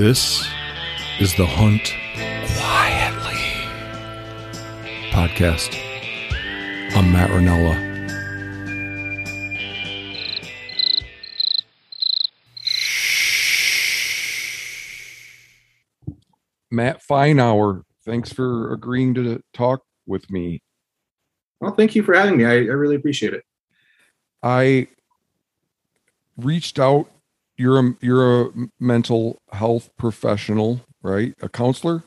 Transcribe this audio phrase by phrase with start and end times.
[0.00, 0.48] This
[1.18, 1.92] is the Hunt
[2.56, 3.36] Quietly
[5.10, 5.76] podcast.
[6.96, 7.76] I'm Matt Rinella.
[16.70, 20.62] Matt Feinauer, thanks for agreeing to talk with me.
[21.60, 22.46] Well, thank you for having me.
[22.46, 23.44] I, I really appreciate it.
[24.42, 24.88] I
[26.38, 27.10] reached out.
[27.60, 28.50] You're a you're a
[28.80, 31.34] mental health professional, right?
[31.42, 32.02] A counselor.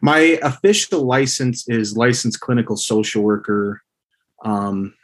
[0.00, 3.80] My official license is licensed clinical social worker.
[4.44, 4.94] Um,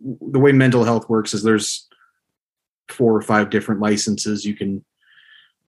[0.00, 1.88] the way mental health works is there's
[2.88, 4.44] four or five different licenses.
[4.44, 4.84] You can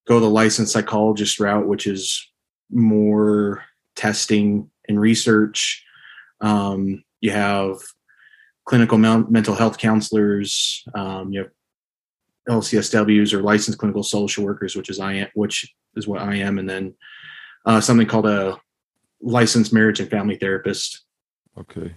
[0.07, 2.25] go the licensed psychologist route, which is
[2.71, 3.65] more
[3.97, 5.85] testing and research.
[6.41, 7.79] Um, you have
[8.65, 10.85] clinical mental health counselors.
[10.95, 11.51] Um, you have
[12.49, 16.59] LCSWs or licensed clinical social workers, which is I am, which is what I am,
[16.59, 16.95] and then
[17.67, 18.59] uh, something called a
[19.21, 21.05] licensed marriage and family therapist.
[21.59, 21.95] Okay.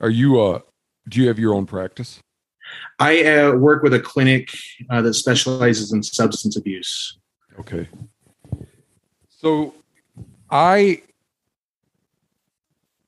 [0.00, 0.60] Are you uh
[1.08, 2.20] do you have your own practice?
[2.98, 4.48] I uh, work with a clinic
[4.88, 7.18] uh, that specializes in substance abuse.
[7.60, 7.88] Okay.
[9.28, 9.74] So
[10.50, 11.02] I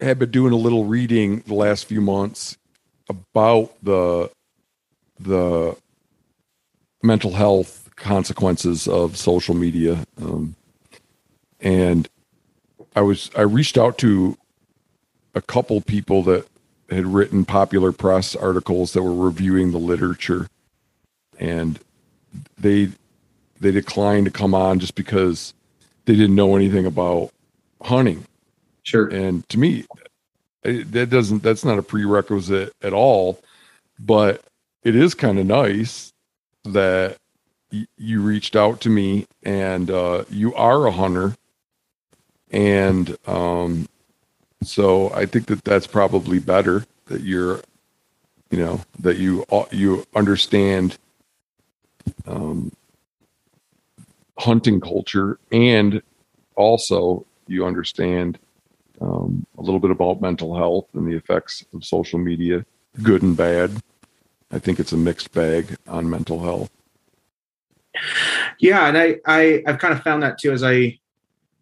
[0.00, 2.58] have been doing a little reading the last few months
[3.08, 4.30] about the
[5.18, 5.76] the
[7.02, 10.54] mental health consequences of social media um,
[11.60, 12.08] and
[12.94, 14.36] i was i reached out to
[15.34, 16.46] a couple people that
[16.90, 20.48] had written popular press articles that were reviewing the literature
[21.38, 21.78] and
[22.58, 22.88] they
[23.60, 25.54] they declined to come on just because
[26.04, 27.30] they didn't know anything about
[27.82, 28.24] hunting
[28.86, 29.08] Sure.
[29.08, 29.84] And to me,
[30.62, 33.40] that doesn't that's not a prerequisite at all,
[33.98, 34.44] but
[34.84, 36.12] it is kind of nice
[36.72, 37.16] that
[37.72, 41.36] y- you reached out to me and uh, you are a hunter,
[42.50, 43.88] and um,
[44.62, 47.60] so I think that that's probably better that you're,
[48.50, 50.98] you know, that you you understand
[52.26, 52.72] um,
[54.38, 56.02] hunting culture and
[56.56, 58.38] also you understand
[59.00, 62.64] um, a little bit about mental health and the effects of social media,
[63.02, 63.70] good and bad.
[64.56, 66.70] I think it's a mixed bag on mental health.
[68.58, 70.98] Yeah, and I, I I've kind of found that too as I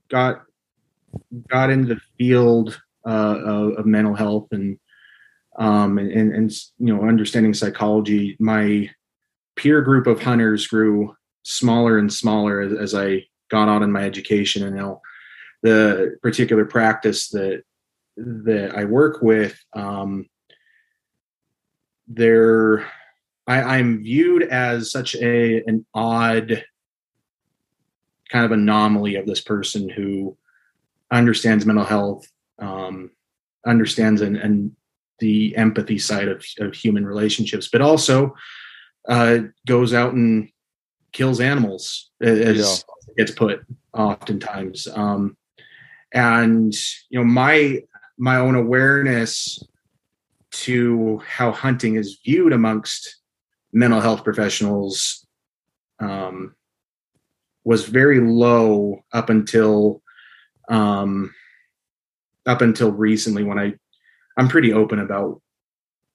[0.08, 0.42] got
[1.48, 4.78] got into the field uh, of, of, mental health and
[5.58, 8.36] um and, and, and you know understanding psychology.
[8.38, 8.88] My
[9.56, 14.04] peer group of hunters grew smaller and smaller as, as I got on in my
[14.04, 15.00] education, and now
[15.62, 17.64] the particular practice that
[18.16, 20.28] that I work with, um,
[22.06, 22.86] there
[23.46, 26.64] I, I'm viewed as such a an odd
[28.30, 30.36] kind of anomaly of this person who
[31.10, 32.26] understands mental health,
[32.58, 33.10] um,
[33.66, 34.72] understands and, and
[35.20, 38.34] the empathy side of, of human relationships, but also
[39.08, 40.48] uh, goes out and
[41.12, 43.14] kills animals as yeah.
[43.16, 43.60] gets put
[43.92, 44.88] oftentimes.
[44.88, 45.36] Um,
[46.12, 46.72] and
[47.10, 47.82] you know my
[48.16, 49.62] my own awareness
[50.62, 53.20] to how hunting is viewed amongst
[53.72, 55.26] mental health professionals
[56.00, 56.54] um,
[57.64, 60.02] was very low up until
[60.68, 61.34] um,
[62.46, 63.74] up until recently when I
[64.36, 65.40] I'm pretty open about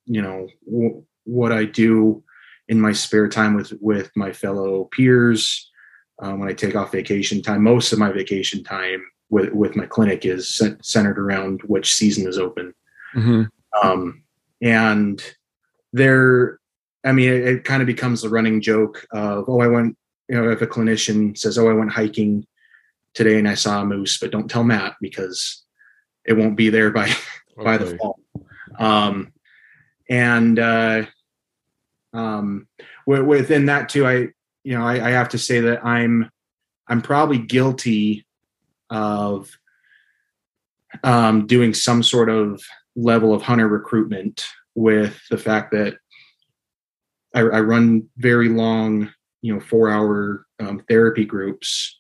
[0.06, 2.24] you know w- what I do
[2.68, 5.70] in my spare time with with my fellow peers
[6.22, 7.64] um, when I take off vacation time.
[7.64, 12.38] Most of my vacation time with with my clinic is centered around which season is
[12.38, 12.74] open.
[13.16, 13.44] Mm-hmm.
[13.84, 14.24] Um,
[14.62, 15.22] and
[15.94, 16.60] there,
[17.04, 19.98] I mean, it, it kind of becomes the running joke of, oh, I went,
[20.28, 22.46] you know, if a clinician says, oh, I went hiking
[23.14, 25.64] today and I saw a moose, but don't tell Matt because
[26.26, 27.16] it won't be there by okay.
[27.64, 28.20] by the fall.
[28.78, 29.34] Um,
[30.10, 31.06] and uh,
[32.14, 32.68] um,
[33.06, 34.30] within that too, I
[34.64, 36.30] you know I, I have to say that I'm
[36.88, 38.26] I'm probably guilty
[38.90, 39.52] of
[41.04, 42.64] um, doing some sort of
[42.96, 44.46] level of hunter recruitment
[44.80, 45.98] with the fact that
[47.36, 49.12] I, I run very long,
[49.42, 52.00] you know, four hour um, therapy groups.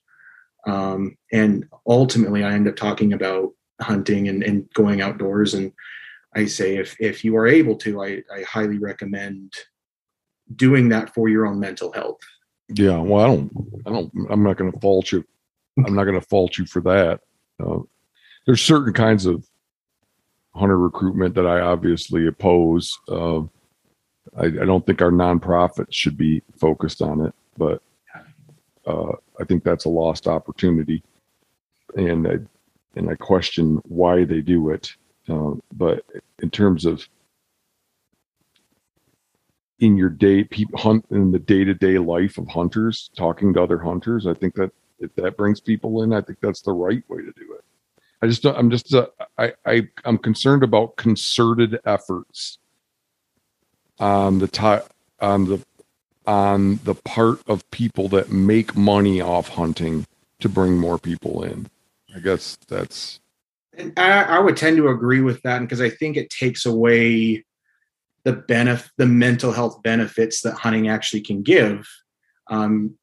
[0.65, 3.49] Um, and ultimately, I end up talking about
[3.81, 5.53] hunting and, and going outdoors.
[5.55, 5.73] And
[6.35, 9.53] I say, if, if you are able to, I, I highly recommend
[10.55, 12.21] doing that for your own mental health.
[12.69, 12.99] Yeah.
[12.99, 13.51] Well, I don't,
[13.87, 15.25] I don't, I'm not going to fault you
[15.85, 17.21] I'm not going to fault you for that.
[17.63, 17.79] Uh,
[18.45, 19.45] there's certain kinds of
[20.55, 22.97] hunter recruitment that I obviously oppose.
[23.07, 23.41] Uh,
[24.37, 27.81] I, I, don't think our nonprofits should be focused on it, but
[28.85, 31.03] uh, I, think that's a lost opportunity,
[31.95, 32.37] and I
[32.95, 34.91] and I question why they do it.
[35.27, 36.03] Uh, but
[36.41, 37.07] in terms of
[39.79, 44.27] in your day people hunt in the day-to-day life of hunters talking to other hunters
[44.27, 47.31] i think that if that brings people in i think that's the right way to
[47.31, 47.63] do it
[48.21, 49.07] i just don't i'm just uh,
[49.37, 52.59] i i i'm concerned about concerted efforts
[53.99, 54.77] on the ti
[55.19, 55.63] on the
[56.25, 60.05] on the part of people that make money off hunting
[60.39, 61.67] to bring more people in
[62.15, 63.19] i guess that's
[63.79, 67.45] And I, I would tend to agree with that because I think it takes away
[68.25, 71.87] the benefit, the mental health benefits that hunting actually can give.
[72.47, 72.97] Um,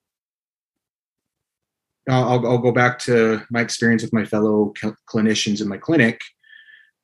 [2.08, 6.20] I'll, I'll go back to my experience with my fellow cl- clinicians in my clinic.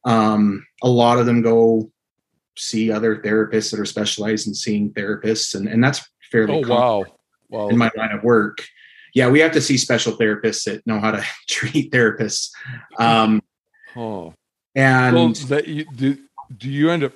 [0.04, 1.90] Um, a lot of them go
[2.56, 6.78] see other therapists that are specialized in seeing therapists, and, and that's fairly oh common
[6.78, 7.04] wow
[7.50, 8.64] wow in my line of work.
[9.14, 12.50] Yeah, we have to see special therapists that know how to treat therapists.
[12.98, 13.42] Um,
[13.94, 14.30] huh.
[14.74, 16.18] and well that you do
[16.56, 17.12] do you end up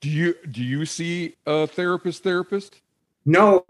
[0.00, 2.80] do you do you see a therapist therapist
[3.24, 3.64] No,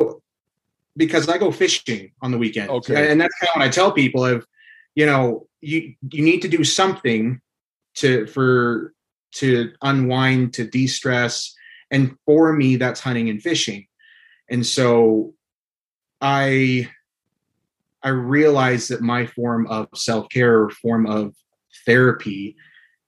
[0.97, 2.71] because I go fishing on the weekend.
[2.71, 3.11] Okay.
[3.11, 4.45] And that's kind of when I tell people if
[4.95, 7.41] you know, you you need to do something
[7.97, 8.95] to for
[9.37, 11.55] to unwind, to de-stress.
[11.91, 13.87] And for me, that's hunting and fishing.
[14.49, 15.35] And so
[16.21, 16.89] I
[18.03, 21.35] I realize that my form of self-care or form of
[21.87, 22.57] therapy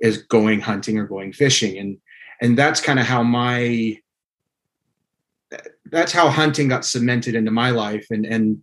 [0.00, 1.78] is going hunting or going fishing.
[1.78, 1.98] And
[2.40, 3.98] and that's kind of how my
[5.86, 8.06] that's how hunting got cemented into my life.
[8.10, 8.62] And and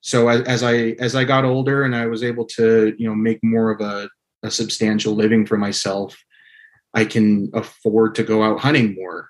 [0.00, 3.14] so as, as i as i got older and i was able to you know
[3.14, 4.08] make more of a,
[4.42, 6.16] a substantial living for myself
[6.94, 9.28] i can afford to go out hunting more.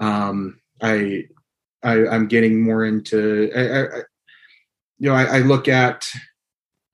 [0.00, 1.24] Um i,
[1.82, 3.82] I i'm getting more into I, I,
[4.98, 6.08] you know I, I look at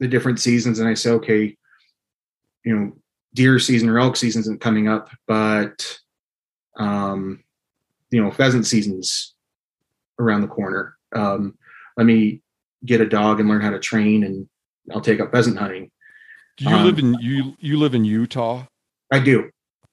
[0.00, 1.56] the different seasons and i say okay
[2.64, 2.92] you know
[3.34, 5.98] deer season or elk season isn't coming up but
[6.76, 7.42] um
[8.10, 9.34] you know pheasant seasons
[10.20, 10.94] around the corner.
[11.14, 11.56] Um,
[11.96, 12.42] let me
[12.84, 14.48] get a dog and learn how to train, and
[14.92, 15.90] I'll take up pheasant hunting.
[16.56, 18.66] do you Um, live in you you live in utah
[19.10, 19.50] I do.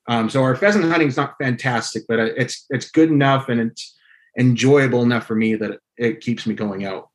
[0.07, 3.95] Um, so our pheasant hunting is not fantastic, but it's it's good enough and it's
[4.37, 7.09] enjoyable enough for me that it, it keeps me going out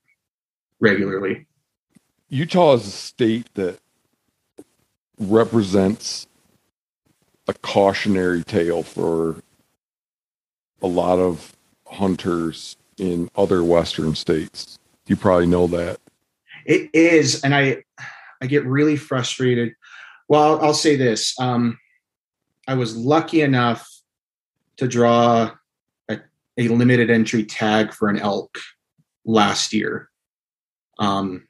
[0.81, 1.47] regularly.
[2.29, 3.79] Utah is a state that
[5.19, 6.27] represents
[7.47, 9.43] a cautionary tale for
[10.81, 11.55] a lot of
[11.87, 14.79] hunters in other western states.
[15.07, 15.99] You probably know that.
[16.65, 17.83] It is, and I
[18.41, 19.75] I get really frustrated.
[20.29, 21.79] Well, I'll, I'll say this: um,
[22.69, 23.89] I was lucky enough
[24.77, 25.51] to draw
[26.09, 26.21] a,
[26.57, 28.57] a limited entry tag for an elk
[29.25, 30.09] last year,
[31.01, 31.49] um,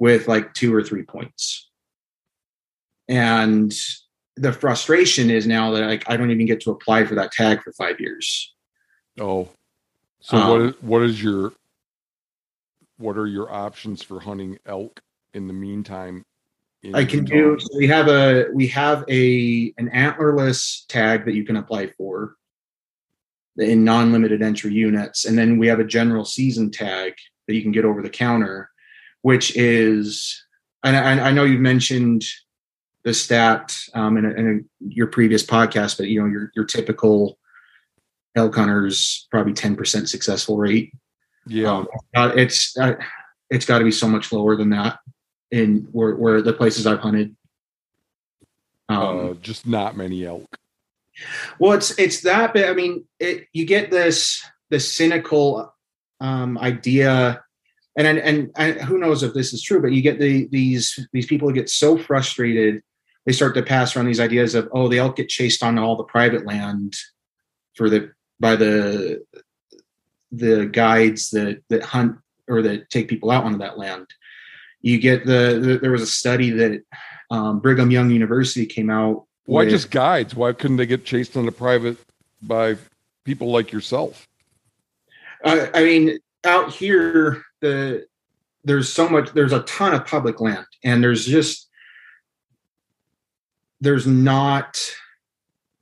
[0.00, 1.70] with like two or three points,
[3.08, 3.72] and
[4.36, 7.62] the frustration is now that like I don't even get to apply for that tag
[7.62, 8.52] for five years.
[9.20, 9.48] Oh,
[10.20, 11.52] so Um, what is what is your
[12.98, 15.00] what are your options for hunting elk
[15.32, 16.24] in the meantime?
[16.82, 17.58] in I can do.
[17.58, 22.36] So we have a we have a an antlerless tag that you can apply for
[23.56, 27.14] in non-limited entry units, and then we have a general season tag
[27.46, 28.70] that you can get over the counter,
[29.22, 30.44] which is.
[30.82, 32.24] And I, I know you've mentioned
[33.04, 36.64] the stat um, in, a, in a, your previous podcast, but you know your your
[36.64, 37.38] typical
[38.36, 40.92] elk hunters probably ten percent successful rate.
[41.46, 42.94] Yeah, Um, uh, it's uh,
[43.50, 44.98] it's got to be so much lower than that
[45.50, 47.36] in where, where the places I've hunted.
[48.88, 50.46] Um, uh, just not many elk.
[51.58, 55.74] well, it's it's that, but I mean, it, you get this the cynical
[56.20, 57.42] um, idea,
[57.96, 61.06] and, and and and who knows if this is true, but you get the these
[61.12, 62.82] these people who get so frustrated,
[63.26, 65.96] they start to pass around these ideas of oh, the elk get chased on all
[65.96, 66.94] the private land
[67.74, 68.10] for the
[68.40, 69.22] by the
[70.32, 72.16] the guides that that hunt
[72.48, 74.06] or that take people out onto that land.
[74.82, 76.82] You get the, the there was a study that
[77.30, 79.26] um, Brigham Young University came out.
[79.44, 80.34] Why with- just guides?
[80.34, 81.98] Why couldn't they get chased on the private
[82.42, 82.76] by
[83.24, 84.26] people like yourself?
[85.44, 88.06] Uh, I mean, out here, the
[88.64, 89.32] there's so much.
[89.32, 91.68] There's a ton of public land, and there's just
[93.80, 94.94] there's not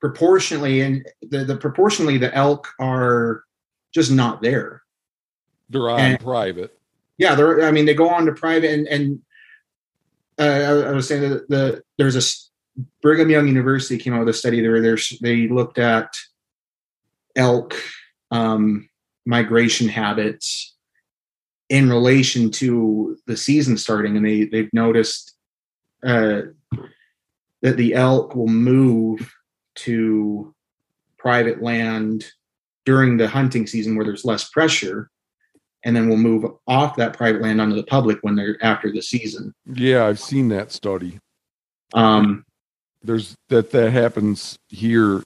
[0.01, 3.45] proportionally, and the, the proportionally the elk are
[3.93, 4.83] just not there.
[5.71, 6.75] They're on And- private.
[7.19, 7.65] Yeah, they're.
[7.65, 9.21] I mean, they go on to private, and and
[10.39, 10.43] uh,
[10.87, 14.33] I, I was saying that the there's a Brigham Young University came out with a
[14.39, 16.15] study where there's they looked at
[17.35, 17.75] elk
[18.31, 18.89] um,
[19.27, 20.77] migration habits
[21.69, 25.35] in relation to the season starting, and they they've noticed
[26.07, 26.43] uh,
[27.63, 29.35] that the elk will move
[29.85, 30.55] to
[31.19, 32.25] private land
[32.85, 35.11] during the hunting season where there's less pressure
[35.85, 39.01] and then we'll move off that private land onto the public when they're after the
[39.03, 41.19] season Yeah, I've seen that study.
[41.95, 42.45] um
[43.03, 45.23] There's that that happens here.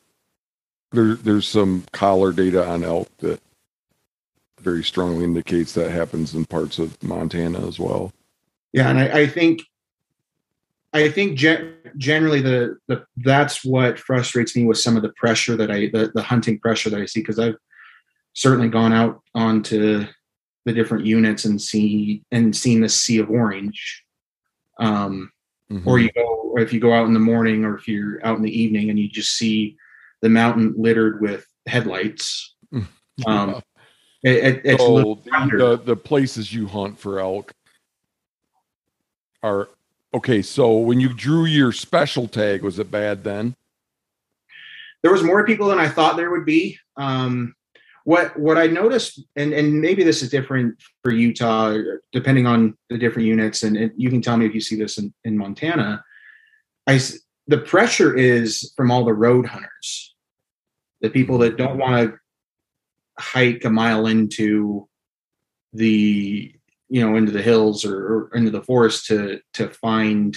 [0.92, 3.40] There, there's some collar data on elk that
[4.60, 8.12] very strongly indicates that happens in parts of Montana as well.
[8.72, 9.62] yeah and i, I think
[10.92, 15.56] i think gen- generally the, the that's what frustrates me with some of the pressure
[15.56, 17.56] that i the, the hunting pressure that i see because i've
[18.34, 20.06] certainly gone out onto
[20.64, 24.04] the different units and see and seen the sea of orange.
[24.78, 25.30] Um
[25.70, 25.86] Mhm.
[25.86, 28.36] or you go or if you go out in the morning or if you're out
[28.36, 29.76] in the evening and you just see
[30.20, 32.54] the mountain littered with headlights
[33.26, 33.62] um
[34.22, 37.52] it, it, it's a so the, the the places you hunt for elk
[39.42, 39.68] are
[40.14, 40.42] okay.
[40.42, 43.56] So when you drew your special tag, was it bad then?
[45.02, 46.78] there was more people than I thought there would be.
[46.96, 47.54] Um,
[48.04, 51.76] what what I noticed, and and maybe this is different for Utah,
[52.12, 54.98] depending on the different units, and, and you can tell me if you see this
[54.98, 56.02] in, in Montana.
[56.86, 57.00] I
[57.46, 60.14] the pressure is from all the road hunters,
[61.00, 62.18] the people that don't want to
[63.18, 64.88] hike a mile into
[65.72, 66.54] the
[66.92, 70.36] you know into the hills or, or into the forest to to find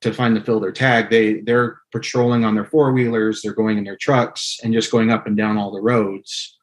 [0.00, 3.76] to find to fill their tag they they're patrolling on their four wheelers they're going
[3.76, 6.56] in their trucks and just going up and down all the roads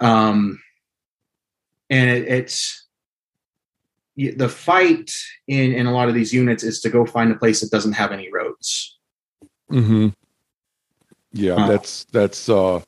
[0.00, 0.60] um
[1.88, 2.86] and it, it's
[4.16, 5.10] the fight
[5.46, 7.94] in in a lot of these units is to go find a place that doesn't
[7.94, 8.98] have any roads
[9.70, 10.08] Mm-hmm.
[11.32, 12.80] Yeah, Uh, that's that's uh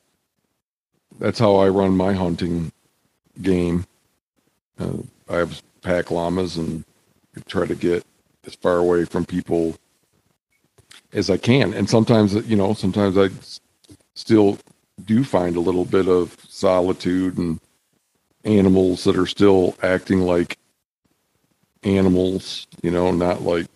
[1.18, 2.72] that's how I run my hunting
[3.42, 3.84] game.
[4.80, 6.84] Uh, I have pack llamas and
[7.46, 8.04] try to get
[8.46, 9.76] as far away from people
[11.12, 11.74] as I can.
[11.74, 13.28] And sometimes, you know, sometimes I
[14.14, 14.58] still
[15.04, 17.60] do find a little bit of solitude and
[18.44, 20.58] animals that are still acting like
[21.82, 23.66] animals, you know, not like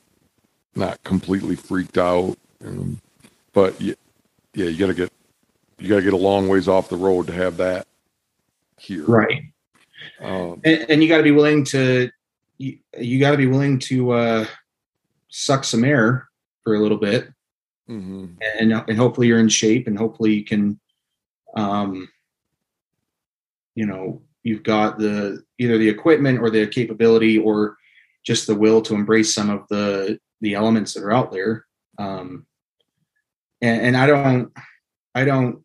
[0.74, 2.36] not completely freaked out.
[2.64, 3.00] Um,
[3.52, 3.94] but yeah,
[4.54, 5.12] yeah, you gotta get
[5.78, 7.86] you gotta get a long ways off the road to have that
[8.78, 9.04] here.
[9.06, 9.53] right
[10.20, 12.10] Um, and, and you got to be willing to
[12.58, 14.46] you, you got to be willing to uh
[15.28, 16.28] suck some air
[16.62, 17.28] for a little bit
[17.88, 18.36] mhm.
[18.58, 20.78] and and hopefully you're in shape and hopefully you can
[21.56, 22.08] um
[23.74, 27.76] you know you've got the either the equipment or the capability or
[28.24, 31.66] just the will to embrace some of the the elements that are out there
[31.98, 32.46] um
[33.60, 34.52] and, and i don't
[35.14, 35.62] i don't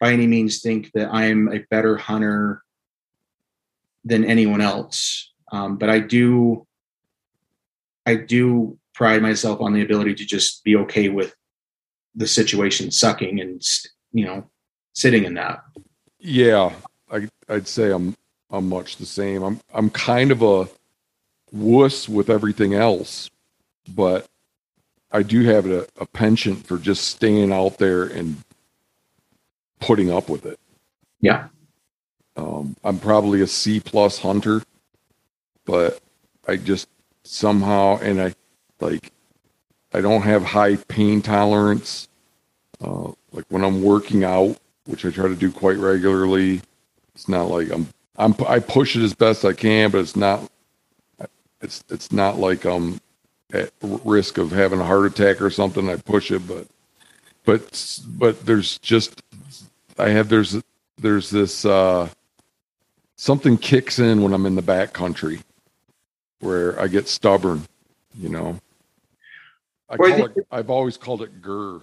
[0.00, 2.62] by any means think that i'm a better hunter
[4.06, 6.66] than anyone else um, but i do
[8.06, 11.34] i do pride myself on the ability to just be okay with
[12.14, 13.62] the situation sucking and
[14.12, 14.48] you know
[14.94, 15.60] sitting in that
[16.18, 16.72] Yeah,
[17.10, 18.16] I I'd say I'm
[18.50, 19.42] I'm much the same.
[19.42, 20.68] I'm I'm kind of a
[21.52, 23.30] wuss with everything else,
[23.88, 24.26] but
[25.12, 28.42] I do have a, a penchant for just staying out there and
[29.80, 30.58] putting up with it.
[31.20, 31.48] Yeah.
[32.36, 34.62] Um, I'm probably a C plus hunter,
[35.64, 36.00] but
[36.46, 36.88] I just
[37.24, 38.34] somehow and I
[38.80, 39.12] like
[39.92, 42.08] I don't have high pain tolerance.
[42.80, 46.60] Uh, like when I'm working out, which I try to do quite regularly,
[47.14, 50.50] it's not like I'm I'm I push it as best I can, but it's not
[51.60, 53.00] it's it's not like I'm
[53.52, 55.88] at risk of having a heart attack or something.
[55.88, 56.66] I push it, but
[57.44, 59.22] but but there's just
[59.98, 60.60] I have there's
[60.98, 62.08] there's this uh
[63.16, 65.40] something kicks in when I'm in the back country
[66.40, 67.66] where I get stubborn,
[68.18, 68.58] you know.
[69.88, 71.80] I Well, I call it, I've always called it GER.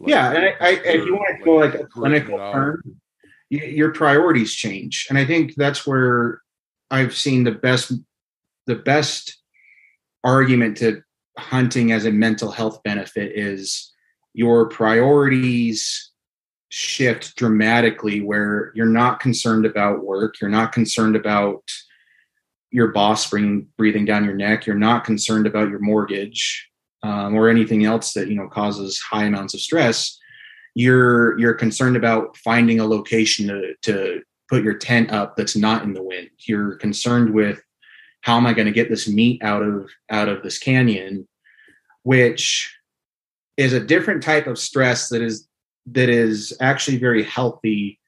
[0.00, 3.00] Like, yeah and I, I, if you want to go like a clinical term
[3.50, 6.40] your priorities change and i think that's where
[6.90, 7.92] i've seen the best
[8.66, 9.38] the best
[10.22, 11.02] argument to
[11.36, 13.92] hunting as a mental health benefit is
[14.34, 16.07] your priorities
[16.70, 21.62] shift dramatically where you're not concerned about work you're not concerned about
[22.70, 23.30] your boss
[23.76, 26.68] breathing down your neck you're not concerned about your mortgage
[27.02, 30.18] um, or anything else that you know causes high amounts of stress
[30.74, 35.82] you're you're concerned about finding a location to to put your tent up that's not
[35.82, 36.30] in the wind.
[36.46, 37.60] You're concerned with
[38.22, 41.26] how am i going to get this meat out of out of this canyon
[42.02, 42.76] which
[43.56, 45.47] is a different type of stress that is
[45.92, 47.98] that is actually very healthy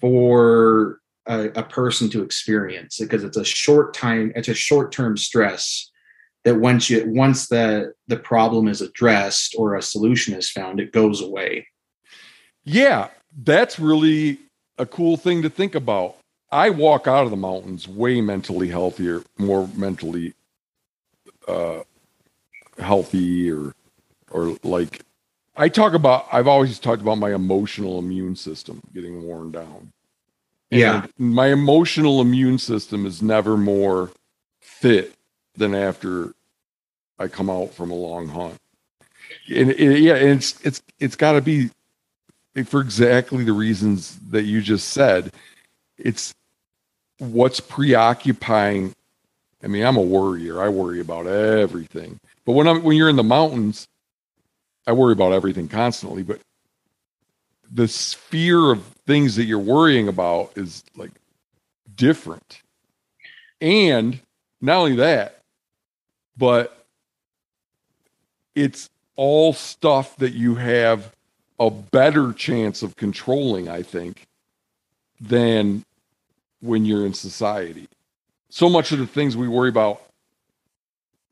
[0.00, 5.16] for a, a person to experience because it's a short time it's a short term
[5.16, 5.90] stress
[6.44, 10.92] that once you once the the problem is addressed or a solution is found it
[10.92, 11.66] goes away.
[12.64, 13.08] Yeah
[13.44, 14.38] that's really
[14.78, 16.16] a cool thing to think about.
[16.50, 20.34] I walk out of the mountains way mentally healthier more mentally
[21.46, 21.82] uh
[22.78, 23.74] healthy or
[24.30, 25.02] or like
[25.60, 29.92] I talk about I've always talked about my emotional immune system getting worn down.
[30.70, 31.06] Yeah.
[31.18, 34.10] My emotional immune system is never more
[34.60, 35.14] fit
[35.56, 36.32] than after
[37.18, 38.56] I come out from a long hunt.
[39.54, 41.68] And it, yeah, and it's it's it's got to be
[42.64, 45.30] for exactly the reasons that you just said.
[45.98, 46.34] It's
[47.18, 48.94] what's preoccupying.
[49.62, 50.62] I mean, I'm a worrier.
[50.62, 52.18] I worry about everything.
[52.46, 53.88] But when I'm when you're in the mountains,
[54.86, 56.40] I worry about everything constantly, but
[57.70, 61.12] the sphere of things that you're worrying about is like
[61.94, 62.62] different.
[63.60, 64.20] And
[64.60, 65.40] not only that,
[66.36, 66.84] but
[68.54, 71.14] it's all stuff that you have
[71.58, 74.26] a better chance of controlling, I think,
[75.20, 75.84] than
[76.60, 77.86] when you're in society.
[78.48, 80.02] So much of the things we worry about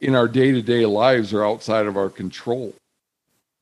[0.00, 2.74] in our day to day lives are outside of our control.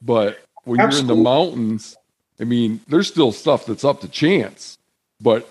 [0.03, 1.09] But when Absolutely.
[1.09, 1.97] you're in the mountains,
[2.41, 4.79] I mean, there's still stuff that's up to chance,
[5.21, 5.49] but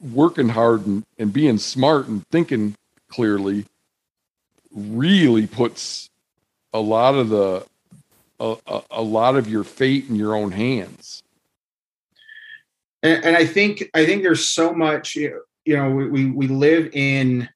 [0.00, 2.74] working hard and, and being smart and thinking
[3.08, 3.66] clearly
[4.72, 6.10] really puts
[6.72, 7.66] a lot of the
[8.40, 11.22] a, a, a lot of your fate in your own hands.
[13.02, 16.90] And, and I think I think there's so much you know we, we we live
[16.92, 17.48] in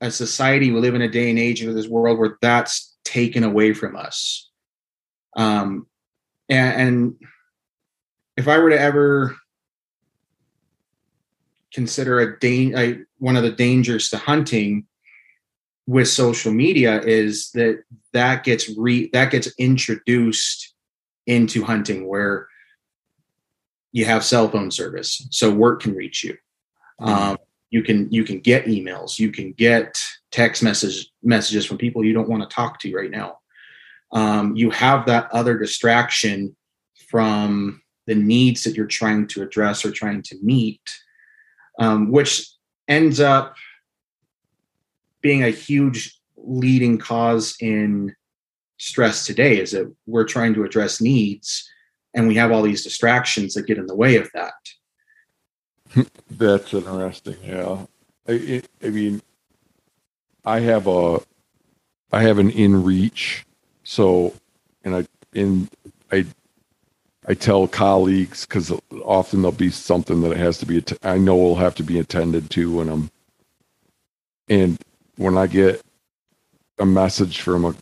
[0.00, 3.44] a society we live in a day and age of this world where that's taken
[3.44, 4.49] away from us
[5.36, 5.86] um,
[6.48, 7.14] and, and
[8.36, 9.36] if I were to ever
[11.72, 14.86] consider a, da- a one of the dangers to hunting
[15.86, 20.74] with social media is that that gets re that gets introduced
[21.26, 22.48] into hunting where
[23.92, 26.36] you have cell phone service so work can reach you
[27.00, 27.12] mm-hmm.
[27.12, 27.36] um,
[27.70, 32.12] you can you can get emails you can get text message messages from people you
[32.12, 33.39] don't want to talk to right now
[34.12, 36.56] um, you have that other distraction
[37.08, 40.80] from the needs that you're trying to address or trying to meet,
[41.78, 42.48] um, which
[42.88, 43.54] ends up
[45.20, 48.14] being a huge leading cause in
[48.78, 51.70] stress today is that we're trying to address needs
[52.14, 54.54] and we have all these distractions that get in the way of that.
[56.30, 57.36] That's interesting.
[57.44, 57.84] Yeah.
[58.26, 59.22] I, I mean,
[60.44, 61.20] I have a,
[62.10, 63.44] I have an inReach
[63.90, 64.32] so,
[64.84, 65.68] and I in
[66.12, 66.24] I
[67.26, 68.70] I tell colleagues because
[69.04, 72.50] often there'll be something that has to be I know will have to be attended
[72.50, 73.10] to when I'm
[74.48, 74.78] and
[75.16, 75.82] when I get
[76.78, 77.74] a message from a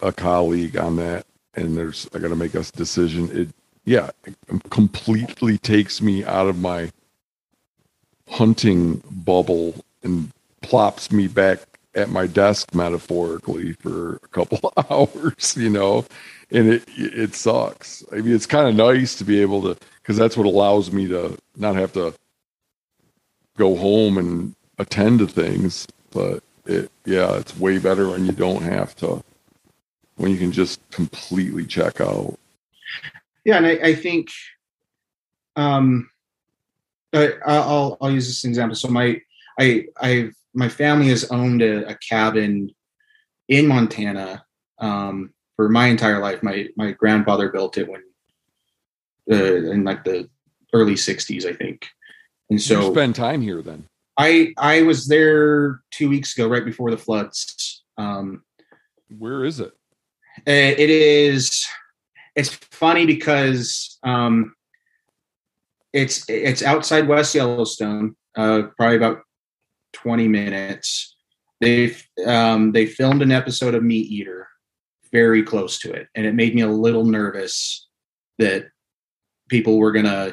[0.00, 3.48] a colleague on that and there's I got to make a decision it
[3.86, 4.34] yeah it
[4.68, 6.90] completely takes me out of my
[8.28, 11.60] hunting bubble and plops me back
[11.96, 16.04] at my desk metaphorically for a couple hours, you know,
[16.50, 18.04] and it it sucks.
[18.12, 21.08] I mean, it's kind of nice to be able to because that's what allows me
[21.08, 22.14] to not have to
[23.56, 25.88] go home and attend to things.
[26.10, 29.22] But it, yeah, it's way better when you don't have to,
[30.16, 32.38] when you can just completely check out.
[33.44, 34.28] Yeah, and I, I think,
[35.54, 36.10] um,
[37.12, 38.76] I, I'll I'll use this example.
[38.76, 39.20] So my
[39.58, 42.70] I I've my family has owned a, a cabin
[43.48, 44.44] in Montana
[44.78, 46.42] um, for my entire life.
[46.42, 48.02] My my grandfather built it when
[49.30, 50.28] uh, in like the
[50.72, 51.86] early '60s, I think.
[52.50, 53.86] And so you spend time here then.
[54.18, 57.84] I I was there two weeks ago, right before the floods.
[57.98, 58.42] Um,
[59.16, 59.72] Where is it?
[60.38, 61.66] Uh, it is.
[62.34, 64.54] It's funny because um,
[65.92, 69.20] it's it's outside West Yellowstone, uh, probably about
[69.96, 71.16] 20 minutes.
[71.60, 74.44] They um, they filmed an episode of MeatEater
[75.10, 77.88] very close to it, and it made me a little nervous
[78.38, 78.66] that
[79.48, 80.32] people were gonna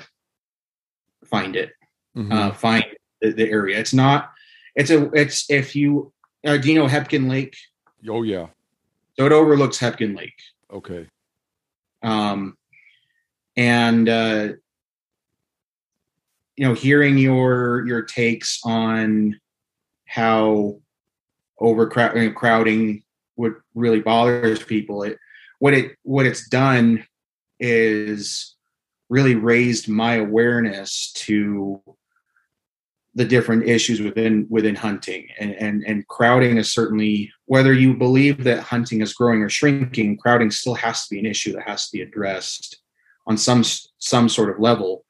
[1.25, 1.71] find it,
[2.17, 2.31] mm-hmm.
[2.31, 2.83] uh, find
[3.21, 3.79] the, the, area.
[3.79, 4.31] It's not.
[4.75, 5.09] It's a.
[5.13, 6.11] It's if you
[6.45, 7.55] uh, do you know Hebgen Lake?
[8.09, 8.47] Oh yeah.
[9.17, 10.39] So it overlooks Hebgen Lake.
[10.73, 11.07] Okay.
[12.01, 12.57] Um,
[13.55, 14.49] and uh,
[16.57, 19.39] you know, hearing your your takes on
[20.13, 20.79] how
[21.59, 23.01] overcrowding crowding
[23.33, 25.01] what really bothers people.
[25.01, 25.17] It
[25.57, 27.03] what it what it's done
[27.59, 28.55] is
[29.09, 31.81] really raised my awareness to
[33.15, 38.43] the different issues within within hunting and, and and crowding is certainly whether you believe
[38.43, 41.89] that hunting is growing or shrinking crowding still has to be an issue that has
[41.89, 42.81] to be addressed
[43.27, 43.63] on some
[43.99, 45.05] some sort of level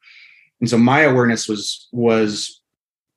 [0.60, 2.60] and so my awareness was was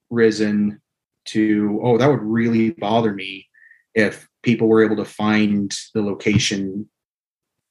[0.10, 0.82] risen
[1.28, 3.48] to oh that would really bother me
[3.96, 6.88] if people were able to find the location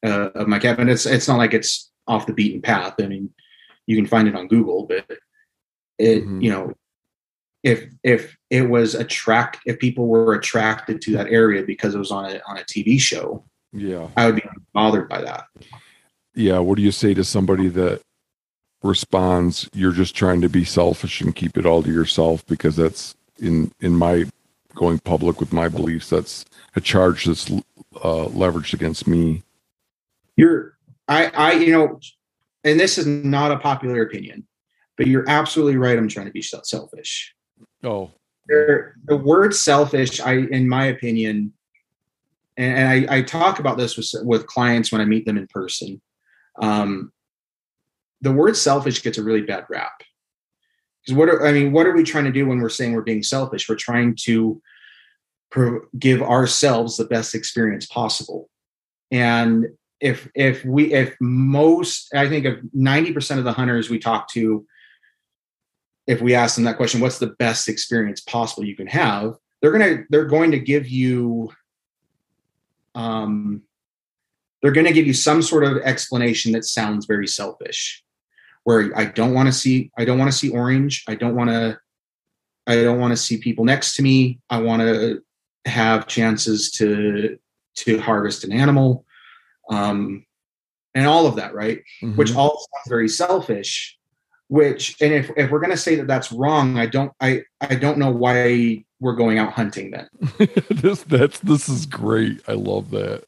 [0.04, 3.30] uh, of my cabin it's it's not like it's off the beaten path i mean
[3.86, 5.04] you can find it on google but
[5.98, 6.40] it mm-hmm.
[6.40, 6.72] you know
[7.66, 12.12] if if it was attract if people were attracted to that area because it was
[12.12, 14.42] on a on a TV show, yeah, I would be
[14.72, 15.46] bothered by that.
[16.34, 18.02] Yeah, what do you say to somebody that
[18.84, 22.46] responds, "You're just trying to be selfish and keep it all to yourself"?
[22.46, 24.24] Because that's in in my
[24.74, 26.10] going public with my beliefs.
[26.10, 26.44] That's
[26.76, 29.42] a charge that's uh, leveraged against me.
[30.36, 30.76] You're,
[31.08, 31.98] I, I, you know,
[32.62, 34.46] and this is not a popular opinion,
[34.96, 35.98] but you're absolutely right.
[35.98, 37.34] I'm trying to be selfish.
[37.82, 38.10] Oh,
[38.48, 41.52] the word selfish, I, in my opinion,
[42.56, 45.46] and, and I, I, talk about this with, with clients when I meet them in
[45.48, 46.00] person.
[46.62, 47.12] Um,
[48.20, 50.02] the word selfish gets a really bad rap.
[51.06, 53.02] Because what are, I mean, what are we trying to do when we're saying we're
[53.02, 53.68] being selfish?
[53.68, 54.60] We're trying to
[55.50, 58.50] pro- give ourselves the best experience possible.
[59.12, 59.68] And
[60.00, 64.66] if if we if most I think of 90% of the hunters we talk to
[66.06, 69.36] if we ask them that question, what's the best experience possible you can have?
[69.60, 71.52] They're gonna they're going to give you
[72.94, 73.62] um
[74.60, 78.02] they're going to give you some sort of explanation that sounds very selfish
[78.66, 81.04] where i don't want to see i don't want to see orange.
[81.06, 81.78] I don't want to
[82.66, 84.40] i don't want to see people next to me.
[84.50, 85.22] I want to
[85.66, 87.38] have chances to
[87.76, 89.04] to harvest an animal
[89.70, 90.24] um
[90.96, 91.78] and all of that right?
[92.02, 92.16] Mm-hmm.
[92.16, 93.96] which all sounds very selfish
[94.48, 97.76] which and if, if we're going to say that that's wrong i don't i i
[97.76, 100.08] don't know why we're going out hunting then.
[100.70, 102.40] This that's this is great.
[102.48, 103.26] I love that.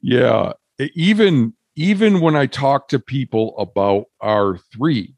[0.00, 5.14] Yeah even even when i talk to people about r3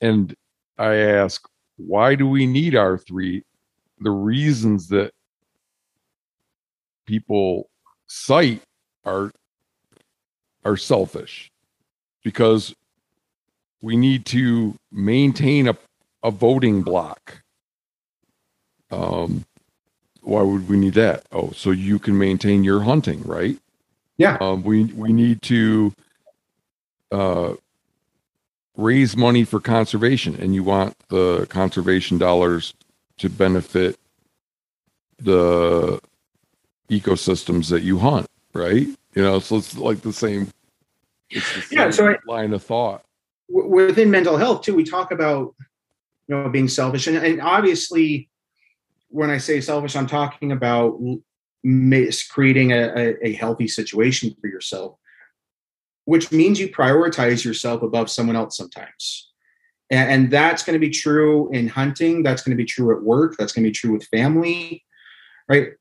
[0.00, 0.34] and
[0.78, 3.42] i ask why do we need r3
[4.00, 5.12] the reasons that
[7.06, 7.70] people
[8.06, 8.62] cite
[9.04, 9.30] are
[10.64, 11.50] are selfish
[12.22, 12.74] because
[13.80, 15.76] we need to maintain a,
[16.22, 17.42] a voting block.
[18.90, 19.44] Um,
[20.22, 21.24] why would we need that?
[21.32, 23.58] Oh, so you can maintain your hunting, right?
[24.18, 24.36] Yeah.
[24.40, 25.92] Um, we we need to
[27.10, 27.54] uh,
[28.76, 32.74] raise money for conservation, and you want the conservation dollars
[33.18, 33.98] to benefit
[35.18, 36.00] the
[36.90, 38.86] ecosystems that you hunt, right?
[39.14, 40.48] You know, so it's like the same.
[41.30, 41.90] The same yeah.
[41.90, 43.04] So I, line of thought
[43.48, 45.54] within mental health too we talk about
[46.26, 48.28] you know being selfish and, and obviously
[49.08, 50.98] when i say selfish i'm talking about
[52.30, 54.96] creating a, a, healthy situation for yourself
[56.04, 59.30] which means you prioritize yourself above someone else sometimes.
[59.90, 63.36] And, that's going to be true in hunting that's going to be true at work
[63.38, 64.84] that's going to be true with family
[65.48, 65.72] right?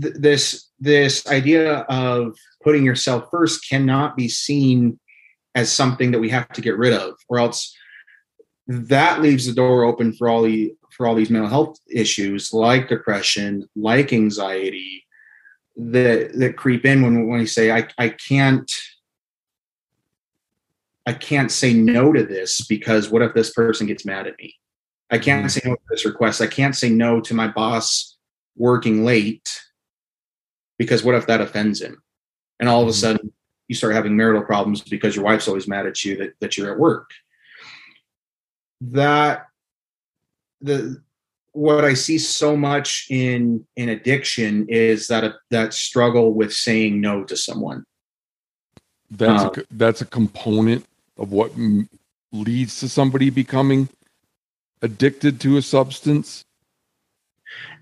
[0.00, 4.98] Th- this this idea of putting yourself first cannot be seen
[5.54, 7.74] as something that we have to get rid of, or else
[8.66, 12.88] that leaves the door open for all the for all these mental health issues like
[12.88, 15.01] depression, like anxiety,
[15.76, 18.70] that that creep in when when we say I I can't
[21.06, 24.54] I can't say no to this because what if this person gets mad at me?
[25.10, 25.48] I can't mm-hmm.
[25.48, 26.40] say no to this request.
[26.40, 28.16] I can't say no to my boss
[28.56, 29.60] working late
[30.78, 32.02] because what if that offends him?
[32.60, 33.00] And all of a mm-hmm.
[33.00, 33.32] sudden
[33.68, 36.70] you start having marital problems because your wife's always mad at you that, that you're
[36.70, 37.10] at work.
[38.82, 39.46] That
[40.60, 41.02] the
[41.52, 47.00] what I see so much in in addiction is that a, that struggle with saying
[47.00, 47.84] no to someone.
[49.10, 50.86] That's a, um, that's a component
[51.18, 51.88] of what m-
[52.32, 53.88] leads to somebody becoming
[54.80, 56.44] addicted to a substance.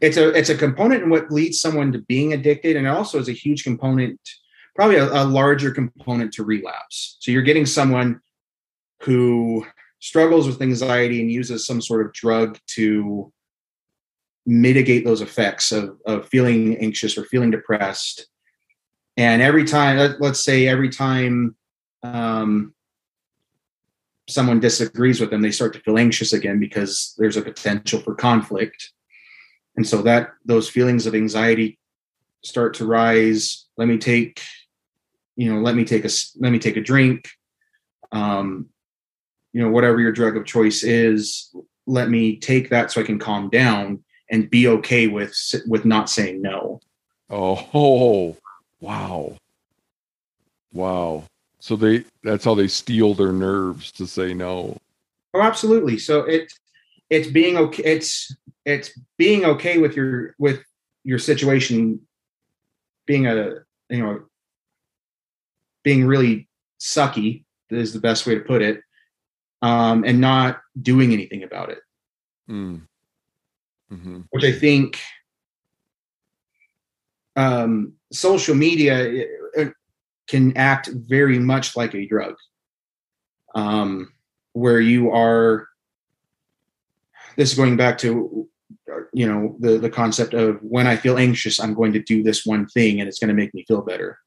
[0.00, 3.28] It's a it's a component in what leads someone to being addicted, and also is
[3.28, 4.20] a huge component
[4.74, 7.16] probably a, a larger component to relapse.
[7.20, 8.20] So you're getting someone
[9.02, 9.66] who
[9.98, 13.32] struggles with anxiety and uses some sort of drug to
[14.46, 18.26] mitigate those effects of, of feeling anxious or feeling depressed.
[19.16, 21.56] And every time, let, us say every time
[22.02, 22.74] um,
[24.28, 28.14] someone disagrees with them, they start to feel anxious again because there's a potential for
[28.14, 28.92] conflict.
[29.76, 31.78] And so that those feelings of anxiety
[32.42, 33.66] start to rise.
[33.76, 34.40] Let me take
[35.40, 37.30] you know let me take a let me take a drink
[38.12, 38.66] um
[39.54, 41.54] you know whatever your drug of choice is
[41.86, 45.34] let me take that so I can calm down and be okay with
[45.66, 46.80] with not saying no.
[47.28, 48.36] Oh,
[48.80, 49.36] wow.
[50.72, 51.24] Wow.
[51.58, 54.78] So they that's how they steel their nerves to say no.
[55.34, 55.98] Oh, absolutely.
[55.98, 56.52] So it
[57.10, 60.62] it's being okay it's it's being okay with your with
[61.04, 62.00] your situation
[63.06, 63.54] being a
[63.88, 64.22] you know
[65.82, 68.82] being really sucky is the best way to put it
[69.62, 71.80] um, and not doing anything about it
[72.48, 72.80] mm.
[73.92, 74.20] Mm-hmm.
[74.30, 75.00] which i think
[77.36, 79.26] um, social media
[80.26, 82.34] can act very much like a drug
[83.54, 84.12] um,
[84.52, 85.68] where you are
[87.36, 88.48] this is going back to
[89.12, 92.44] you know the the concept of when i feel anxious i'm going to do this
[92.44, 94.18] one thing and it's going to make me feel better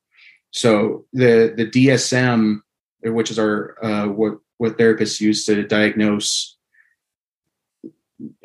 [0.52, 2.60] so the the dsm
[3.04, 6.58] which is our uh, what what therapists use to diagnose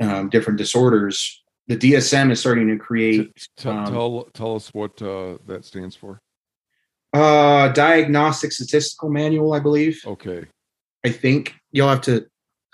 [0.00, 5.00] um, different disorders the dsm is starting to create tell um, tell, tell us what
[5.02, 6.20] uh, that stands for.
[7.12, 10.00] Uh diagnostic statistical manual i believe.
[10.04, 10.44] Okay.
[11.06, 11.54] I think.
[11.70, 12.26] You'll have to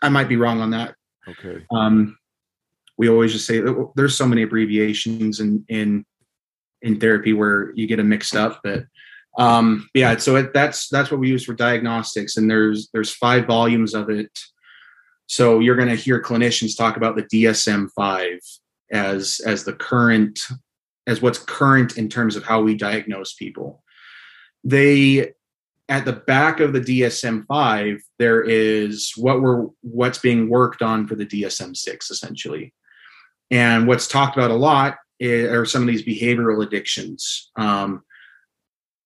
[0.03, 0.95] i might be wrong on that.
[1.29, 1.65] Okay.
[1.71, 2.17] Um
[2.97, 3.61] we always just say
[3.97, 6.05] there's so many abbreviations in in
[6.83, 8.85] in therapy where you get them mixed up but
[9.39, 13.47] um yeah so it, that's that's what we use for diagnostics and there's there's five
[13.47, 14.31] volumes of it
[15.27, 18.39] so you're going to hear clinicians talk about the dsm-5
[18.93, 20.41] as as the current
[21.07, 23.83] as what's current in terms of how we diagnose people
[24.63, 25.33] they
[25.89, 31.15] at the back of the dsm-5 there is what we're what's being worked on for
[31.15, 32.73] the dsm-6 essentially
[33.51, 38.03] and what's talked about a lot are some of these behavioral addictions, um,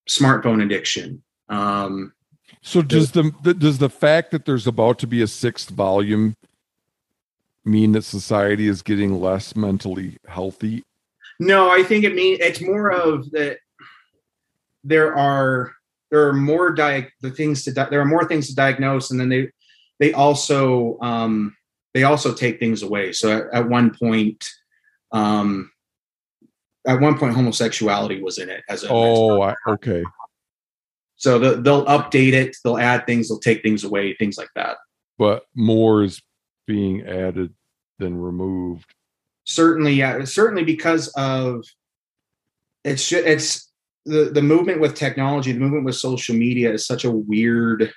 [0.09, 1.23] smartphone addiction.
[1.49, 2.13] Um,
[2.69, 6.35] so does the, the does the fact that there's about to be a sixth volume
[7.65, 10.85] mean that society is getting less mentally healthy?
[11.41, 13.59] No, I think it means it's more of that.
[14.85, 15.73] There are
[16.11, 19.19] there are more di- the things to di- there are more things to diagnose, and
[19.19, 19.49] then they
[19.99, 21.57] they also um,
[21.95, 23.13] they also take things away.
[23.13, 24.47] So at, at one point,
[25.13, 25.71] um,
[26.87, 28.89] at one point, homosexuality was in it as a.
[28.91, 30.05] Oh, I, okay.
[31.19, 34.77] So the, they'll update it, they'll add things, they'll take things away, things like that.
[35.19, 36.23] But more is
[36.67, 37.53] being added
[37.99, 38.95] than removed.
[39.45, 41.65] Certainly, yeah, certainly because of
[42.85, 43.71] it's it's
[44.07, 47.93] the the movement with technology, the movement with social media is such a weird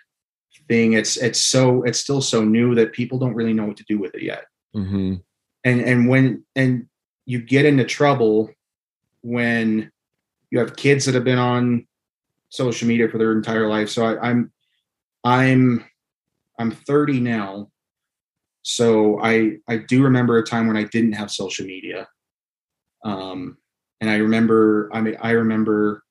[0.67, 0.93] thing.
[0.93, 3.99] It's it's so it's still so new that people don't really know what to do
[3.99, 4.45] with it yet.
[4.75, 5.15] Mm-hmm.
[5.63, 6.87] And and when and
[7.25, 8.49] you get into trouble
[9.21, 9.91] when
[10.49, 11.87] you have kids that have been on
[12.51, 13.89] social media for their entire life.
[13.89, 14.51] So I, I'm
[15.23, 15.83] I'm
[16.59, 17.71] I'm 30 now.
[18.61, 22.07] So I I do remember a time when I didn't have social media.
[23.03, 23.57] Um
[23.99, 26.03] and I remember I mean I remember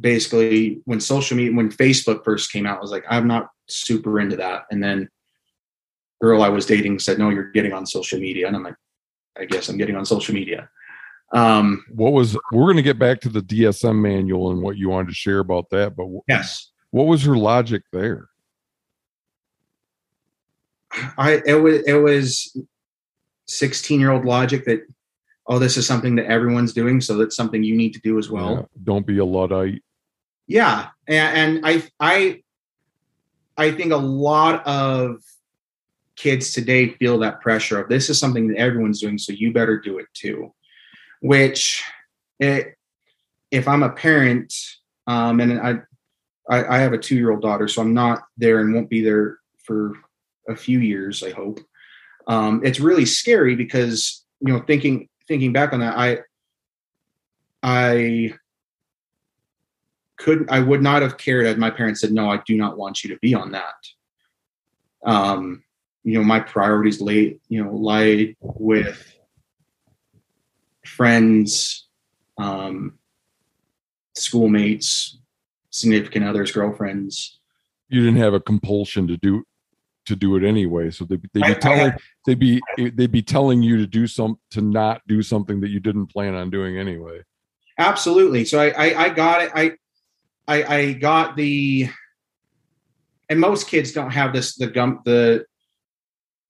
[0.00, 4.20] basically when social media when facebook first came out I was like i'm not super
[4.20, 5.08] into that and then
[6.20, 8.76] girl i was dating said no you're getting on social media and i'm like
[9.38, 10.68] i guess i'm getting on social media
[11.32, 14.88] um what was we're going to get back to the dsm manual and what you
[14.88, 16.70] wanted to share about that but yes.
[16.90, 18.28] what was her logic there?
[21.18, 22.56] I it was it was
[23.46, 24.86] 16 year old logic that
[25.46, 28.30] oh this is something that everyone's doing so that's something you need to do as
[28.30, 28.52] well.
[28.54, 29.82] Yeah, don't be a luddite.
[30.46, 32.42] Yeah and, and i i
[33.56, 35.22] i think a lot of
[36.16, 39.78] kids today feel that pressure of this is something that everyone's doing so you better
[39.78, 40.52] do it too
[41.20, 41.82] which
[42.38, 42.74] it,
[43.50, 44.52] if i'm a parent
[45.06, 45.76] um, and I,
[46.48, 49.02] I i have a two year old daughter so i'm not there and won't be
[49.02, 49.92] there for
[50.48, 51.60] a few years i hope
[52.28, 56.18] um, it's really scary because you know thinking thinking back on that i
[57.62, 58.32] i
[60.16, 63.04] couldn't I would not have cared had my parents said, no, I do not want
[63.04, 63.74] you to be on that.
[65.04, 65.62] Um,
[66.04, 69.15] you know, my priorities lay, you know, lie with
[70.96, 71.86] friends,
[72.38, 72.98] um,
[74.14, 75.18] schoolmates,
[75.70, 77.38] significant others, girlfriends.
[77.88, 79.44] You didn't have a compulsion to do
[80.06, 80.90] to do it anyway.
[80.90, 81.92] So they they'd be telling
[82.26, 85.80] they'd be they'd be telling you to do some to not do something that you
[85.80, 87.22] didn't plan on doing anyway.
[87.78, 88.44] Absolutely.
[88.44, 89.52] So I I, I got it.
[89.54, 89.72] I
[90.48, 91.88] I, I got the,
[93.28, 94.54] and most kids don't have this.
[94.54, 95.44] The gum, the,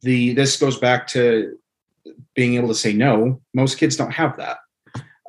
[0.03, 1.59] the this goes back to
[2.35, 3.41] being able to say no.
[3.55, 4.59] Most kids don't have that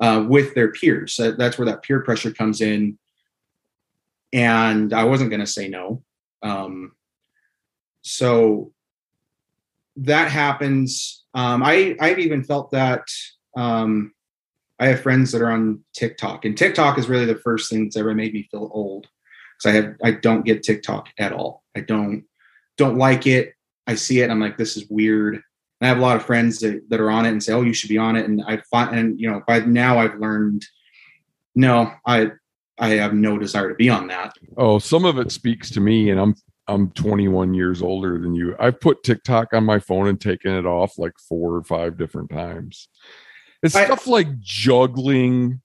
[0.01, 1.15] uh, with their peers.
[1.17, 2.97] That, that's where that peer pressure comes in.
[4.33, 6.03] And I wasn't going to say no.
[6.43, 6.91] Um,
[8.01, 8.71] so
[9.97, 11.25] that happens.
[11.33, 13.03] Um, I I've even felt that.
[13.55, 14.13] Um,
[14.79, 17.97] I have friends that are on TikTok, and TikTok is really the first thing that's
[17.97, 19.07] ever made me feel old
[19.57, 21.63] because I have I don't get TikTok at all.
[21.75, 22.25] I don't
[22.77, 23.53] don't like it.
[23.87, 24.29] I see it.
[24.29, 25.41] I'm like, this is weird.
[25.79, 27.61] And I have a lot of friends that, that are on it and say, oh,
[27.61, 28.25] you should be on it.
[28.25, 30.65] And I find, and you know, by now I've learned,
[31.55, 32.31] no, I
[32.79, 34.33] I have no desire to be on that.
[34.55, 36.35] Oh, some of it speaks to me, and I'm
[36.67, 38.55] I'm 21 years older than you.
[38.59, 42.29] I've put TikTok on my phone and taken it off like four or five different
[42.29, 42.87] times.
[43.63, 45.61] It's I- stuff like juggling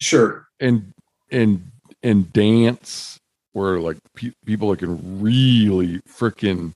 [0.00, 0.46] Sure.
[0.60, 0.92] and
[1.30, 1.70] and
[2.02, 3.18] and dance
[3.52, 6.72] where like pe- people that can really freaking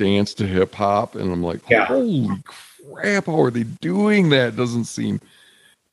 [0.00, 1.84] dance to hip hop and I'm like Yeah.
[1.84, 4.56] holy crap how are they doing that?
[4.56, 5.20] Doesn't seem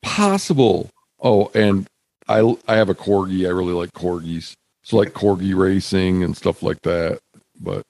[0.02, 0.90] possible.
[1.20, 1.86] Oh and
[2.30, 3.46] I I have a corgi.
[3.46, 4.54] I really like corgis.
[4.84, 7.20] So like corgi racing and stuff like that
[7.60, 7.84] but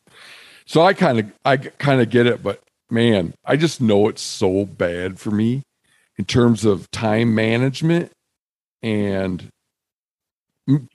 [0.65, 4.21] so I kind of I kind of get it but man I just know it's
[4.23, 5.61] so bad for me
[6.17, 8.11] in terms of time management
[8.81, 9.47] and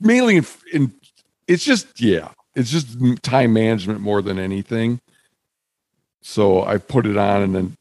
[0.01, 0.93] mainly in, in
[1.47, 4.99] it's just yeah it's just time management more than anything
[6.23, 7.77] so i put it on and then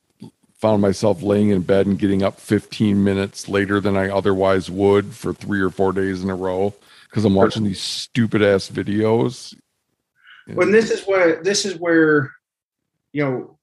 [0.56, 5.14] found myself laying in bed and getting up 15 minutes later than i otherwise would
[5.14, 6.74] for three or four days in a row
[7.12, 9.54] because i'm watching these stupid ass videos.
[10.48, 12.32] When this is what this is where
[13.14, 13.60] you know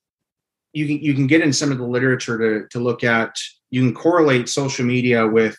[0.72, 3.34] you can you can get in some of the literature to to look at.
[3.70, 5.56] You can correlate social media with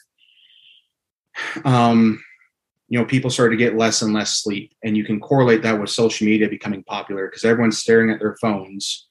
[1.66, 2.22] um
[2.88, 5.80] you know people start to get less and less sleep and you can correlate that
[5.80, 9.09] with social media becoming popular because everyone's staring at their phones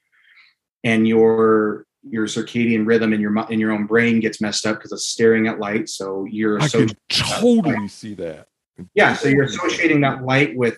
[0.83, 4.91] and your your circadian rhythm in your in your own brain gets messed up because
[4.91, 5.89] it's staring at light.
[5.89, 8.47] So you're i can totally see that.
[8.93, 10.77] Yeah so you're associating that light with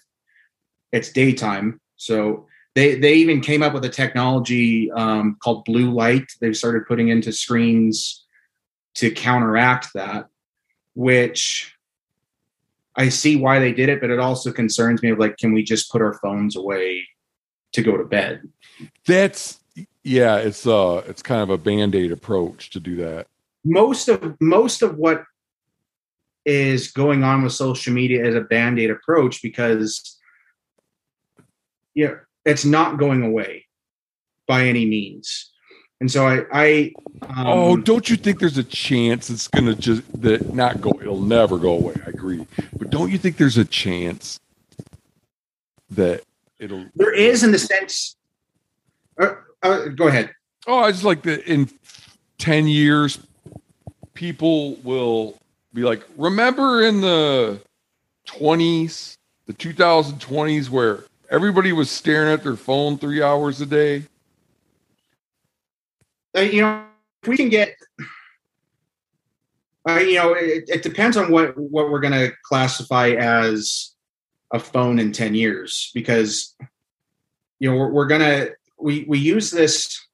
[0.91, 1.79] it's daytime.
[1.97, 6.25] So they they even came up with a technology um, called blue light.
[6.39, 8.25] They've started putting into screens
[8.95, 10.27] to counteract that
[10.95, 11.73] which
[12.97, 15.63] i see why they did it but it also concerns me of like can we
[15.63, 17.01] just put our phones away
[17.73, 18.47] to go to bed?
[19.07, 19.59] That's
[20.03, 23.27] yeah it's uh it's kind of a band-aid approach to do that
[23.63, 25.23] most of most of what
[26.45, 30.17] is going on with social media is a band-aid approach because
[31.93, 33.65] yeah it's not going away
[34.47, 35.51] by any means
[35.99, 36.91] and so i i
[37.27, 40.91] um, oh, don't you think there's a chance it's gonna just that not go?
[40.99, 41.93] It'll never go away.
[42.05, 44.39] I agree, but don't you think there's a chance
[45.91, 46.23] that
[46.59, 46.85] it'll?
[46.95, 48.15] there is in the sense
[49.19, 50.32] uh, uh, go ahead
[50.67, 51.69] Oh, I just like that in
[52.38, 53.17] ten years,
[54.13, 55.39] people will
[55.74, 57.60] be like, remember in the
[58.26, 64.04] twenties, the 2020s, where everybody was staring at their phone three hours a day.
[66.38, 66.86] uh, you know
[67.24, 67.76] if we can get
[69.89, 73.95] uh, you know it, it depends on what what we're going to classify as
[74.54, 76.56] a phone in 10 years because
[77.60, 80.06] you know we're, we're going to we we use this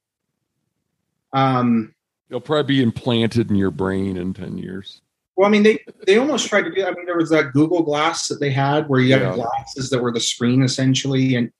[1.32, 1.94] um
[2.30, 5.00] It'll probably be implanted in your brain in ten years.
[5.36, 7.82] well i mean they they almost tried to do i mean there was that google
[7.82, 9.34] glass that they had where you Yeah.
[9.34, 11.50] glasses that were the screen essentially and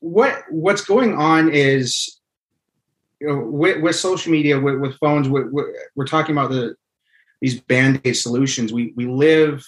[0.00, 2.20] what what's going on is
[3.20, 6.74] you know with, with social media with, with phones we we're, we're talking about the
[7.40, 9.64] these band-aid solutions we we live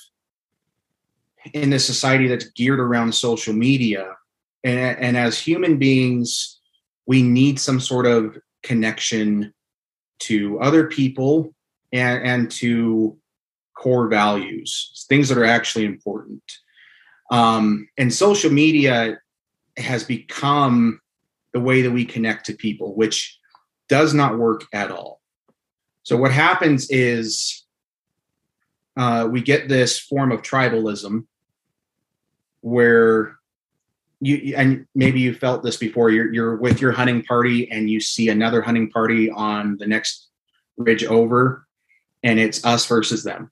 [1.54, 4.14] in this society that's geared around social media
[4.64, 6.60] and, and as human beings
[7.06, 9.52] we need some sort of connection
[10.20, 11.54] to other people
[11.92, 13.16] and, and to
[13.76, 16.42] core values things that are actually important.
[17.30, 19.18] Um, and social media
[19.76, 21.00] has become
[21.52, 23.38] the way that we connect to people which
[23.88, 25.20] does not work at all.
[26.04, 27.64] So what happens is
[28.96, 31.26] uh, we get this form of tribalism
[32.60, 33.39] where
[34.20, 38.00] you and maybe you felt this before you're, you're with your hunting party and you
[38.00, 40.28] see another hunting party on the next
[40.76, 41.66] ridge over
[42.22, 43.50] and it's us versus them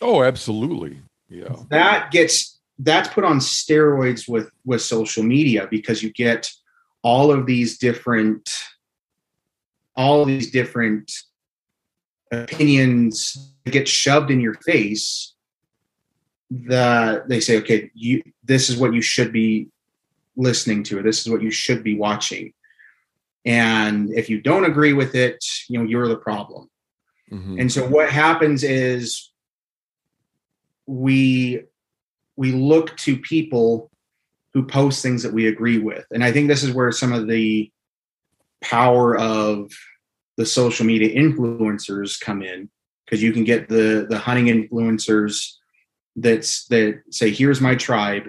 [0.00, 1.00] Oh, absolutely.
[1.28, 1.56] Yeah.
[1.70, 6.50] that gets that's put on steroids with with social media because you get
[7.02, 8.48] all of these different
[9.96, 11.10] all these different
[12.30, 15.34] opinions get shoved in your face
[16.50, 19.68] that they say okay you this is what you should be
[20.38, 22.52] listening to or this is what you should be watching
[23.44, 26.70] and if you don't agree with it you know you're the problem
[27.30, 27.60] Mhm.
[27.60, 29.30] and so what happens is
[30.86, 31.60] we
[32.36, 33.90] we look to people
[34.54, 36.06] who post things that we agree with.
[36.10, 37.70] And I think this is where some of the
[38.62, 39.70] power of
[40.36, 42.70] the social media influencers come in
[43.04, 45.54] because you can get the the hunting influencers
[46.16, 48.28] that's that say here's my tribe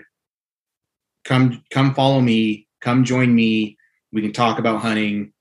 [1.30, 3.78] come come follow me come join me.
[4.12, 5.34] We can talk about hunting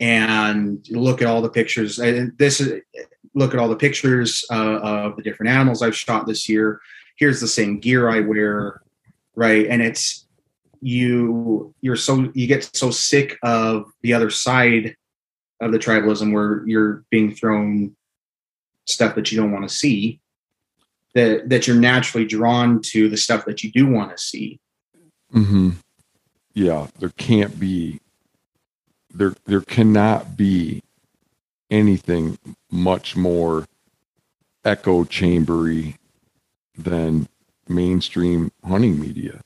[0.00, 1.98] and look at all the pictures.
[1.98, 2.82] And this is
[3.34, 6.80] look at all the pictures uh, of the different animals i've shot this year.
[7.16, 8.82] Here's the same gear i wear
[9.34, 9.66] right?
[9.66, 10.26] And it's
[10.80, 14.96] you you're so you get so sick of the other side
[15.60, 17.96] of the tribalism where you're being thrown
[18.86, 20.20] stuff that you don't want to see
[21.14, 24.60] that that you're naturally drawn to the stuff that you do want to see
[25.32, 25.70] hmm
[26.54, 28.00] Yeah, there can't be
[29.14, 30.82] there there cannot be
[31.70, 32.38] anything
[32.70, 33.66] much more
[34.64, 35.96] echo chambery
[36.76, 37.28] than
[37.68, 39.40] mainstream hunting media.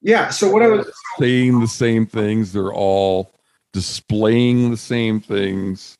[0.00, 3.34] yeah so what i was Saying the same things, they're all
[3.72, 5.96] displaying the same things.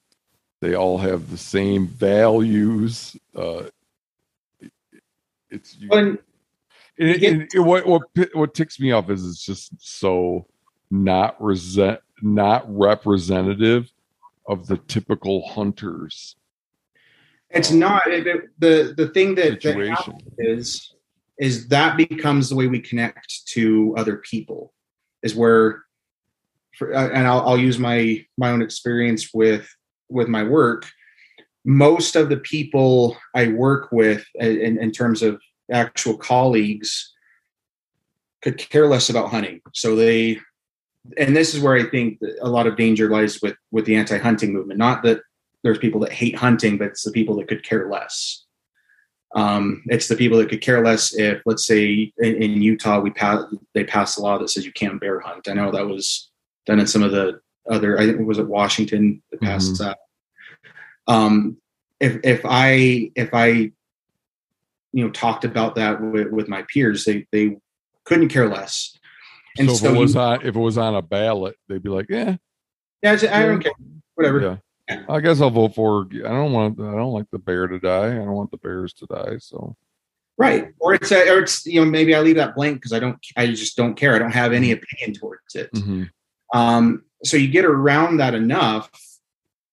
[0.63, 3.15] They all have the same values.
[3.37, 3.65] Uh,
[5.51, 6.19] it's you, when
[7.03, 8.03] it, it- it- what what
[8.35, 10.47] what ticks me off is it's just so
[10.91, 13.91] not resent not representative
[14.47, 16.37] of the typical hunters.
[17.51, 19.77] It's not the the thing that, that
[20.39, 20.95] is
[21.39, 24.73] is that becomes the way we connect to other people
[25.23, 25.83] is where
[26.79, 29.69] for, uh, and I'll, I'll use my my own experience with
[30.09, 30.89] with my work.
[31.65, 35.41] Most of the people i work with uh, in, in terms of
[35.73, 37.13] actual colleagues
[38.43, 39.61] could care less about hunting.
[39.75, 40.39] So they
[41.19, 44.53] and this is where i think a lot of danger lies with with the anti-hunting
[44.53, 44.79] movement.
[44.79, 45.21] Not that
[45.65, 48.45] there's people that hate hunting but it's the people that could care less.
[49.35, 53.11] Um, it's the people that could care less if let's say in, in utah we
[53.11, 53.43] pass
[53.75, 55.49] they passed a law that says you can't bear hunt.
[55.49, 56.31] I know that was
[56.67, 59.79] done in some of the other i think it was at washington that passed Mhm.
[59.79, 59.99] that?
[61.07, 61.57] Um,
[62.01, 63.71] if if i if i
[64.93, 67.57] you know talked about that with, with my peers they they
[68.05, 68.97] couldn't care less.
[69.59, 71.83] And so, so, if it was you- on if it was on a ballot they'd
[71.83, 72.37] be like yeah.
[73.03, 73.73] Yeah, I don't care.
[74.15, 74.61] Whatever.
[74.89, 75.03] Yeah.
[75.09, 78.09] I guess i'll vote for i don't want i don't like the bear to die.
[78.11, 79.77] I don't want the bears to die so.
[80.39, 80.69] Right.
[80.81, 83.19] Or it's a, or it's you know maybe i leave that blank because i don't
[83.37, 84.15] i just don't care.
[84.15, 85.73] I don't have any opinion towards it.
[85.73, 86.11] Mhm.
[86.55, 88.91] um so you get around that enough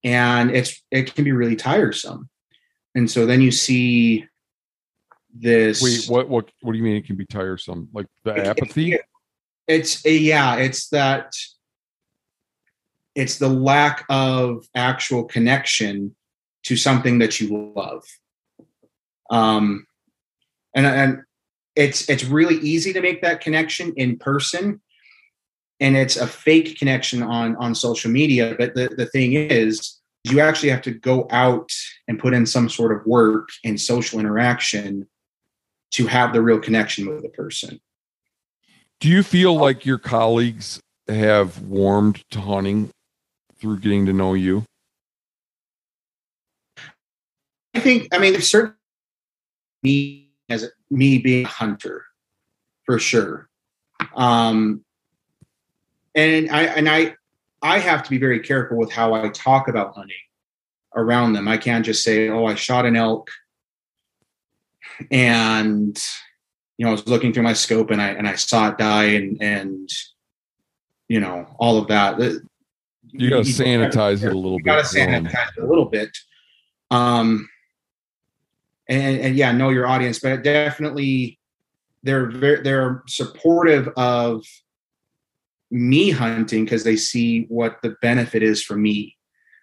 [0.04, 2.30] and it's it can be really tiresome.
[2.96, 4.26] And so then you see
[5.40, 7.90] this wait what what what do you mean it can be tiresome?
[7.94, 8.94] Like the It- apathy?
[8.94, 9.02] it-
[9.68, 11.32] it's a, yeah it's that
[13.16, 16.16] it's the lack of actual connection
[16.64, 18.04] to something that you love.
[19.30, 19.86] Um
[20.76, 21.22] and and
[21.76, 24.82] it's it's really easy to make that connection in person
[25.80, 30.40] and it's a fake connection on on social media but the the thing is you
[30.42, 31.72] actually have to go out
[32.08, 35.08] and put in some sort of work and social interaction
[35.92, 37.80] to have the real connection with the person
[39.00, 42.90] do you feel like your colleagues have warmed to hunting
[43.60, 44.64] through getting to know you
[47.74, 48.76] I think I mean there's certainly
[49.84, 52.06] me as me being a hunter
[52.84, 53.48] for sure.
[54.16, 54.84] Um
[56.16, 57.16] and I and I
[57.62, 60.18] I have to be very careful with how I talk about hunting
[60.96, 61.48] around them.
[61.48, 63.30] I can't just say, "Oh, I shot an elk,"
[65.12, 65.98] and
[66.78, 69.06] you know, I was looking through my scope and I and I saw it die,
[69.06, 69.90] and and
[71.10, 72.20] you know, all of that.
[73.12, 74.66] You got to sanitize it a little bit.
[74.66, 75.26] you got to bit 'em.
[75.26, 76.16] sanitize it a little bit.
[76.92, 77.50] Um,
[78.88, 81.40] and, and yeah, know your audience, but definitely
[82.04, 84.46] they're very they're supportive of
[85.72, 89.18] me hunting because they see what the benefit is for me.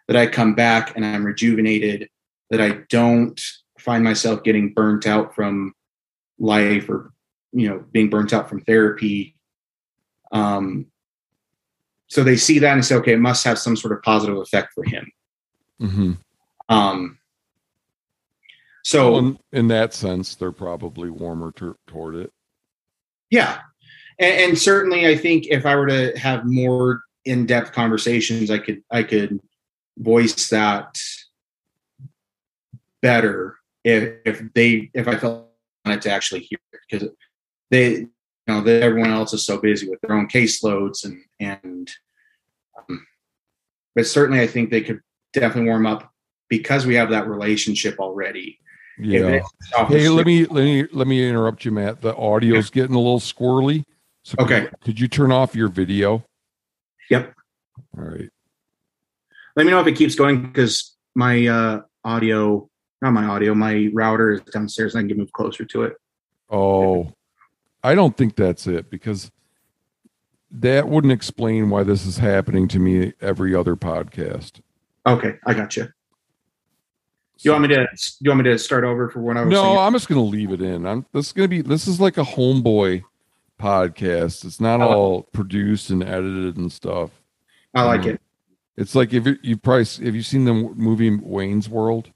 [0.08, 2.08] That I come back and I'm rejuvenated.
[2.50, 3.40] That I don't
[3.86, 5.72] find myself getting burnt out from
[6.38, 7.12] life or
[7.52, 9.34] you know being burnt out from therapy.
[10.32, 10.86] Um,
[12.08, 14.72] so they see that and say, okay, it must have some sort of positive effect
[14.74, 15.10] for him.
[15.80, 16.18] Mhm.
[16.68, 17.18] Um,
[18.82, 22.32] so Well, in, in that sense, they're probably warmer to, toward it.
[23.30, 23.58] yeah,
[24.18, 28.82] and, and certainly, I think if I were to have more in-depth conversations, I could
[28.90, 29.40] I could
[29.98, 30.98] voice that
[33.00, 33.56] better
[33.86, 35.48] if if they if I felt
[35.84, 37.08] wanted to actually hear it because
[37.70, 38.10] they you
[38.48, 41.90] know that everyone else is so busy with their own caseloads and and
[42.76, 43.06] um,
[43.94, 45.00] but certainly I think they could
[45.32, 46.12] definitely warm up
[46.48, 48.58] because we have that relationship already
[48.98, 49.40] Yeah.
[49.88, 52.00] Hey, let me let me let me interrupt you, Matt.
[52.00, 53.84] The audio's getting a little squirrely.
[54.24, 54.62] So Okay.
[54.62, 56.24] Could, could you turn off your video?
[57.10, 57.34] Yep.
[57.96, 58.28] All right.
[59.54, 62.68] Let me know if it keeps going because my uh, audio,
[63.02, 65.96] not my audio, my router is downstairs and I can move closer to it.
[66.50, 67.12] Oh,
[67.82, 69.30] I don't think that's it because
[70.50, 74.60] that wouldn't explain why this is happening to me every other podcast.
[75.06, 75.88] Okay, I got you.
[77.40, 77.86] You want me to?
[78.20, 79.78] You want me to start over for what I was No, saying?
[79.78, 80.86] I'm just going to leave it in.
[80.86, 83.02] I'm this is going to be this is like a homeboy
[83.60, 84.44] podcast.
[84.44, 87.10] It's not like- all produced and edited and stuff.
[87.74, 88.14] I like Mhm.
[88.14, 88.20] it.
[88.78, 92.10] It's like if you, you probably have you seen the movie Wayne's World?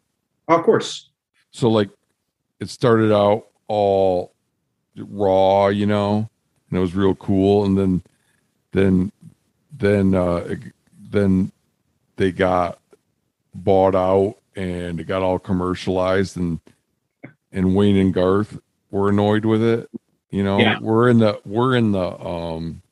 [0.51, 1.09] Oh, of course.
[1.53, 1.91] So like
[2.59, 4.33] it started out all
[4.97, 6.29] raw, you know,
[6.69, 8.03] and it was real cool, and then
[8.73, 9.13] then
[9.73, 10.57] then uh
[11.11, 11.53] then
[12.17, 12.79] they got
[13.55, 16.59] bought out and it got all commercialized and
[17.53, 18.59] and Wayne and Garth
[18.91, 19.89] were annoyed with it.
[20.31, 20.79] You know, Yeah.
[20.81, 22.83] we're in the we're in the um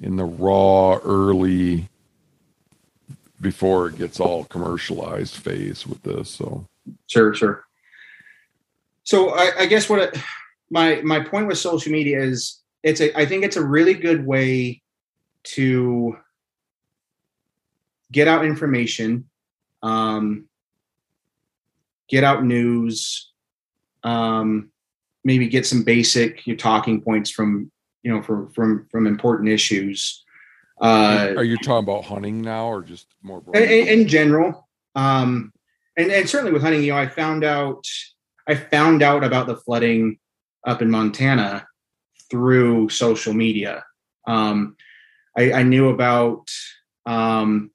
[0.00, 1.88] in the raw early
[3.46, 6.28] before it gets all commercialized phase with this.
[6.28, 6.66] So
[7.06, 7.64] Sure, sure.
[9.04, 10.18] So I, I guess what it,
[10.68, 14.26] my my point with social media is it's a I think it's a really good
[14.26, 14.82] way
[15.54, 16.16] to
[18.10, 19.28] get out information,
[19.82, 20.48] um,
[22.08, 23.30] get out news,
[24.02, 24.70] um,
[25.22, 27.70] maybe get some basic your talking points from
[28.02, 30.24] you know from from from important issues.
[30.80, 33.38] Uh, Are you talking about hunting now, or just more?
[33.38, 33.80] in, broadly?
[33.80, 35.52] in, in general um
[35.96, 37.84] and, and certainly with hunting you know i found out
[38.48, 40.18] i found out about the flooding
[40.66, 41.66] up in montana
[42.30, 43.84] through social media
[44.26, 44.74] um
[45.36, 46.48] i, I knew about
[47.04, 47.70] um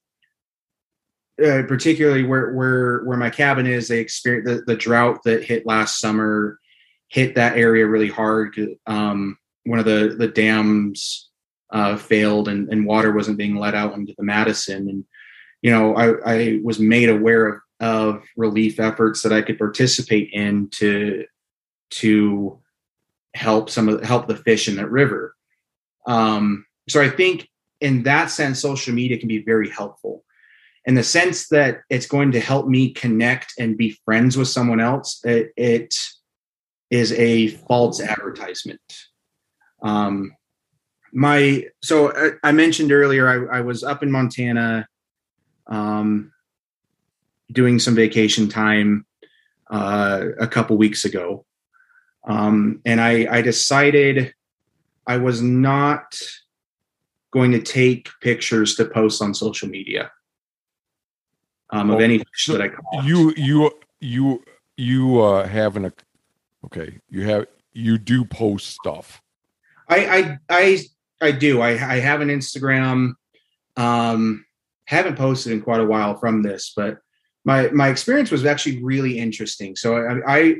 [1.43, 5.65] uh, particularly where where where my cabin is they experienced the, the drought that hit
[5.65, 6.59] last summer
[7.07, 8.57] hit that area really hard.
[8.87, 11.29] um one of the the dams
[11.71, 15.05] uh, failed and, and water wasn't being let out into the madison and
[15.61, 20.29] you know, I, I was made aware of, of relief efforts that I could participate
[20.33, 21.25] in to
[21.91, 22.59] to
[23.33, 25.35] help some of help the fish in that river.
[26.07, 27.47] Um, so I think
[27.79, 30.23] in that sense, social media can be very helpful.
[30.85, 34.79] In the sense that it's going to help me connect and be friends with someone
[34.79, 35.95] else, it, it
[36.89, 38.81] is a false advertisement.
[39.83, 40.33] Um,
[41.13, 44.87] my so I, I mentioned earlier I, I was up in Montana
[45.67, 46.31] um,
[47.51, 49.05] doing some vacation time
[49.69, 51.45] uh, a couple weeks ago.
[52.27, 54.33] Um, and I, I decided
[55.07, 56.15] I was not
[57.31, 60.11] going to take pictures to post on social media
[61.71, 63.05] um, of Oh, any fish that I caught.
[63.05, 64.43] you you you
[64.77, 65.91] you uh have an
[66.65, 69.21] okay you have you do post stuff
[69.87, 70.79] I, I, I,
[71.21, 71.61] I do.
[71.61, 73.13] I, I have an Instagram.
[73.77, 74.45] Um,
[74.85, 76.97] haven't posted in quite a while from this, but
[77.45, 79.75] my my experience was actually really interesting.
[79.75, 80.55] So I, I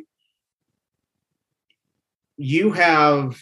[2.38, 3.38] you have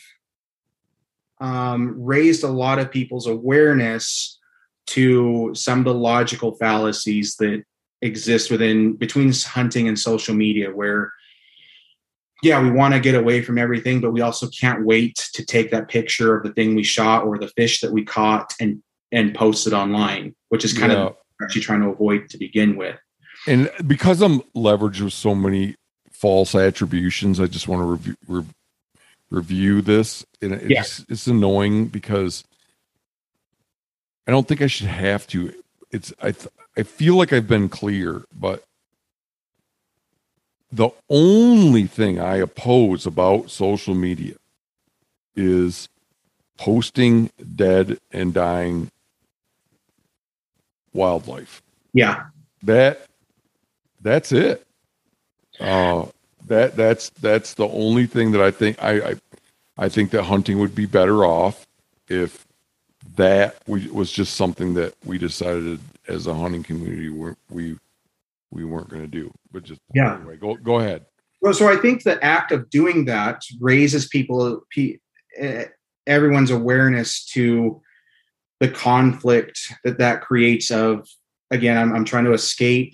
[1.39, 4.39] um, raised a lot of people's awareness
[4.87, 7.63] to some of the logical fallacies that
[8.01, 11.13] exist within between hunting and social media, where
[12.41, 15.71] yeah, we want to get away from everything, but we also can't wait to take
[15.71, 18.81] that picture of the thing we shot or the fish that we caught and
[19.11, 20.99] and post it online, which is kind Yeah.
[21.07, 22.97] of actually trying to avoid to begin with.
[23.47, 25.73] and because i'm leveraged with so many
[26.11, 28.43] false attributions i just want to review re-
[29.31, 30.83] review this and it Yeah.
[31.07, 32.43] it's annoying because
[34.27, 35.53] i don't think i should have to
[35.91, 38.65] it's i th- i feel like i've been clear but
[40.71, 44.35] the only thing i oppose about social media
[45.35, 45.87] is
[46.57, 48.91] posting dead and dying
[50.93, 51.61] wildlife.
[51.93, 52.25] Yeah,
[52.63, 53.05] that
[54.01, 54.65] that's it.
[55.59, 56.05] Uh
[56.47, 59.15] that that's that's the only thing that i think i i,
[59.77, 61.67] I think that hunting would be better off
[62.07, 62.45] if
[63.15, 67.77] that we, was just something that we decided as a hunting community where we
[68.51, 70.15] we we weren't going to do but just Yeah.
[70.15, 71.05] anyway go go ahead
[71.41, 74.61] Well, so I think the act of doing that raises people,
[76.05, 77.81] everyone's awareness to
[78.59, 80.69] the conflict that that creates.
[80.69, 81.07] Of
[81.49, 82.93] again, I'm, I'm trying to escape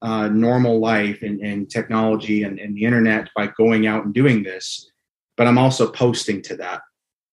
[0.00, 4.42] uh, normal life and, and technology and, and the internet by going out and doing
[4.42, 4.90] this,
[5.36, 6.82] but I'm also posting to that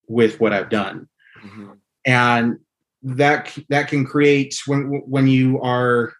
[0.08, 1.08] with what I've done
[2.06, 2.60] and
[3.06, 6.14] that that can create when when you are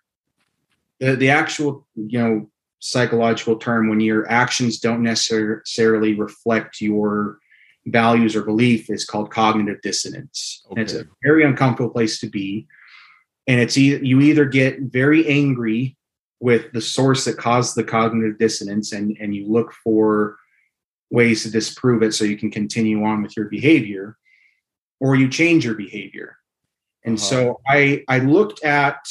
[0.99, 7.39] the, the actual you know psychological term when your actions don't necessarily reflect your
[7.88, 10.63] values or belief is called cognitive dissonance.
[10.71, 10.81] Okay.
[10.81, 12.67] it's a very uncomfortable place to be.
[13.47, 15.97] And it's e- you either get very angry
[16.39, 20.38] with the source that caused the cognitive dissonance and, and you look for
[21.09, 24.17] ways to disprove it so you can continue on with your behavior,
[24.99, 26.38] or you change your behavior.
[27.06, 27.26] And uh-huh.
[27.26, 29.06] so I I looked at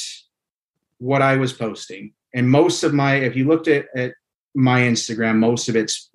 [0.97, 2.13] what I was posting.
[2.33, 4.13] And most of my, if you looked at, at
[4.53, 6.09] my Instagram, most of it's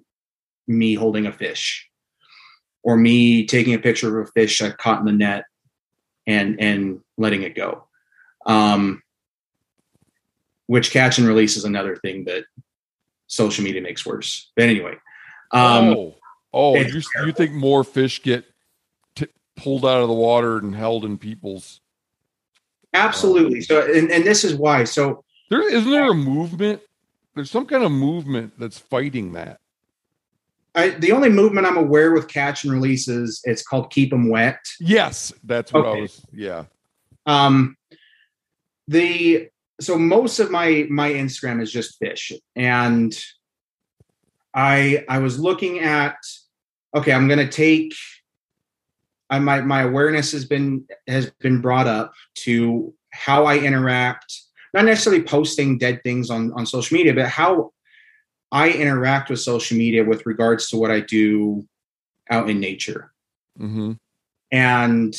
[0.66, 1.88] me holding a fish
[2.82, 5.44] or me taking a picture of a fish I caught in the net
[6.26, 7.88] and and letting it go.
[8.46, 9.02] Um,
[10.66, 12.44] which catch and release is another thing that
[13.26, 14.50] social media makes worse.
[14.54, 14.94] But anyway,
[15.52, 16.14] um, oh,
[16.52, 18.44] oh you, you think more fish get
[19.62, 21.80] pulled out of the water and held in people's?
[22.92, 23.60] Absolutely.
[23.60, 24.84] So, and, and this is why.
[24.84, 26.80] So, there isn't there a movement.
[27.34, 29.60] There's some kind of movement that's fighting that.
[30.74, 34.60] I, the only movement I'm aware with catch and releases it's called keep them wet.
[34.78, 35.98] Yes, that's what okay.
[35.98, 36.24] I was.
[36.32, 36.64] Yeah.
[37.26, 37.76] Um,
[38.86, 39.48] the
[39.80, 43.18] so most of my my Instagram is just fish, and
[44.54, 46.16] I I was looking at
[46.94, 47.94] okay, I'm going to take.
[49.30, 54.34] I, my my awareness has been has been brought up to how I interact,
[54.74, 57.72] not necessarily posting dead things on on social media, but how
[58.52, 61.66] I interact with social media with regards to what I do
[62.30, 63.12] out in nature.
[63.58, 63.92] Mm-hmm.
[64.50, 65.14] And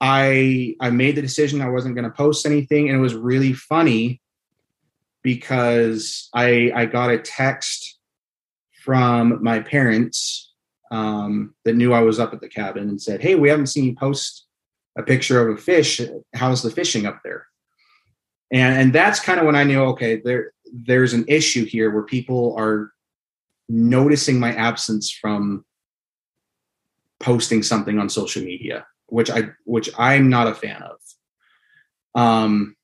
[0.00, 3.52] I I made the decision I wasn't going to post anything, and it was really
[3.52, 4.20] funny
[5.22, 7.98] because I I got a text
[8.84, 10.52] from my parents
[10.90, 13.84] um, that knew I was up at the cabin and said, "Hey, we haven't seen
[13.84, 14.46] you post
[14.96, 16.00] a picture of a fish.
[16.34, 17.46] How's the fishing up there?"
[18.52, 22.02] And and that's kind of when I knew, okay, there there's an issue here where
[22.02, 22.92] people are
[23.68, 25.64] noticing my absence from
[27.18, 32.76] posting something on social media which i which i'm not a fan of um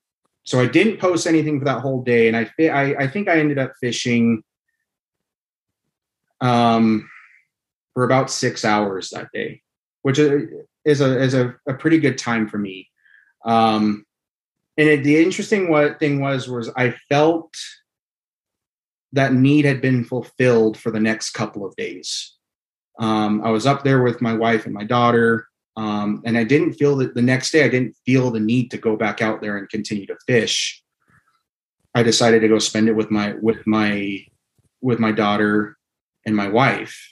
[0.44, 3.38] so i didn't post anything for that whole day and i i, I think i
[3.38, 4.42] ended up fishing
[6.40, 7.08] um
[7.94, 9.62] for about six hours that day
[10.02, 12.88] which is a is a, a pretty good time for me
[13.44, 14.04] um
[14.76, 17.54] and it, the interesting what thing was was I felt
[19.12, 22.34] that need had been fulfilled for the next couple of days.
[22.98, 26.74] Um, I was up there with my wife and my daughter, um, and I didn't
[26.74, 29.58] feel that the next day I didn't feel the need to go back out there
[29.58, 30.82] and continue to fish.
[31.94, 34.24] I decided to go spend it with my with my
[34.80, 35.76] with my daughter
[36.24, 37.11] and my wife.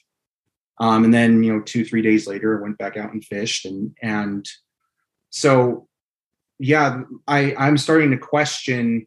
[0.80, 3.66] Um, and then you know two three days later I went back out and fished
[3.66, 4.48] and and
[5.30, 5.88] so
[6.60, 9.06] yeah, I, I'm starting to question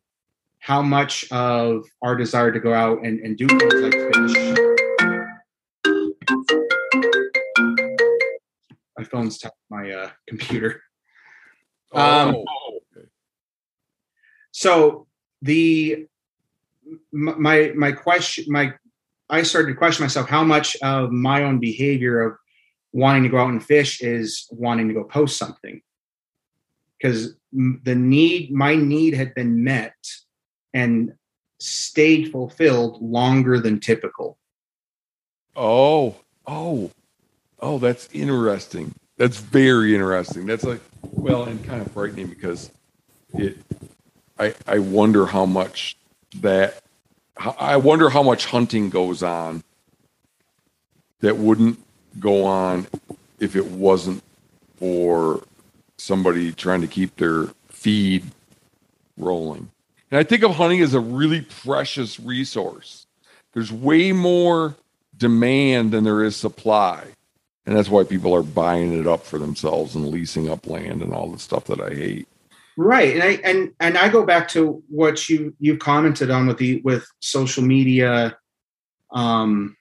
[0.57, 4.57] how much of our desire to go out and, and do things like fish.
[8.97, 10.81] My phone's tapping my uh, computer.
[11.93, 12.79] Um, oh.
[14.51, 15.07] So
[15.43, 16.07] the
[17.11, 18.73] my my question my
[19.33, 22.37] I started to question myself how much of my own behavior of
[22.91, 25.81] wanting to go out and fish is wanting to go post something.
[27.01, 29.95] Because the need my need had been met
[30.71, 31.13] and
[31.59, 34.37] stayed fulfilled longer than typical.
[35.55, 36.15] Oh
[36.45, 36.91] oh
[37.59, 38.93] oh that's interesting.
[39.17, 40.45] That's very interesting.
[40.45, 42.69] That's like well and kind of frightening because
[43.33, 43.57] it
[44.37, 45.97] i i wonder how much
[46.35, 46.82] that
[47.37, 49.63] i wonder how much hunting goes on
[51.21, 51.79] that wouldn't
[52.19, 52.85] go on
[53.39, 54.21] if it wasn't
[54.75, 55.41] for
[55.97, 58.23] somebody trying to keep their feed
[59.17, 59.69] rolling.
[60.11, 63.05] And I think of hunting as a really precious resource.
[63.53, 64.75] There's way more
[65.17, 67.03] demand than there is supply.
[67.65, 71.13] And that's why people are buying it up for themselves and leasing up land and
[71.13, 72.27] all the stuff that I hate.
[72.75, 73.13] Right.
[73.13, 76.81] And I and and I go back to what you you commented on with the
[76.81, 78.37] with social media
[79.11, 79.77] um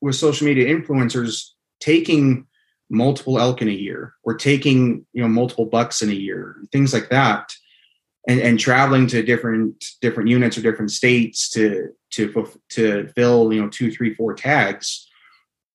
[0.00, 1.50] with social media influencers
[1.80, 2.46] taking
[2.90, 6.92] multiple elk in a year or taking you know multiple bucks in a year things
[6.92, 7.52] like that
[8.26, 13.60] and, and traveling to different different units or different states to to to fill you
[13.60, 15.06] know two three four tags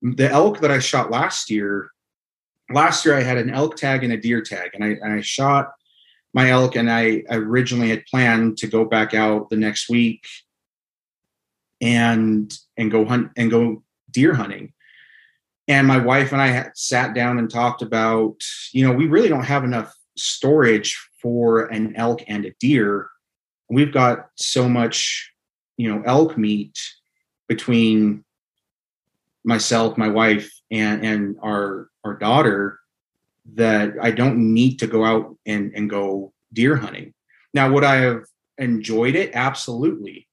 [0.02, 1.92] the elk that i shot last year
[2.72, 5.22] last year i had an elk tag and a deer tag and i, and I
[5.22, 5.72] shot
[6.34, 10.26] my elk and I originally had planned to go back out the next week
[11.82, 14.74] and and go hunt and go deer hunting
[15.68, 18.36] and my wife and I sat down and talked about,
[18.74, 23.10] you know, we really don't have enough storage for an elk and a deer.
[23.70, 25.32] we've got so much,
[25.78, 26.78] you know, elk meat
[27.48, 28.24] between
[29.44, 32.80] myself, my wife, and and our our daughter
[33.56, 37.14] that I don't need to go out and and go deer hunting.
[37.54, 38.24] Now, would I have
[38.58, 39.32] enjoyed it?
[39.34, 40.28] Absolutely,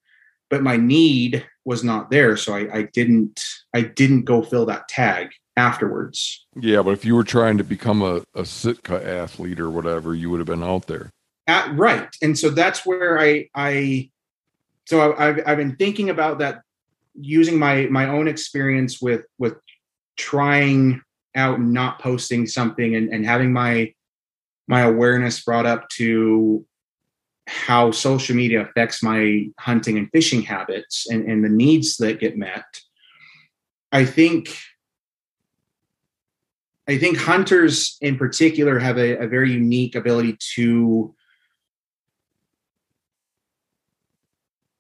[0.49, 3.43] but my need was not there, so I, I didn't
[3.75, 6.47] I didn't go fill that tag afterwards.
[6.57, 10.31] Yeah, but if you were trying to become a, a Sitka athlete or whatever, you
[10.31, 11.11] would have been out there.
[11.47, 14.11] At, right, and so that's where I I
[14.87, 16.63] so I, I've I've been thinking about that
[17.15, 19.55] using my my own experience with with
[20.17, 21.03] trying
[21.35, 23.93] out and not posting something and, and having my
[24.67, 26.65] my awareness brought up to
[27.47, 32.37] how social media affects my hunting and fishing habits and, and the needs that get
[32.37, 32.65] met
[33.93, 34.57] i think
[36.89, 41.15] i think hunters in particular have a, a very unique ability to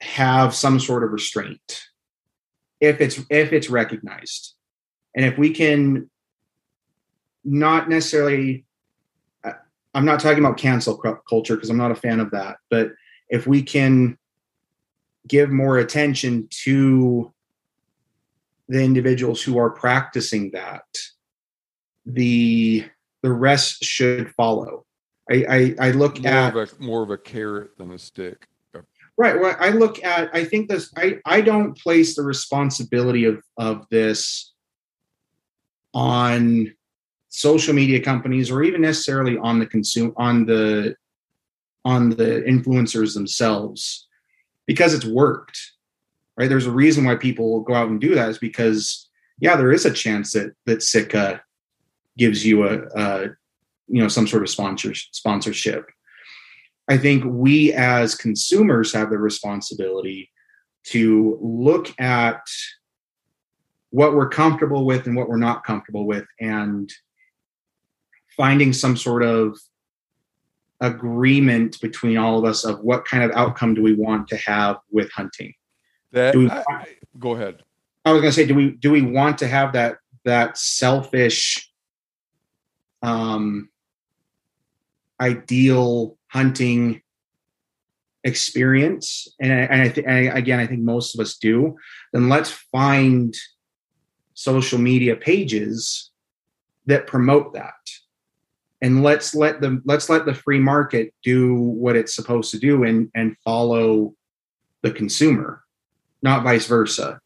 [0.01, 1.82] have some sort of restraint
[2.80, 4.55] if it's if it's recognized.
[5.14, 6.11] And if we can
[7.45, 8.64] not necessarily
[9.45, 9.53] uh,
[9.95, 10.97] i'm not talking about cancel
[11.28, 12.93] culture because i'm not a fan of that but
[13.28, 14.16] if we can
[15.26, 17.32] give more attention to
[18.68, 20.84] the individuals who are practicing that
[22.07, 22.84] the
[23.22, 24.86] the rest should follow.
[25.30, 28.47] I i, I look more at of a, more of a carrot than a stick.
[29.16, 33.43] Right well i look at i think this i i don't place the responsibility of
[33.59, 34.55] of this
[35.93, 36.72] on
[37.31, 40.95] social media companies or even necessarily on the consume on the
[41.85, 44.07] on the influencers themselves
[44.66, 45.59] because it's worked
[46.41, 46.49] right?
[46.49, 49.11] There's a reason why people go out and do that is because
[49.41, 51.43] yeah there is a chance that that Sitka
[52.16, 53.24] gives you a, a
[53.89, 55.85] you know some sort of sponsor sponsorship.
[56.89, 60.31] I think we as consumers have the responsibility
[60.85, 62.41] to look at
[63.91, 66.91] what we're comfortable with and what we're not comfortable with and
[68.37, 69.59] finding some sort of
[70.81, 74.78] agreement between all of us of what kind of outcome do we want to have
[74.91, 75.55] with hunting.
[76.12, 76.87] That we, I,
[77.18, 77.62] go ahead.
[78.05, 81.70] I was going to say do we do we want to have that that selfish
[83.03, 83.68] um
[85.20, 87.03] ideal hunting
[88.24, 89.28] experience?
[89.41, 91.76] And, I, and I think again i think most of us do.
[92.12, 93.35] Then let's find
[94.35, 96.11] social media pages
[96.87, 97.74] that promote that
[98.83, 102.85] and let's let the let's let the free market do what it's supposed to do
[102.85, 104.14] and and follow
[104.83, 105.62] the consumer
[106.22, 107.20] not vice versa.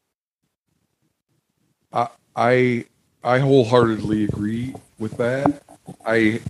[1.93, 2.85] I i
[3.23, 5.63] i wholeheartedly agree with that.
[6.05, 6.41] I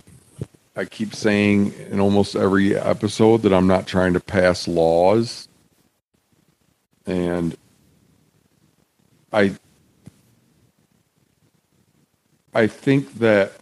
[0.75, 5.47] i keep saying in almost every episode that i'm not trying to pass laws.
[7.05, 7.55] And
[9.31, 9.55] i
[12.53, 13.53] i think that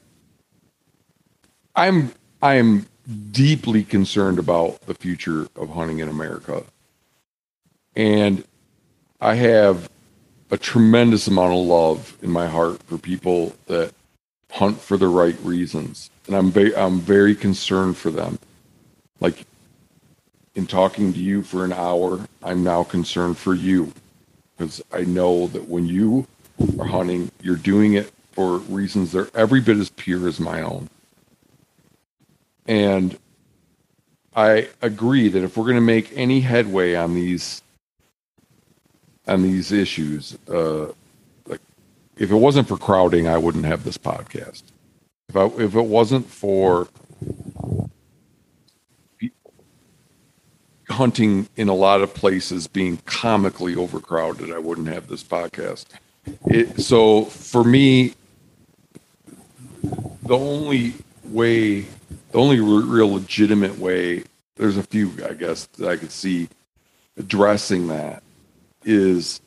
[1.76, 2.86] I'm I'm
[3.32, 6.64] deeply concerned about the future of hunting in America.
[7.96, 8.44] And
[9.20, 9.90] I have
[10.52, 13.94] a tremendous amount of love in my heart for people that
[14.52, 16.10] hunt for the right reasons.
[16.28, 18.38] And I'm very I'm very concerned for them.
[19.20, 19.46] Like
[20.54, 23.92] in talking to you for an hour, I'm now concerned for you
[24.56, 26.28] because I know that when you
[26.80, 30.62] are hunting, you're doing it for reasons that are every bit as pure as my
[30.62, 30.88] own.
[32.68, 33.18] And
[34.36, 37.62] I agree that if we're going to make any headway on these
[39.26, 40.88] on these issues, uh,
[41.48, 41.62] like
[42.18, 44.64] if it wasn't for crowding, I wouldn't have this podcast.
[45.30, 46.88] If I, if it wasn't for
[50.90, 55.86] hunting in a lot of places being comically overcrowded, I wouldn't have this podcast.
[56.48, 58.14] It, so for me,
[60.24, 60.94] the only
[61.26, 61.86] way
[62.34, 64.24] the only real legitimate way,
[64.56, 66.50] there's a few, I guess, that I could see
[67.16, 68.24] addressing that
[68.84, 69.40] is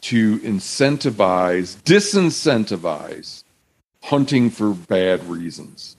[0.00, 3.44] to incentivize, disincentivize
[4.02, 5.98] hunting for bad reasons.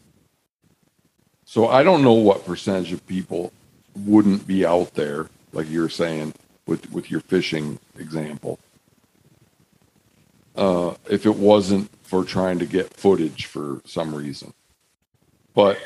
[1.46, 3.54] So I don't know what percentage of people
[3.96, 6.34] wouldn't be out there, like you're saying
[6.66, 8.58] with with your fishing example,
[10.56, 14.54] uh, if it wasn't for trying to get footage for some reason.
[15.56, 15.80] But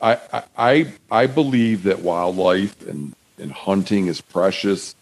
[0.00, 0.18] I,
[0.56, 4.94] I, I believe that wildlife and, and hunting is precious,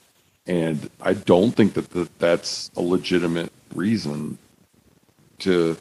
[0.46, 4.38] and I don't think that that's a legitimate reason
[5.40, 5.76] to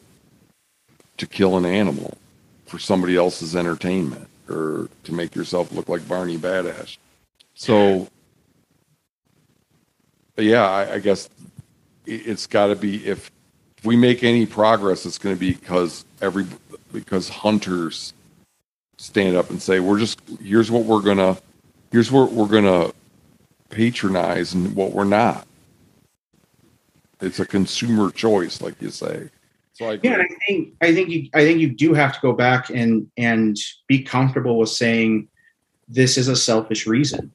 [1.18, 2.16] to kill an animal
[2.66, 6.96] for somebody else's entertainment or to make yourself look like Barney Badass.
[7.54, 8.08] So,
[10.36, 11.28] yeah, I, I guess
[12.06, 13.30] it- it's got to be if
[13.84, 16.46] we make any progress, it's going to be because every
[16.92, 18.12] because hunters
[19.00, 21.38] stand up and say, "We're just here's what we're gonna
[21.90, 22.92] here's what we're gonna
[23.70, 25.46] patronize and what we're not."
[27.20, 29.30] It's a consumer choice, like you say.
[29.72, 32.32] So I Yeah, I think I think you I think you do have to go
[32.32, 33.56] back and and
[33.88, 35.28] be comfortable with saying
[35.88, 37.32] this is a selfish reason.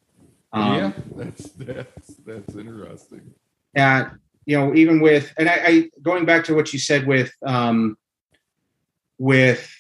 [0.54, 3.34] Um, yeah, that's that's that's interesting.
[3.76, 4.12] at
[4.46, 7.98] you know even with and I, I going back to what you said with um
[9.18, 9.75] with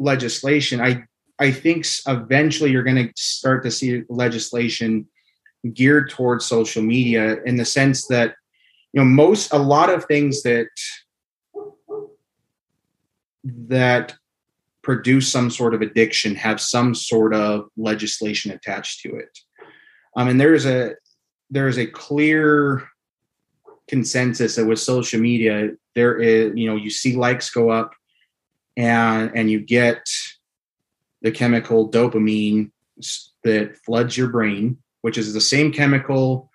[0.00, 1.02] legislation i
[1.38, 5.06] i think eventually you're going to start to see legislation
[5.72, 8.34] geared towards social media in the sense that
[8.92, 10.68] you know most a lot of things that
[13.44, 14.14] that
[14.82, 19.38] produce some sort of addiction have some sort of legislation attached to it.
[20.16, 20.94] Um, and there is a
[21.50, 22.88] there is a clear
[23.88, 27.92] consensus that with social media there is you know you see likes go up
[28.76, 30.06] and and you get
[31.22, 32.70] the chemical dopamine
[33.44, 36.50] that floods your brain which is the same chemical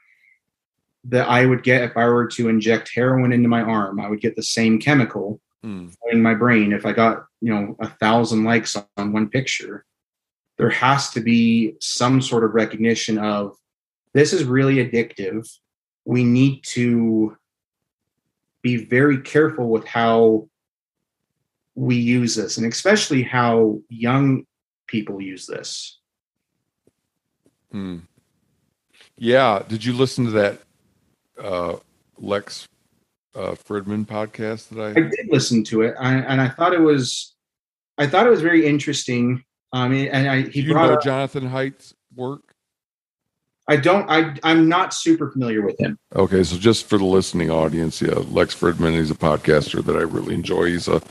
[1.03, 3.99] that i would get if i were to inject heroin into my arm.
[3.99, 5.87] I would get the same chemical Hmm.
[6.11, 9.83] in my brain if i got you know a thousand likes on one picture.
[10.57, 13.57] There has to be some sort of recognition of
[14.13, 15.49] this is really addictive.
[16.05, 17.35] We need to
[18.61, 20.47] be very careful with how
[21.75, 24.45] we use this and especially how young
[24.87, 25.99] people use this
[27.71, 27.97] Hmm.
[29.17, 29.63] Yeah.
[29.67, 30.61] Did you listen to that
[31.37, 31.75] uh,
[32.17, 32.67] Lex
[33.35, 34.93] uh, Fridman podcast that i I?
[34.93, 37.35] did listen to it I, and i thought it was
[37.97, 40.93] i thought it was very interesting i mean and i Do he you brought know
[40.93, 42.44] up, Jonathan Haidt's work?
[43.67, 47.51] I don't i i'm not super familiar with him Okay, so just for the listening
[47.51, 50.67] audience, yeah, Lex Fridman is a podcaster that I really enjoy.
[50.67, 51.01] He's a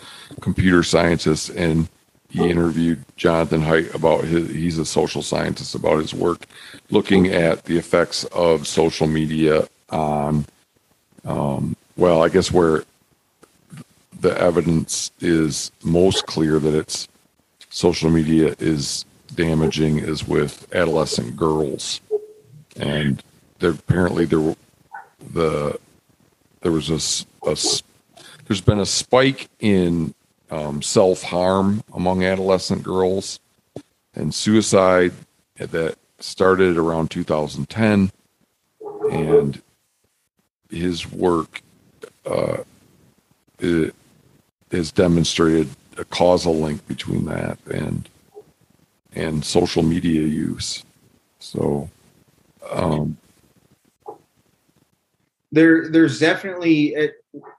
[0.40, 1.88] computer scientist, and
[2.30, 4.48] he interviewed Jonathan Haidt about his.
[4.48, 6.46] He's a social scientist about his work,
[6.88, 10.46] looking at the effects of social media on.
[11.26, 12.84] Um, well, I guess where
[14.20, 17.08] the evidence is most clear that it's
[17.68, 22.00] social media is damaging is with adolescent girls,
[22.76, 23.22] and
[23.58, 24.54] there apparently there
[25.32, 25.78] the
[26.60, 27.56] there was a, a
[28.46, 30.14] there's been a spike in
[30.50, 33.40] um, self harm among adolescent girls
[34.14, 35.12] and suicide
[35.56, 38.10] that started around 2010,
[39.10, 39.62] and
[40.70, 41.62] his work
[42.26, 42.58] uh,
[44.70, 48.08] has demonstrated a causal link between that and
[49.16, 50.82] and social media use.
[51.38, 51.88] So,
[52.70, 53.18] um,
[55.52, 57.14] there there's definitely it,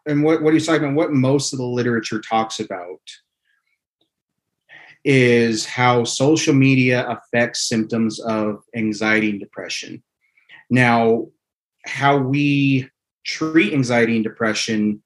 [0.06, 3.00] and what what he's talking about what most of the literature talks about
[5.06, 10.04] is how social media affects symptoms of anxiety and depression.
[10.70, 11.28] Now
[11.86, 12.90] how we
[13.24, 15.02] treat anxiety and depression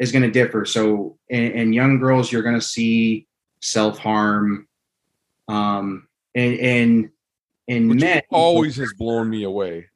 [0.00, 0.64] is going to differ.
[0.64, 3.26] So in, in young girls you're going to see
[3.60, 4.66] self-harm
[5.48, 7.12] um and in
[7.70, 9.86] in which men always has blown me away.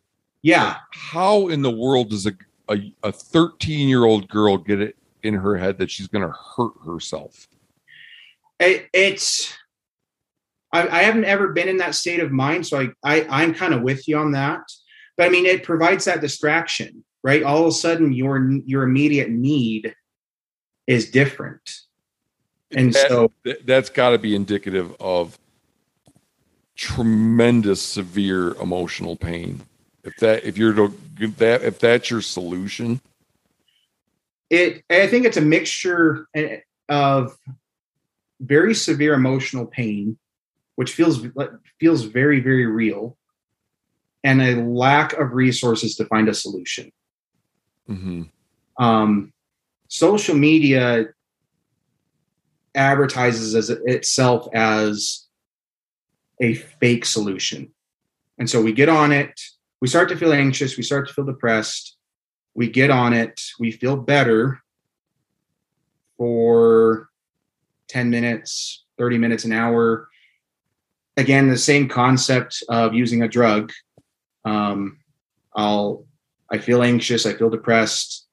[0.42, 2.32] yeah How in the world does a
[2.70, 6.34] a, a 13 year old girl get it in her head that she's going to
[6.56, 7.46] hurt herself?
[8.60, 9.52] it, it's
[10.72, 13.74] I, I haven't ever been in that state of mind so I, I i'm kind
[13.74, 14.62] of with you on that
[15.16, 19.30] but i mean it provides that distraction right all of a sudden your your immediate
[19.30, 19.94] need
[20.86, 21.68] is different
[22.76, 25.36] and That- so Th- that's got to be indicative of
[26.76, 29.62] tremendous severe emotional pain.
[30.02, 33.00] If that if you're to if that if that's your solution,
[34.50, 36.58] it i think it's a mixture eh,
[36.88, 37.36] of
[38.40, 40.18] very severe emotional pain
[40.76, 41.26] which feels
[41.80, 43.16] feels very very real
[44.24, 46.90] and a lack of resources to find a solution.
[47.88, 48.30] Mhm,
[48.78, 49.32] um,
[49.88, 51.08] social media
[52.74, 55.23] advertises as itself as
[56.40, 57.72] a fake solution.
[58.38, 59.40] And so we get on it.
[59.80, 60.76] We start to feel anxious.
[60.76, 61.96] We start to feel depressed.
[62.54, 63.40] We get on it.
[63.58, 64.60] We feel better
[66.16, 67.08] for
[67.88, 70.08] 10 minutes 30 minutes an hour.
[71.16, 73.72] Again the same concept of using a drug.
[74.44, 74.98] Um,
[75.54, 76.04] i'll
[76.50, 77.26] i feel anxious.
[77.26, 78.26] I feel depressed.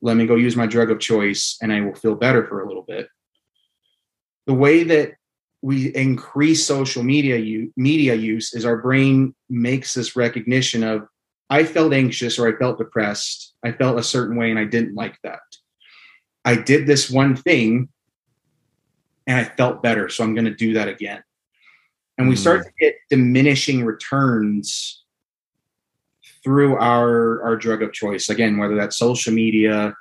[0.00, 2.66] Let me go use my drug of choice and I will feel better for a
[2.66, 3.08] little bit.
[4.46, 5.17] The way that
[5.62, 11.08] we increase social media u- media use is our brain makes this recognition of
[11.50, 13.54] I felt anxious or I felt depressed.
[13.64, 15.40] I felt a certain way and I didn't like that.
[16.44, 17.88] I did this one thing
[19.26, 20.08] and I felt better.
[20.08, 21.22] So I'm going to do that again.
[22.18, 25.04] And we start to get diminishing returns
[26.42, 28.28] through our, our drug of choice.
[28.28, 29.94] Again, whether that's social media,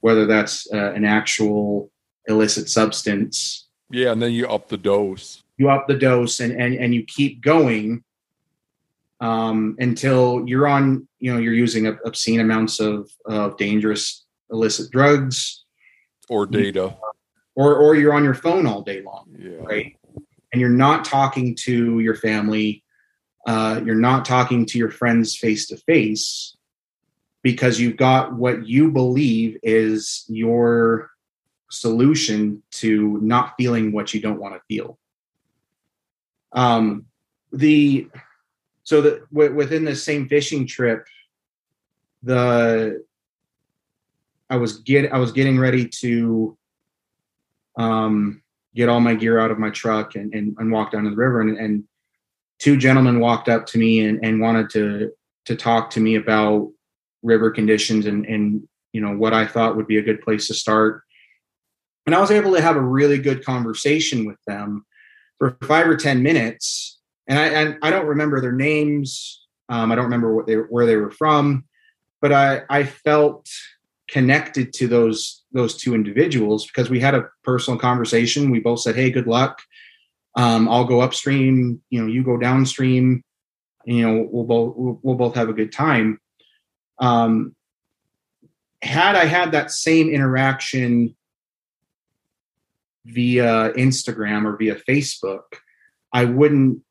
[0.00, 1.90] whether that's uh, an actual
[2.26, 3.68] illicit substance.
[3.90, 4.12] Yeah.
[4.12, 5.42] And then you up the dose.
[5.58, 8.02] You up the dose and, and, and you keep going
[9.20, 15.64] um, until you're on, you know, you're using obscene amounts of, of dangerous illicit drugs
[16.28, 16.96] or data,
[17.54, 19.56] or or you're on your phone all day long, yeah.
[19.60, 19.96] right?
[20.52, 22.82] And you're not talking to your family,
[23.46, 26.56] uh, you're not talking to your friends face to face
[27.42, 31.10] because you've got what you believe is your
[31.70, 34.98] solution to not feeling what you don't want to feel.
[36.52, 37.06] Um,
[37.52, 38.08] the
[38.82, 41.06] so that w- within the same fishing trip,
[42.22, 43.04] the
[44.48, 46.56] I was get I was getting ready to
[47.76, 48.42] um,
[48.74, 51.16] get all my gear out of my truck and and, and walk down to the
[51.16, 51.84] river and, and
[52.58, 55.12] two gentlemen walked up to me and, and wanted to
[55.46, 56.70] to talk to me about
[57.22, 60.54] river conditions and and you know what I thought would be a good place to
[60.54, 61.04] start.
[62.06, 64.84] And I was able to have a really good conversation with them
[65.38, 69.46] for five or ten minutes and I and I don't remember their names.
[69.68, 71.64] Um, I don't remember what they where they were from,
[72.20, 73.48] but I I felt
[74.08, 78.50] connected to those those two individuals because we had a personal conversation.
[78.50, 79.62] We both said, "Hey, good luck.
[80.36, 81.80] Um, I'll go upstream.
[81.88, 83.22] You know, you go downstream.
[83.84, 86.18] You know, we'll both we'll, we'll both have a good time."
[86.98, 87.54] Um,
[88.82, 91.14] had I had that same interaction
[93.04, 95.42] via Instagram or via Facebook,
[96.12, 96.82] I wouldn't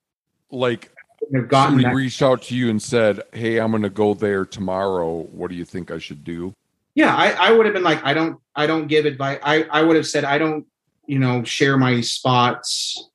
[0.52, 0.92] like
[1.34, 1.96] have gotten somebody that.
[1.96, 5.28] reached out to you and said, "Hey, I'm going to go there tomorrow.
[5.32, 6.54] What do you think I should do?"
[7.00, 9.40] yeah, I, I would have been like, I don't, I don't give advice.
[9.42, 10.66] I, I would have said, I don't,
[11.06, 13.10] you know, share my spots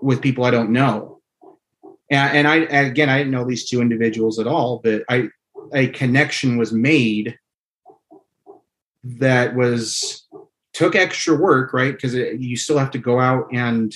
[0.00, 1.20] with people I don't know.
[2.10, 5.30] And, and I, again, I didn't know these two individuals at all, but I,
[5.72, 7.38] a connection was made
[9.02, 10.23] that was
[10.74, 11.94] took extra work, right?
[11.94, 13.94] Because you still have to go out and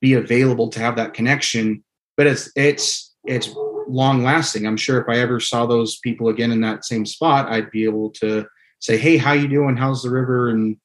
[0.00, 1.84] be available to have that connection.
[2.16, 3.54] But it's it's it's
[3.86, 4.66] long lasting.
[4.66, 7.84] I'm sure if I ever saw those people again in that same spot, I'd be
[7.84, 8.46] able to
[8.80, 9.76] say, "Hey, how you doing?
[9.76, 10.76] How's the river?" and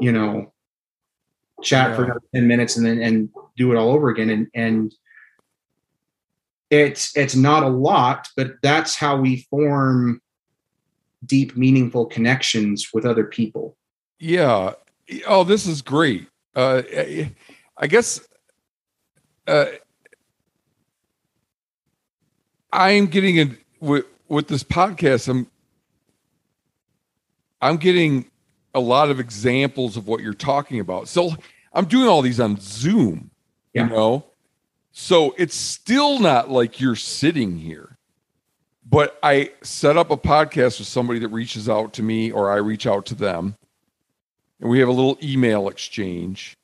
[0.00, 0.52] you know,
[1.62, 1.96] chat yeah.
[1.96, 4.94] for another 10 minutes and then and do it all over again and and
[6.70, 10.20] it's it's not a lot, but that's how we form
[11.26, 13.76] deep meaningful connections with other people.
[14.18, 14.74] Yeah.
[15.26, 16.28] Oh, this is great.
[16.54, 16.82] Uh
[17.76, 18.26] I guess
[19.46, 19.66] uh
[22.72, 25.28] I'm getting a with with this podcast.
[25.28, 25.46] I'm
[27.60, 28.30] I'm getting
[28.74, 31.08] a lot of examples of what you're talking about.
[31.08, 31.34] So
[31.72, 33.30] I'm doing all these on Zoom,
[33.72, 33.84] yeah.
[33.84, 34.24] you know.
[34.92, 37.95] So it's still not like you're sitting here.
[38.88, 42.56] But I set up a podcast with somebody that reaches out to me or I
[42.56, 43.56] reach out to them.
[44.60, 46.56] And we have a little email exchange.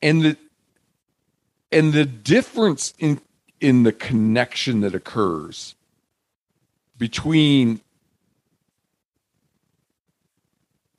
[0.00, 0.36] And the
[1.72, 3.20] and the difference in
[3.60, 5.74] in the connection that occurs
[6.98, 7.80] between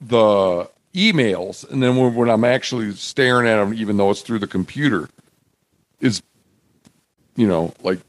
[0.01, 4.39] the emails and then when, when, I'm actually staring at them, even though it's through
[4.39, 5.09] the computer,
[5.99, 6.21] is
[7.35, 7.99] you know like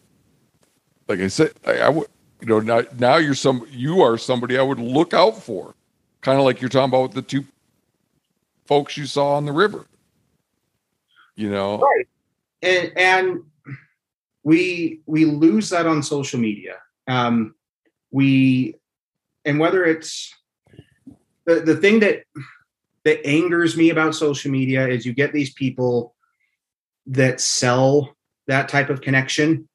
[1.09, 2.09] like I said, I, I would
[2.41, 5.75] you know now now you're some you are somebody I would look out for,
[6.21, 7.45] kind of like you're talking about with the two
[8.67, 9.87] folks you saw on the river.
[11.35, 12.09] You know, right?
[12.63, 13.43] And and
[14.43, 16.77] we we lose that on social media.
[17.09, 17.55] Um,
[18.11, 18.75] we
[19.45, 20.35] and whether it's
[21.47, 22.25] the the thing that
[23.05, 26.15] that angers me about social media is you get these people
[27.07, 28.17] that sell
[28.49, 29.69] that type of connection.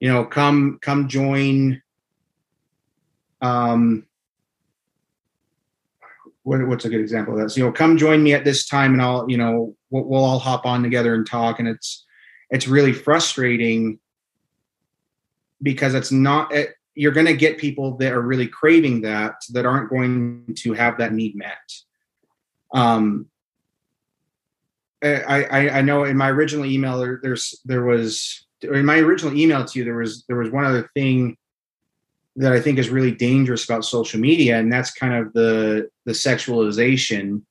[0.00, 1.82] You know, come come join.
[3.42, 4.06] Um,
[6.42, 7.50] what, what's a good example of that?
[7.50, 10.24] So, you know, come join me at this time, and I'll, you know, we'll, we'll
[10.24, 11.58] all hop on together and talk.
[11.58, 12.04] And it's
[12.50, 13.98] it's really frustrating
[15.62, 19.66] because it's not it, you're going to get people that are really craving that that
[19.66, 21.58] aren't going to have that need met
[22.74, 23.26] um
[25.02, 29.36] I, I, I know in my original email there, there's there was in my original
[29.36, 31.36] email to you there was there was one other thing
[32.36, 36.12] that I think is really dangerous about social media, and that's kind of the the
[36.12, 37.42] sexualization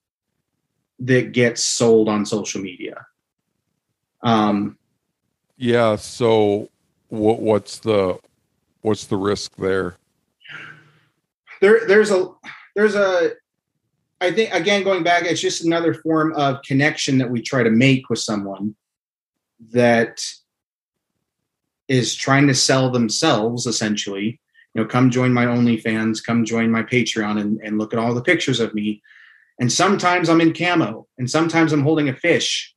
[1.00, 3.06] that gets sold on social media.
[4.22, 4.78] Um,
[5.58, 5.96] yeah.
[5.96, 6.70] So
[7.10, 8.20] what what's the
[8.82, 9.98] what's the risk there?
[11.62, 12.30] There there's a
[12.76, 13.32] there's a
[14.22, 17.70] I think again going back, it's just another form of connection that we try to
[17.70, 18.76] make with someone
[19.72, 20.22] that
[21.90, 24.40] is trying to sell themselves essentially.
[24.74, 28.14] You know, come join my OnlyFans, come join my Patreon and, and look at all
[28.14, 29.02] the pictures of me.
[29.60, 32.74] And sometimes I'm in camo and sometimes I'm holding a fish.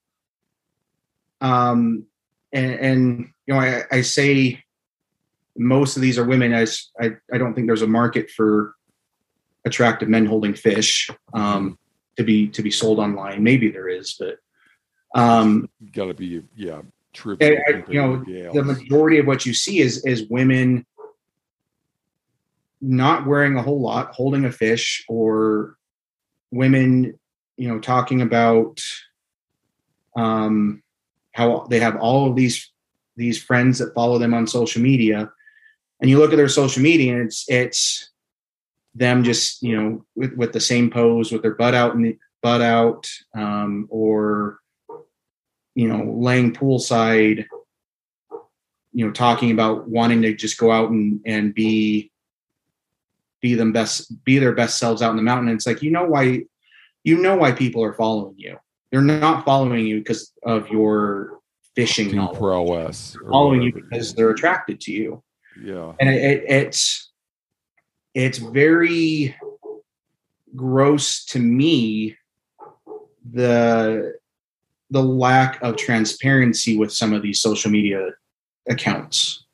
[1.41, 2.07] Um
[2.53, 4.63] and, and you know, I, I say
[5.57, 6.55] most of these are women.
[6.55, 6.67] I,
[7.01, 8.75] I, I don't think there's a market for
[9.65, 11.79] attractive men holding fish um,
[12.17, 13.43] to be to be sold online.
[13.43, 14.39] Maybe there is, but
[15.15, 16.83] um, got to be yeah.
[17.43, 20.87] I, I, you know, the majority of what you see is is women
[22.81, 25.77] not wearing a whole lot, holding a fish, or
[26.51, 27.19] women,
[27.57, 28.81] you know, talking about
[30.17, 30.83] um,
[31.33, 32.71] how they have all of these
[33.17, 35.31] these friends that follow them on social media,
[36.01, 38.11] and you look at their social media, and it's it's
[38.95, 42.61] them just you know with, with the same pose with their butt out and butt
[42.61, 44.59] out um, or
[45.75, 47.47] you know laying poolside
[48.93, 52.13] you know talking about wanting to just go out and and be
[53.43, 55.49] be them best be their best selves out in the mountain.
[55.49, 56.45] And it's like you know why
[57.05, 58.57] you know why people are following you.
[58.91, 61.41] They're not following you because of your
[61.75, 62.39] fishing knowledge.
[62.39, 65.23] prowess following you because they're attracted to you.
[65.61, 65.93] Yeah.
[66.01, 67.11] And it, it, it's
[68.15, 69.35] it's very
[70.55, 72.17] gross to me
[73.31, 74.15] the
[74.93, 78.11] the lack of transparency with some of these social media
[78.69, 79.45] accounts.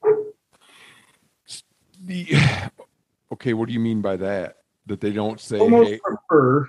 [3.32, 4.56] okay, what do you mean by that?
[4.86, 6.00] That they don't say almost hey.
[6.02, 6.68] prefer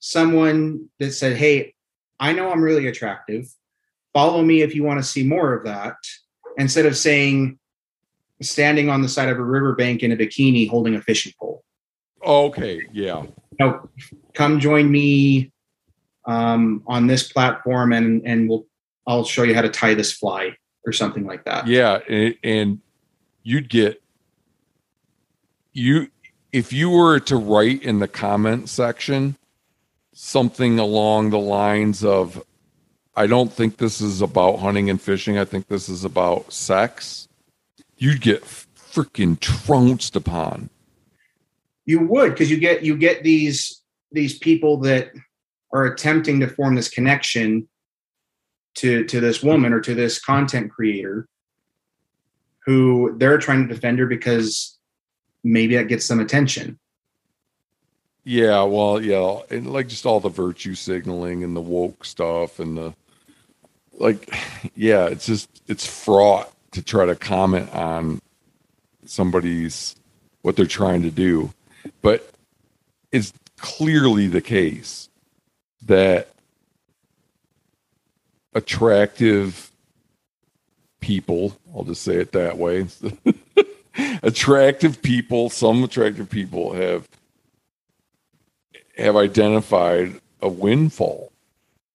[0.00, 1.74] someone that said, "Hey,
[2.18, 3.46] I know I'm really attractive.
[4.12, 5.94] Follow me if you want to see more of that."
[6.58, 7.58] Instead of saying,
[8.42, 11.62] standing on the side of a riverbank in a bikini holding a fishing pole.
[12.22, 13.24] Oh, okay, yeah.
[13.60, 13.88] No,
[14.34, 15.52] come join me
[16.30, 18.66] um, on this platform, and and we'll
[19.06, 20.56] I'll show you how to tie this fly
[20.86, 21.66] or something like that.
[21.66, 22.80] Yeah, and, and
[23.42, 24.00] you'd get
[25.72, 26.08] you
[26.52, 29.36] if you were to write in the comment section
[30.12, 32.42] something along the lines of
[33.16, 35.36] I don't think this is about hunting and fishing.
[35.36, 37.28] I think this is about sex
[37.96, 40.70] you'd get freaking trounced upon.
[41.84, 45.12] You would, because you get you get these these people that
[45.72, 47.68] are attempting to form this connection
[48.74, 51.28] to to this woman or to this content creator
[52.66, 54.78] who they're trying to defend her because
[55.42, 56.78] maybe that gets some attention.
[58.22, 62.76] Yeah, well, yeah, and like just all the virtue signaling and the woke stuff and
[62.76, 62.94] the
[63.98, 64.32] like
[64.74, 68.20] yeah, it's just it's fraught to try to comment on
[69.04, 69.96] somebody's
[70.42, 71.52] what they're trying to do.
[72.02, 72.30] But
[73.10, 75.09] it's clearly the case
[75.86, 76.28] that
[78.54, 79.70] attractive
[81.00, 82.86] people, I'll just say it that way.
[84.22, 87.08] attractive people, some attractive people have
[88.96, 91.32] have identified a windfall.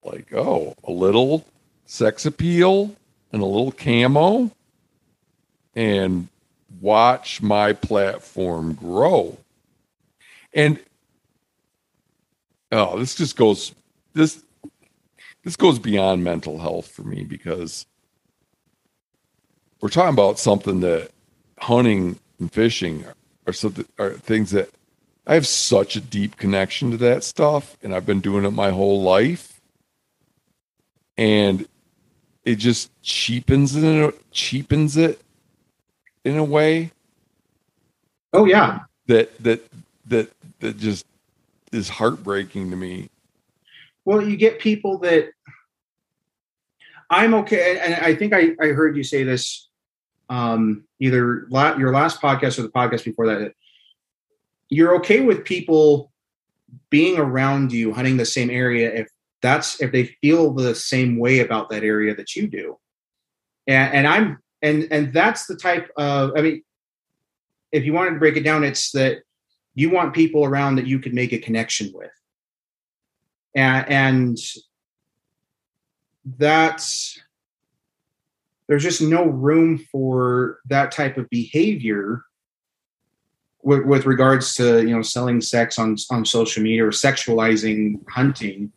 [0.03, 1.45] Like, oh, a little
[1.85, 2.95] sex appeal
[3.31, 4.51] and a little camo
[5.75, 6.27] and
[6.79, 9.37] watch my platform grow.
[10.53, 10.79] And
[12.71, 13.73] oh, this just goes
[14.13, 14.43] this
[15.43, 17.85] this goes beyond mental health for me because
[19.81, 21.11] we're talking about something that
[21.59, 23.05] hunting and fishing
[23.45, 24.69] are something are things that
[25.27, 28.69] I have such a deep connection to that stuff and I've been doing it my
[28.69, 29.59] whole life.
[31.17, 31.67] And
[32.43, 35.21] it just cheapens it cheapens it
[36.23, 36.91] in a way.
[38.33, 38.81] Oh yeah.
[39.07, 39.61] That that
[40.07, 41.05] that that just
[41.75, 43.09] is heartbreaking to me.
[44.03, 45.29] Well, you get people that
[47.09, 49.69] I'm okay, and I think I, I heard you say this
[50.29, 53.53] um, either la- your last podcast or the podcast before that.
[54.69, 56.11] You're okay with people
[56.89, 59.07] being around you, hunting the same area, if
[59.41, 62.77] that's if they feel the same way about that area that you do.
[63.67, 66.63] And, and I'm and and that's the type of i mean
[67.71, 69.19] if you wanted to break it down it's that
[69.75, 72.11] you want people around that you could make a connection with.
[73.53, 74.37] And, and
[76.37, 77.19] that's
[78.67, 82.23] there's just no room for that type of behavior
[83.61, 88.71] with, with regards to you know selling sex on on social media or sexualizing hunting.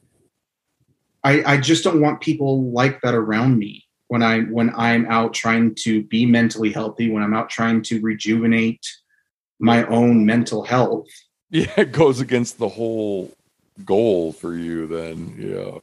[1.25, 5.33] I, I just don't want people like that around me when I when I'm out
[5.33, 8.87] trying to be mentally healthy, when I'm out trying to rejuvenate
[9.59, 11.09] my own mental health.
[11.51, 13.33] Yeah, it goes against the whole
[13.85, 15.35] goal for you then.
[15.39, 15.79] Yeah.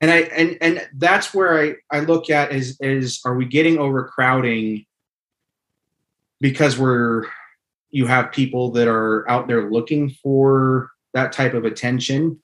[0.00, 3.78] And I and and that's where I I look at is is are we getting
[3.78, 4.86] overcrowding
[6.40, 7.24] because we're
[7.90, 12.40] you have people that are out there looking for that type of attention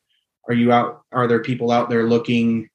[0.48, 2.68] are you out are there people out there looking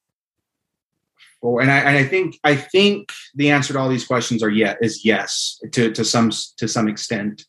[1.41, 4.49] for and I, and I think i think the answer to all these questions are
[4.49, 7.45] yeah is yes to to some to some extent.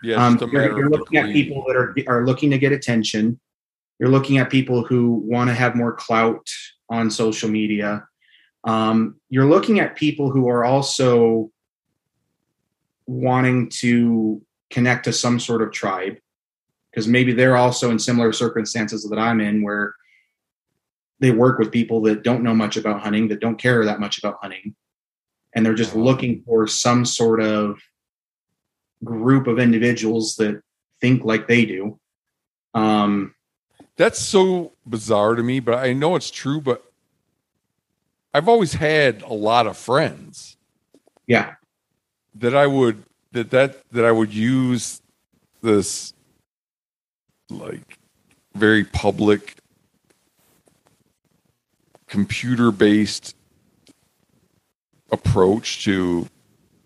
[0.00, 0.24] Yeah.
[0.24, 3.40] um, you're, you're looking at people that are are looking to get attention.
[3.98, 6.46] You're looking at people who want to have more clout
[6.88, 8.06] on social media.
[8.62, 11.50] Um, you're looking at people who are also
[13.06, 14.40] wanting to
[14.70, 16.18] connect to some sort of tribe
[16.90, 19.94] because maybe they're also in similar circumstances that I'm in where
[21.20, 24.18] they work with people that don't know much about hunting, that don't care that much
[24.18, 24.74] about hunting,
[25.54, 27.78] and they're just looking for some sort of
[29.04, 30.62] group of individuals that
[31.00, 31.98] think like they do.
[32.74, 33.34] Um,
[33.96, 36.60] That's so bizarre to me, but I know it's true.
[36.60, 36.84] But
[38.34, 40.56] I've always had a lot of friends
[41.28, 41.54] yeah,
[42.36, 45.00] that I would that that that I would use
[45.62, 46.14] this
[47.50, 47.98] like
[48.54, 49.56] very public
[52.08, 53.34] computer based
[55.10, 56.28] approach to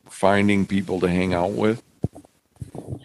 [0.09, 1.83] finding people to hang out with.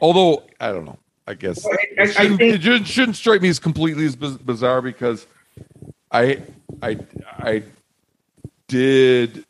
[0.02, 3.16] Although I don't know, I guess I- I- I it, shouldn't, think- it shouldn't- shouldn't
[3.18, 5.26] strike me as completely as bizarre because
[6.12, 6.42] I
[6.82, 6.98] I
[7.40, 7.64] I
[8.68, 9.46] did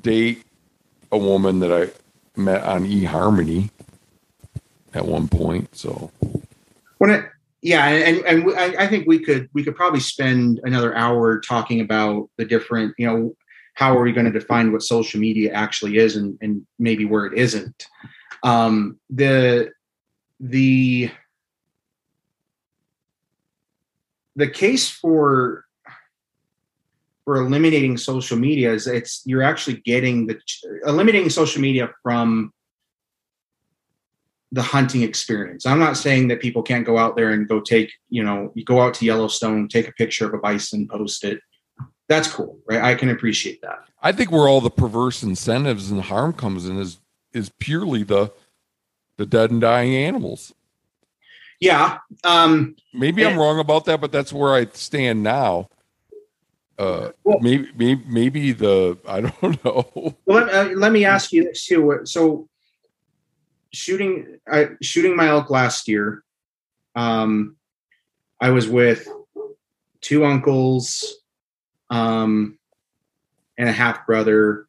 [0.00, 0.44] date
[1.10, 1.90] a woman that I
[2.40, 3.70] met on eHarmony
[4.94, 5.74] at one point.
[5.76, 6.10] So
[6.98, 7.24] when it,
[7.62, 12.28] yeah, and and I think we could we could probably spend another hour talking about
[12.36, 13.36] the different, you know,
[13.74, 17.26] how are we going to define what social media actually is, and and maybe where
[17.26, 17.86] it isn't.
[18.42, 19.72] Um, the
[20.38, 21.10] the
[24.36, 25.64] the case for
[27.24, 30.38] for eliminating social media is it's you're actually getting the
[30.84, 32.52] eliminating social media from
[34.56, 35.66] the hunting experience.
[35.66, 38.64] I'm not saying that people can't go out there and go take, you know, you
[38.64, 41.38] go out to Yellowstone, take a picture of a bison, post it.
[42.08, 42.82] That's cool, right?
[42.82, 43.80] I can appreciate that.
[44.02, 46.98] I think where all the perverse incentives and harm comes in is
[47.32, 48.32] is purely the
[49.18, 50.54] the dead and dying animals.
[51.60, 51.98] Yeah.
[52.24, 53.36] Um, Maybe I'm Eh.
[53.36, 55.68] wrong about that, but that's where I stand now.
[56.78, 60.14] Uh, Well- maybe, maybe, maybe the I don't know.
[60.26, 62.00] well, let, uh, let me ask you this too.
[62.04, 62.48] So,
[63.72, 66.22] shooting, I, shooting my elk last year,
[66.94, 67.56] um,
[68.40, 69.08] I was with
[70.00, 71.16] two uncles,
[71.90, 72.58] um,
[73.58, 74.66] and a half brother,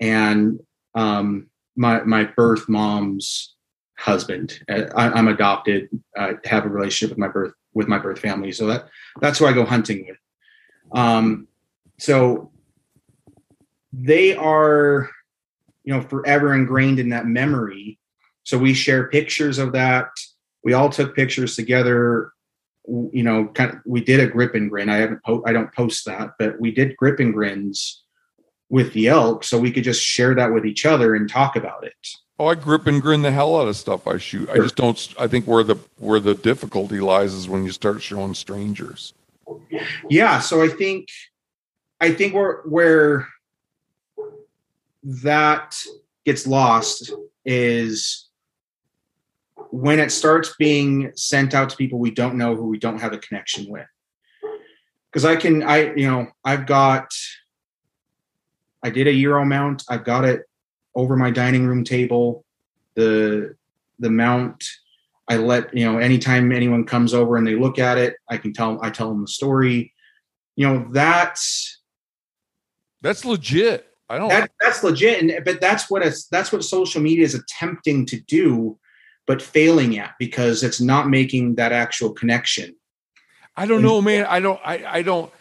[0.00, 0.60] and
[0.94, 3.54] um, my my birth mom's
[3.98, 4.60] husband.
[4.68, 5.88] Uh, I, I'm adopted.
[6.16, 8.88] I have a relationship with my birth with my birth family, so that
[9.20, 10.18] that's who I go hunting with.
[10.92, 11.48] Um,
[11.98, 12.50] so
[13.92, 15.08] they are,
[15.84, 17.98] you know, forever ingrained in that memory.
[18.44, 20.08] So we share pictures of that.
[20.64, 22.32] We all took pictures together.
[22.86, 23.76] You know, kind of.
[23.86, 24.88] We did a grip and grin.
[24.88, 25.22] I haven't.
[25.24, 28.02] Po- I don't post that, but we did grip and grins
[28.68, 31.84] with the elk, so we could just share that with each other and talk about
[31.84, 31.94] it.
[32.38, 34.48] Oh, I grip and grin the hell out of stuff I shoot.
[34.50, 35.14] I just don't.
[35.18, 39.14] I think where the where the difficulty lies is when you start showing strangers.
[40.08, 41.08] yeah so i think
[42.00, 43.26] i think where where
[45.02, 45.76] that
[46.24, 47.12] gets lost
[47.44, 48.21] is
[49.70, 53.12] when it starts being sent out to people we don't know who we don't have
[53.12, 53.86] a connection with
[55.10, 57.08] because i can i you know i've got
[58.82, 60.42] i did a euro mount i've got it
[60.94, 62.44] over my dining room table
[62.94, 63.54] the
[63.98, 64.64] the mount
[65.28, 68.52] I let you know anytime anyone comes over and they look at it, I can
[68.52, 69.94] tell I tell them the story.
[70.56, 71.80] You know that's
[73.00, 73.86] That's legit.
[74.10, 74.28] I don't.
[74.28, 78.20] that that's legit, and but that's what it's that's what social media is attempting to
[78.20, 78.78] do,
[79.32, 82.76] but failing at because it's not making that actual connection.
[83.56, 84.26] I don't know, man.
[84.26, 84.60] I don't.
[84.62, 84.84] I.
[84.86, 85.32] I don't.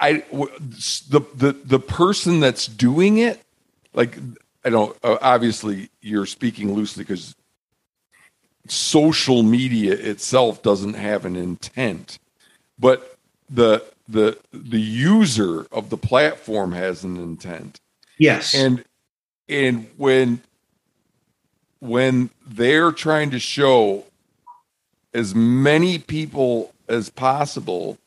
[0.00, 0.24] I
[1.08, 3.40] the the the person that's doing it,
[3.92, 4.18] like
[4.64, 4.96] I don't.
[5.04, 7.36] Uh, obviously, you're speaking loosely because
[8.66, 12.18] social media itself doesn't have an intent,
[12.76, 13.16] but
[13.48, 17.78] the the the user of the platform has an intent
[18.18, 18.84] Yes, and
[19.48, 20.42] and when
[21.84, 24.04] when they're trying to show
[25.12, 27.98] as many people as possible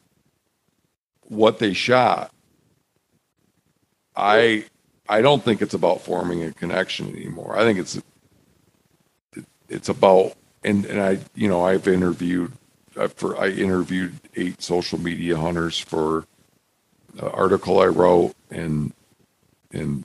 [1.27, 2.31] what they shot,
[4.15, 4.65] I
[5.07, 7.55] I don't think it's about forming a connection anymore.
[7.55, 8.01] I think it's
[9.69, 10.33] it's about
[10.63, 12.53] and and I you know I've interviewed
[12.99, 16.25] I, for I interviewed eight social media hunters for
[17.13, 18.91] the article I wrote and
[19.71, 20.03] and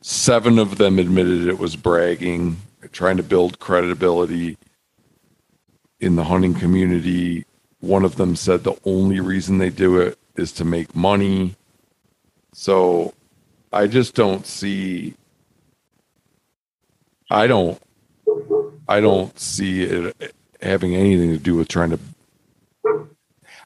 [0.00, 2.56] seven of them admitted it was bragging,
[2.92, 4.56] trying to build credibility
[6.00, 7.44] in the hunting community.
[7.80, 11.56] One of them said the only reason they do it is to make money.
[12.52, 13.14] So
[13.72, 15.14] I just don't see
[17.30, 17.80] I don't
[18.88, 21.98] I don't see it having anything to do with trying to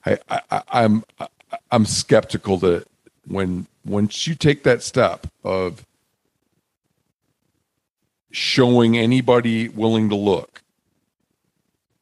[0.05, 0.19] I,
[0.51, 1.05] I I'm
[1.71, 2.87] I'm skeptical that
[3.27, 5.87] when once you take that step of
[8.33, 10.63] showing anybody willing to look,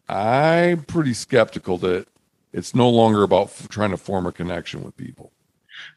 [0.08, 2.06] I'm pretty skeptical that
[2.52, 5.32] it's no longer about f- trying to form a connection with people.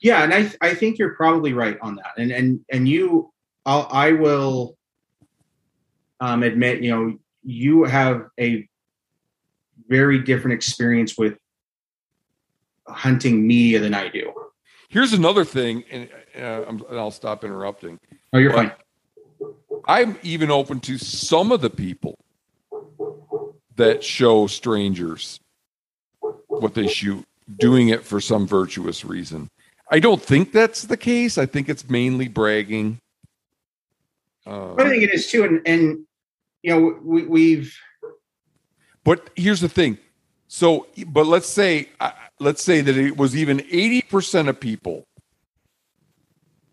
[0.02, 2.12] Yeah, and I I think you're probably right on that.
[2.18, 3.32] And and and you,
[3.66, 4.78] I'll, I will
[6.20, 8.68] um, admit, you know, you have a
[9.88, 11.38] very different experience with
[12.88, 14.34] hunting media than I do.
[14.90, 18.00] Here's another thing, and, uh, and I'll stop interrupting.
[18.32, 18.72] Oh, you're fine.
[19.86, 22.16] I'm even open to some of the people
[23.76, 25.40] that show strangers
[26.48, 27.26] what they shoot,
[27.58, 29.50] doing it for some virtuous reason.
[29.90, 31.38] I don't think that's the case.
[31.38, 33.00] I think it's mainly bragging.
[34.46, 36.06] Uh, I think it is too, and and
[36.62, 37.78] you know we, we've.
[39.04, 39.98] But here's the thing.
[40.48, 45.06] So, but let's say uh, let's say that it was even eighty percent of people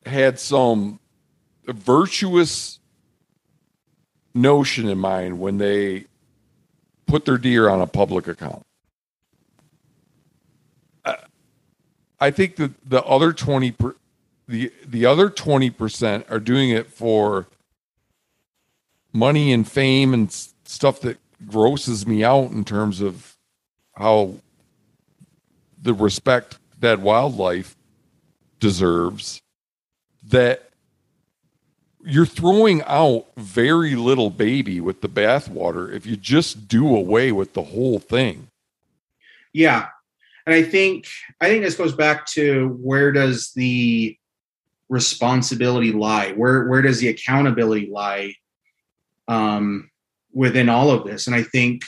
[0.06, 1.00] had some
[1.66, 2.79] virtuous
[4.34, 6.06] notion in mind when they
[7.06, 8.64] put their deer on a public account.
[12.20, 13.96] I think that the other 20 per,
[14.46, 17.46] the the other 20% are doing it for
[19.12, 20.30] money and fame and
[20.64, 23.36] stuff that grosses me out in terms of
[23.94, 24.34] how
[25.80, 27.76] the respect that wildlife
[28.58, 29.40] deserves
[30.22, 30.69] that
[32.04, 37.54] you're throwing out very little baby with the bathwater if you just do away with
[37.54, 38.48] the whole thing.
[39.52, 39.88] Yeah.
[40.46, 41.06] And I think
[41.40, 44.16] I think this goes back to where does the
[44.88, 46.32] responsibility lie?
[46.32, 48.34] Where where does the accountability lie
[49.28, 49.90] um,
[50.32, 51.26] within all of this?
[51.26, 51.82] And I think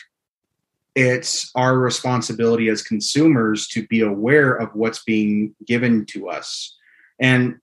[0.94, 6.76] it's our responsibility as consumers to be aware of what's being given to us
[7.18, 7.58] and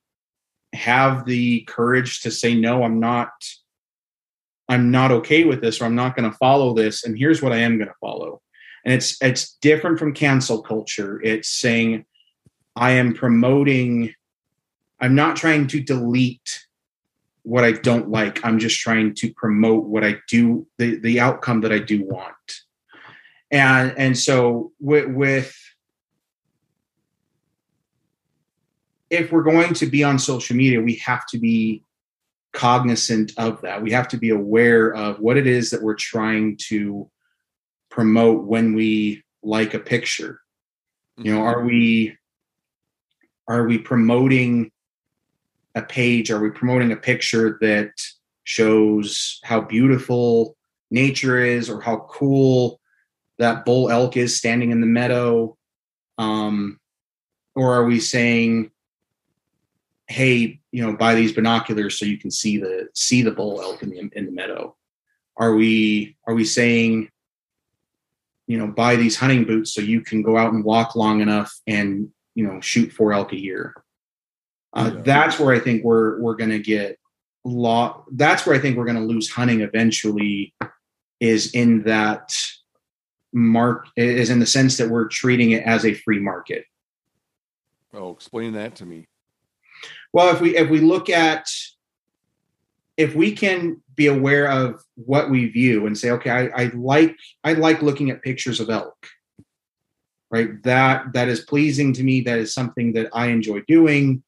[0.74, 3.32] have the courage to say no i'm not
[4.68, 7.52] i'm not okay with this or i'm not going to follow this and here's what
[7.52, 8.42] i am going to follow.
[8.86, 11.22] And it's it's different from cancel culture.
[11.22, 12.06] It's saying
[12.76, 14.14] i am promoting
[15.00, 16.66] i'm not trying to delete
[17.44, 18.46] what i don't like.
[18.46, 22.62] I'm just trying to promote what i do the the outcome that i do want.
[23.52, 25.56] And and so with with
[29.10, 31.84] if we're going to be on social media, we have to be
[32.54, 33.82] cognizant of that.
[33.82, 37.10] We have to be aware of what it is that we're trying to
[37.90, 40.42] promote when we like a picture.
[41.18, 42.18] You know, are we
[43.48, 44.72] are we promoting
[45.76, 46.30] a page?
[46.32, 47.92] Are we promoting a picture that
[48.44, 50.56] shows how beautiful
[50.92, 52.80] nature is or how cool
[53.38, 55.58] that bull elk is standing in the meadow?
[56.18, 56.80] Um,
[57.56, 58.72] or are we saying
[60.10, 63.82] hey, you know, buy these binoculars so you can see the see the bull elk
[63.84, 64.76] in the in the meadow?
[65.38, 67.10] Are we are we saying,
[68.48, 71.54] you know, buy these hunting boots so you can go out and walk long enough
[71.66, 73.76] and you know shoot four elk a year?
[74.74, 75.02] Uh, yeah.
[75.04, 76.98] That's where I think we're we're going to get
[77.46, 78.04] law.
[78.12, 80.54] That's where I think we're going to lose hunting eventually.
[81.20, 82.34] Is in that
[83.34, 86.66] mark is in the sense that we're treating it as a free market.
[87.94, 89.08] Oh, explain that to me.
[90.14, 91.48] Well, if we if we look at
[92.98, 97.16] if we can be aware of what we view and say, okay, I, I like
[97.44, 99.08] I like looking at pictures of elk,
[100.30, 100.62] right?
[100.64, 102.22] That that is pleasing to me.
[102.22, 104.24] That is something that I enjoy doing.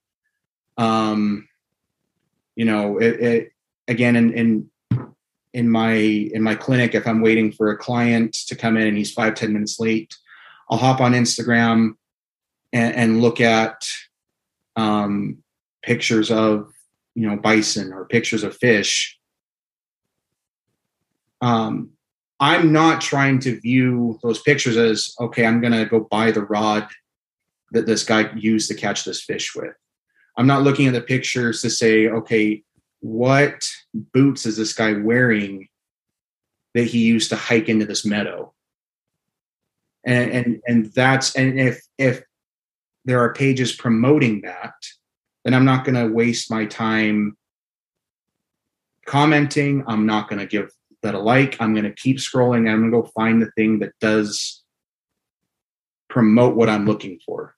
[0.78, 1.48] Um,
[2.56, 3.52] you know, it, it
[3.88, 4.70] again in in
[5.54, 8.98] in my in my clinic, if I'm waiting for a client to come in and
[8.98, 10.16] he's five ten minutes late,
[10.70, 11.96] I'll hop on Instagram
[12.72, 13.86] and, and look at
[14.76, 15.44] um,
[15.84, 16.72] pictures of
[17.16, 19.18] you know bison or pictures of fish
[21.42, 21.90] um,
[22.40, 26.44] i'm not trying to view those pictures as okay i'm going to go buy the
[26.44, 26.88] rod
[27.72, 29.74] that this guy used to catch this fish with.
[30.38, 32.64] I'm not looking at the pictures to say, okay,
[33.00, 35.68] what boots is this guy wearing
[36.74, 38.54] that he used to hike into this meadow?
[40.06, 42.24] And and and that's and if if
[43.06, 44.74] there are pages promoting that,
[45.44, 47.38] then I'm not going to waste my time
[49.06, 49.84] commenting.
[49.88, 51.60] I'm not going to give that a like.
[51.60, 52.70] I'm going to keep scrolling.
[52.70, 54.64] I'm going to go find the thing that does
[56.10, 57.56] promote what I'm looking for.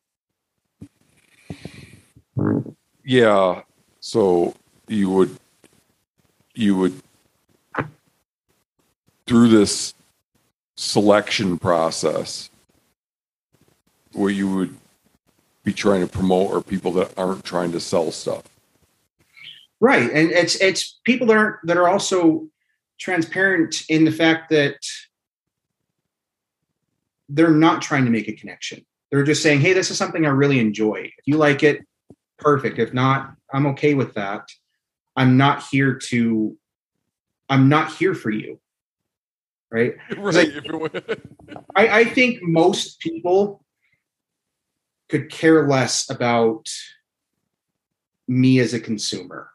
[3.03, 3.61] Yeah.
[3.99, 4.55] So
[4.88, 5.38] you would
[6.55, 7.01] you would
[9.26, 9.93] through this
[10.76, 12.49] selection process
[14.11, 14.77] where you would
[15.64, 18.44] be trying to promote or people that aren't trying to sell stuff.
[19.80, 20.10] Right.
[20.11, 22.48] And it's it's people that are that are also
[22.99, 24.77] transparent in the fact that
[27.27, 28.85] they're not trying to make a connection.
[29.11, 31.11] They're just saying, "Hey, this is something I really enjoy.
[31.18, 31.81] If you like it,
[32.38, 32.80] perfect.
[32.80, 34.48] If not, I'm okay with that.
[35.15, 36.57] I'm not here to
[37.49, 38.60] I'm not here for you."
[39.72, 39.95] Right?
[40.18, 40.49] Right.
[41.76, 43.62] I, I think most people
[45.14, 46.68] could care less about
[48.27, 49.52] me as a consumer.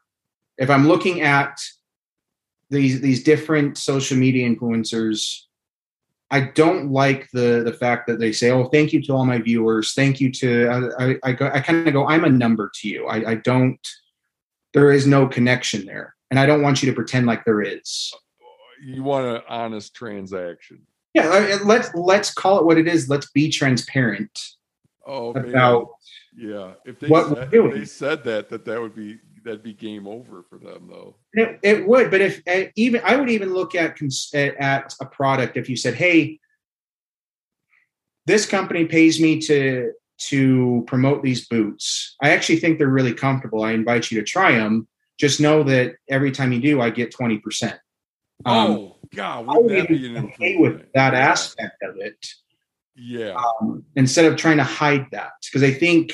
[0.56, 1.60] If I'm looking at
[2.70, 5.40] these these different social media influencers,
[6.30, 9.39] I don't like the the fact that they say, "Oh, thank you to all my
[9.39, 9.94] viewers.
[9.94, 13.09] Thank you to." I I, I, I kind of go, "I'm a number to you."
[13.09, 13.85] I, I don't.
[14.74, 18.12] There is no connection there, and I don't want you to pretend like there is.
[18.80, 20.86] You want an honest transaction.
[21.14, 23.09] Yeah, let's let's call it what it is.
[23.09, 24.57] Let's be transparent
[25.09, 25.89] oh, about
[26.36, 26.51] man.
[26.51, 26.72] yeah.
[26.85, 27.52] If they what said.
[27.52, 31.16] If they said that that that would be that'd be game over for them though.
[31.32, 33.98] It, it would, but if uh, even I would even look at
[34.35, 36.39] at a product if you said, "Hey,
[38.26, 39.93] this company pays me to
[40.28, 42.16] to promote these boots.
[42.22, 43.62] I actually think they're really comfortable.
[43.62, 44.89] I invite you to try them.
[45.18, 47.78] Just know that every time you do, I get twenty percent."
[48.44, 52.24] Um, oh God, wouldn't that be an okay with that aspect of it
[52.98, 53.40] Yeah.
[53.60, 56.12] um, instead of trying to hide that because I think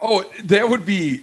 [0.00, 1.22] Oh, that would be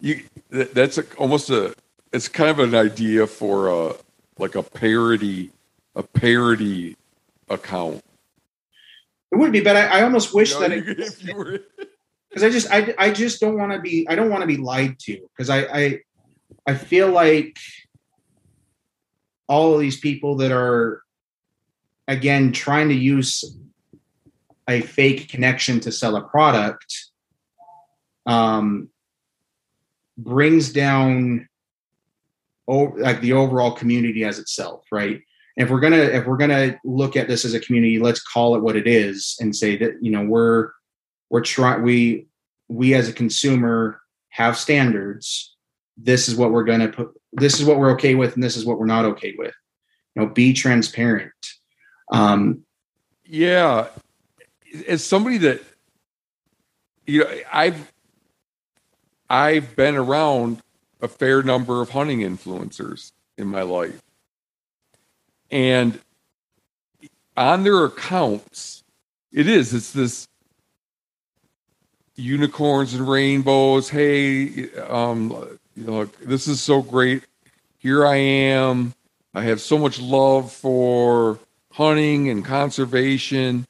[0.00, 0.22] you.
[0.50, 1.74] That's a, almost a.
[2.12, 3.96] It's kind of an idea for a
[4.38, 5.50] like a parody,
[5.94, 6.96] a parody
[7.48, 8.02] account.
[9.32, 11.60] it would be, but I, I almost wish You know, that it if you were,
[12.30, 14.56] because I just I, I just don't want to be I don't want to be
[14.56, 15.98] lied to because I, I
[16.66, 17.58] I feel like
[19.48, 21.03] all of these people that are
[22.08, 23.56] again trying to use
[24.68, 27.10] a fake connection to sell a product
[28.26, 28.88] um,
[30.16, 31.48] brings down
[32.68, 35.20] oh, like the overall community as itself right?
[35.56, 38.62] If we're gonna if we're gonna look at this as a community let's call it
[38.62, 40.70] what it is and say that you know we're
[41.30, 42.26] we're trying we
[42.68, 44.00] we as a consumer
[44.30, 45.54] have standards.
[45.96, 48.64] This is what we're to put this is what we're okay with and this is
[48.64, 49.54] what we're not okay with.
[50.14, 51.32] You know be transparent
[52.14, 52.64] um
[53.26, 53.88] yeah,
[54.86, 55.62] as somebody that
[57.06, 57.92] you know, I've
[59.28, 60.60] I've been around
[61.00, 64.00] a fair number of hunting influencers in my life,
[65.50, 65.98] and
[67.36, 68.84] on their accounts,
[69.32, 70.28] it is it's this
[72.16, 73.88] unicorns and rainbows.
[73.88, 75.30] Hey, um,
[75.76, 77.24] you know, this is so great.
[77.78, 78.94] Here I am.
[79.34, 81.38] I have so much love for
[81.74, 83.66] hunting and conservation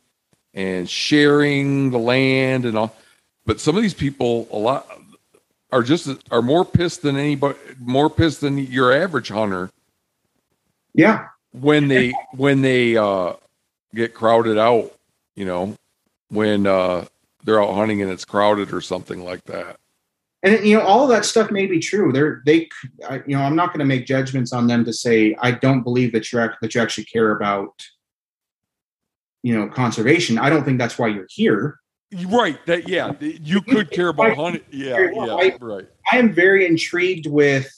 [0.53, 2.95] and sharing the land and all.
[3.47, 4.87] But some of these people, a lot,
[5.73, 9.71] are just are more pissed than anybody, more pissed than your average hunter
[10.95, 13.35] yeah when they when they uh,
[13.95, 14.93] get crowded out.
[15.35, 15.77] You know,
[16.29, 17.07] when uh,
[17.43, 19.79] they're out hunting and it's crowded or something like that.
[20.43, 22.69] and you know all of that stuff may be true they're they
[23.09, 25.83] I, you know i'm not going to make judgments on them to say i don't
[25.83, 27.73] believe that you act that you actually care about
[29.45, 31.79] you know conservation i don't think that's why you're here
[32.27, 32.65] Right.
[32.67, 33.13] That yeah.
[33.21, 34.63] You could care about hunting.
[34.71, 35.09] Yeah.
[35.13, 35.51] Yeah.
[35.61, 35.89] Right.
[36.13, 37.73] I am very intrigued with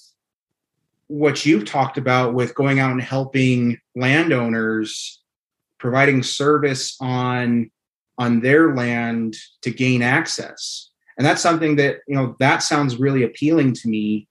[1.09, 5.23] what you've talked about with going out and helping landowners
[5.79, 7.71] providing service on
[8.19, 10.91] on their land to gain access.
[11.19, 14.27] And that's something that, you know, that sounds really appealing to me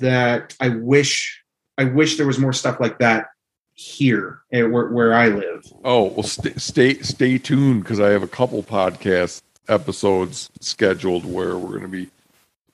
[0.00, 1.42] that I wish
[1.78, 3.26] I wish there was more stuff like that
[3.74, 5.64] here eh, where, where I live.
[5.84, 11.56] Oh well, stay stay, stay tuned because I have a couple podcast episodes scheduled where
[11.56, 12.08] we're going to be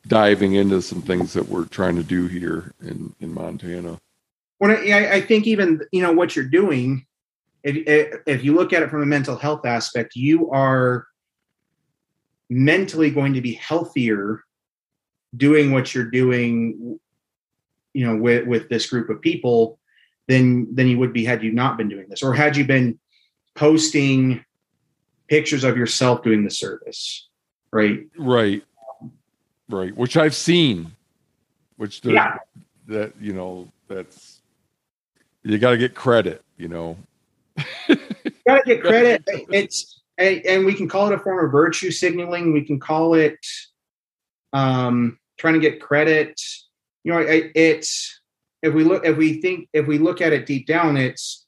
[0.06, 3.98] diving into some things that we're trying to do here in in Montana.
[4.58, 7.06] when I, I- think even you know what you're doing
[7.62, 11.06] if, if if you look at it from a mental health aspect you are
[12.50, 14.42] mentally going to be healthier
[15.36, 16.98] doing what you're doing
[17.92, 19.77] you know with with this group of people
[20.28, 22.98] than than you would be had you not been doing this or had you been
[23.54, 24.44] posting
[25.28, 27.28] pictures of yourself doing the service
[27.72, 28.06] right?
[28.16, 28.62] Right.
[29.68, 30.92] Right which i've seen
[31.76, 32.36] which there- Yeah.
[32.86, 34.40] that you know that's
[35.42, 36.96] you got to get credit you know?
[38.46, 39.24] Gotta get credit.
[39.50, 42.52] It's and, and we can call it a form of virtue signaling.
[42.52, 43.38] We can call it
[44.52, 46.40] um trying to get credit.
[47.04, 48.17] You know it, it's
[48.62, 51.46] if we look if we think if we look at it deep down it's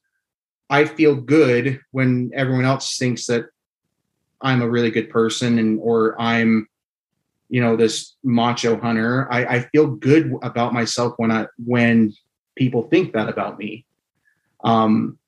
[0.68, 3.46] i feel good when everyone else thinks that
[4.40, 6.68] i'm a really good person and or i'm
[7.48, 12.12] you know this macho hunter i, I feel good about myself when i when
[12.56, 13.84] people think that about me
[14.62, 15.18] um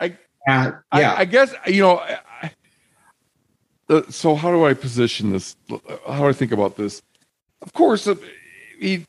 [0.00, 1.98] I- uh, yeah I, I guess you know.
[1.98, 2.50] I,
[4.08, 5.56] so how do I position this?
[6.06, 7.02] How do I think about this?
[7.60, 8.08] Of course,
[8.80, 9.04] he,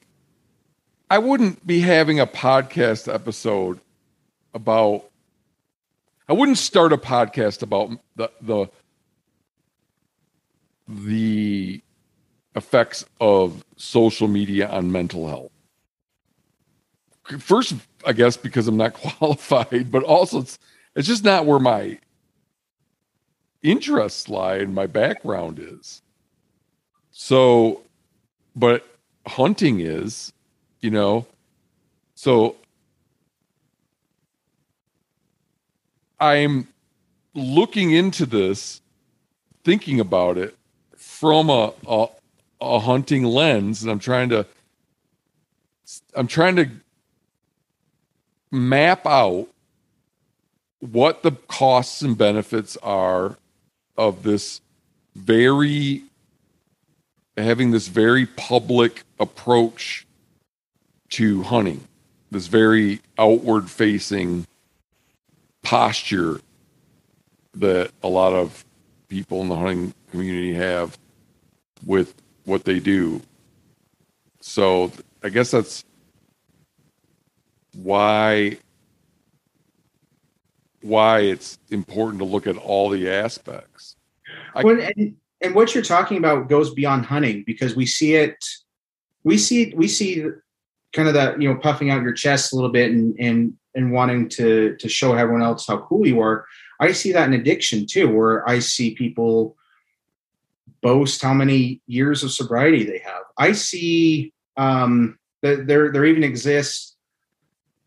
[1.14, 3.80] I wouldn't be having a podcast episode
[4.52, 5.06] about.
[6.28, 8.68] I wouldn't start a podcast about the the
[10.88, 11.84] the
[12.56, 15.52] effects of social media on mental health.
[17.38, 17.76] First,
[18.08, 20.58] I guess because I'm not qualified, but also it's
[20.96, 22.00] it's just not where my
[23.62, 26.02] interests lie and my background is.
[27.12, 27.84] So,
[28.56, 28.84] but
[29.28, 30.34] hunting is,
[30.84, 31.26] you know,
[32.14, 32.58] so
[36.20, 36.68] I'm
[37.34, 38.82] looking into this,
[39.64, 40.56] thinking about it
[40.98, 42.08] from a, a
[42.60, 44.46] a hunting lens, and I'm trying to
[46.16, 46.70] I'm trying to
[48.52, 49.48] map out
[50.80, 53.38] what the costs and benefits are
[53.98, 54.60] of this
[55.16, 56.04] very
[57.38, 60.06] having this very public approach
[61.14, 61.88] to hunting
[62.32, 64.48] this very outward facing
[65.62, 66.42] posture
[67.54, 68.66] that a lot of
[69.10, 70.98] people in the hunting community have
[71.86, 72.16] with
[72.46, 73.22] what they do
[74.42, 74.92] so
[75.24, 75.86] i guess that's
[77.76, 78.58] why
[80.82, 83.96] why it's important to look at all the aspects.
[84.54, 88.44] I- and, and what you're talking about goes beyond hunting because we see it
[89.24, 90.26] we see we see
[90.94, 93.92] kind of that you know puffing out your chest a little bit and and and
[93.92, 96.46] wanting to to show everyone else how cool you are
[96.80, 99.58] i see that in addiction too where i see people
[100.84, 103.24] boast how many years of sobriety they have.
[103.40, 106.96] I see um that there there even exists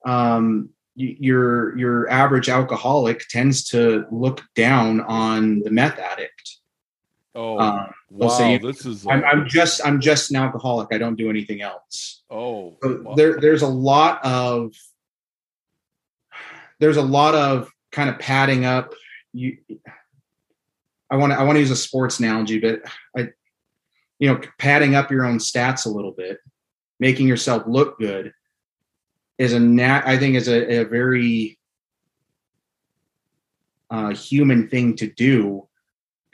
[0.05, 6.57] um your your average alcoholic tends to look down on the meth addict.
[7.37, 8.29] Oh, um, wow!
[8.29, 10.89] say- this is I'm, uh, I'm just I'm just an alcoholic.
[10.93, 12.23] I don't do anything else.
[12.31, 13.15] oh, So wow.
[13.15, 14.73] there there's a lot of
[16.79, 18.93] there's a lot of kind of padding up.
[19.33, 19.59] You,
[21.11, 22.81] I want to I want to use a sports analogy, but
[23.17, 23.29] I,
[24.19, 26.39] you know, padding up your own stats a little bit,
[26.99, 28.33] making yourself look good,
[29.39, 30.05] is a nat.
[30.07, 31.59] I think is a, a very
[33.91, 35.69] uh, human thing to do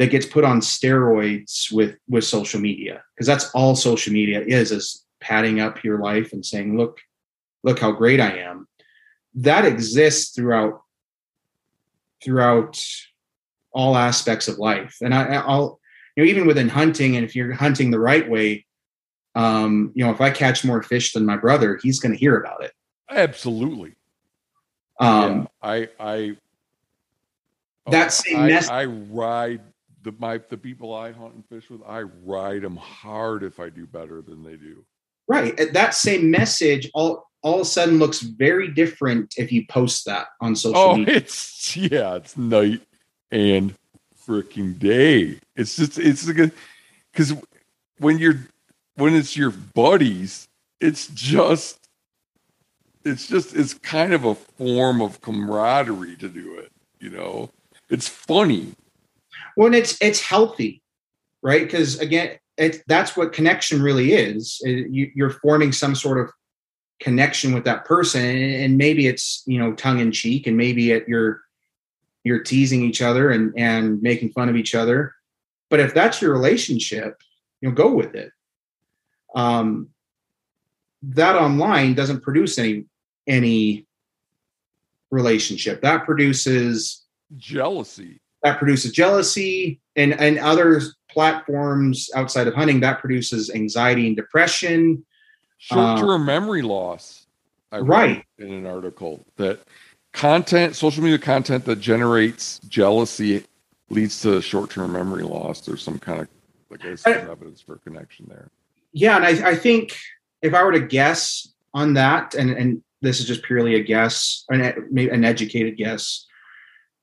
[0.03, 4.73] that gets put on steroids with with social media because that's all social media is
[4.73, 6.99] is padding up your life and saying look
[7.63, 8.67] look how great i am.
[9.37, 10.83] That exists throughout
[12.21, 12.85] throughout
[13.73, 14.97] all aspects of life.
[15.01, 15.79] And I, i'll
[16.17, 18.67] you know even within hunting and if you're hunting the right way
[19.37, 22.37] um you know if i catch more fish than my brother he's going to hear
[22.41, 22.73] about it.
[23.09, 23.95] Absolutely.
[24.99, 26.37] um yeah, I, I,
[27.87, 29.61] That oh, same I, mess- I ride
[30.03, 31.83] the my the people I hunt and fish with.
[31.87, 34.85] I ride them hard if I do better than they do.
[35.29, 40.05] right that same message all all of a sudden looks very different if you post
[40.07, 42.83] that on social Oh, media it's yeah, it's night
[43.31, 43.75] and
[44.27, 45.39] freaking day.
[45.57, 47.35] It's just it's because
[47.99, 48.47] when you're
[48.97, 50.47] when it's your buddies,
[50.81, 51.79] it's just
[53.05, 56.71] it's just it's kind of a form of camaraderie to do it.
[57.01, 57.51] You know,
[57.89, 58.75] it's funny.
[59.57, 60.83] When it's it's healthy
[61.43, 61.63] right?
[61.63, 64.61] Because again it, that's what connection really is.
[64.63, 66.33] It- you, you're forming some sort of
[67.01, 70.93] connection with that person and, and maybe it's you know tongue in cheek and maybe
[70.93, 71.41] it, you're
[72.25, 75.13] you're teasing each other and and making fun of each other.
[75.69, 77.21] But if that's your relationship
[77.61, 78.31] you know go with it.
[79.35, 79.89] Um
[81.03, 82.87] that online doesn't produce any
[83.27, 83.87] any
[85.11, 85.83] relationship.
[85.83, 87.05] That produces
[87.37, 88.21] Jealousy.
[88.43, 95.05] That produces jealousy and and other platforms outside of hunting that produces anxiety and depression.
[95.59, 97.27] Short-term uh, memory loss
[97.71, 98.25] I right.
[98.39, 99.61] in an article that
[100.13, 103.45] content social media content that generates jealousy
[103.89, 105.61] leads to short-term memory loss.
[105.61, 106.29] There's some kind of
[106.71, 108.51] like I some evidence for a connection there.
[108.93, 109.97] Yeah and I, I think
[110.43, 114.45] if i were to guess on that and and this is just purely a guess
[114.51, 114.63] an,
[114.97, 116.27] an educated guess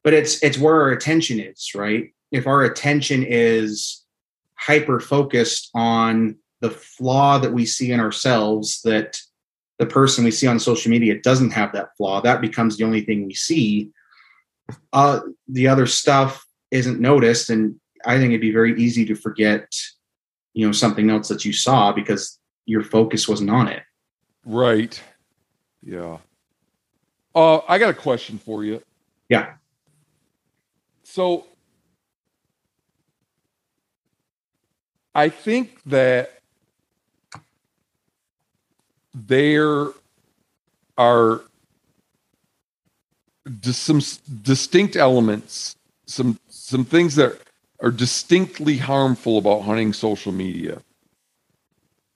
[0.09, 2.11] but it's it's where our attention is right?
[2.31, 4.03] If our attention is
[4.55, 9.19] hyper focused on the flaw that we see in ourselves that
[9.77, 13.01] the person we see on social media doesn't have that flaw that becomes the only
[13.01, 13.91] thing we see.
[14.91, 19.71] Uh, the other stuff isn't noticed and i think it'd be very easy to forget
[20.53, 23.83] you know something else that you saw because your focus wasn't on it.
[24.43, 24.99] Right.
[25.83, 26.17] Yeah.
[27.35, 28.81] Uh i got a question for you.
[29.29, 29.53] Yeah
[31.11, 31.45] so
[35.15, 36.39] I think that
[39.13, 39.87] there
[40.97, 41.41] are
[43.63, 44.01] some
[44.43, 45.75] distinct elements,
[46.05, 47.41] some some things that
[47.81, 50.79] are distinctly harmful about hunting social media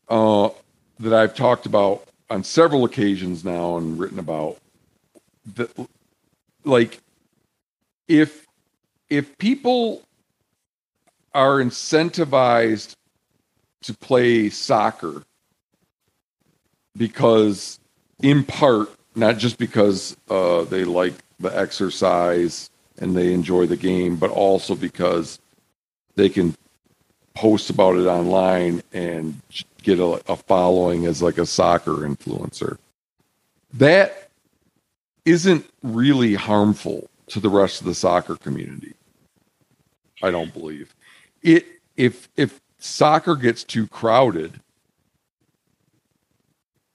[0.08, 0.50] uh,
[1.00, 4.58] that I've talked about on several occasions now and written about.
[5.56, 5.72] That,
[6.64, 7.00] like,
[8.08, 8.43] if
[9.14, 10.02] if people
[11.36, 12.96] are incentivized
[13.84, 15.22] to play soccer
[16.98, 17.80] because
[18.24, 24.16] in part not just because uh, they like the exercise and they enjoy the game
[24.16, 25.40] but also because
[26.16, 26.56] they can
[27.36, 29.40] post about it online and
[29.84, 32.78] get a, a following as like a soccer influencer.
[33.74, 34.30] That
[35.26, 38.94] isn't really harmful to the rest of the soccer community
[40.24, 40.96] I don't believe
[41.44, 41.66] it.
[41.98, 44.60] If if soccer gets too crowded,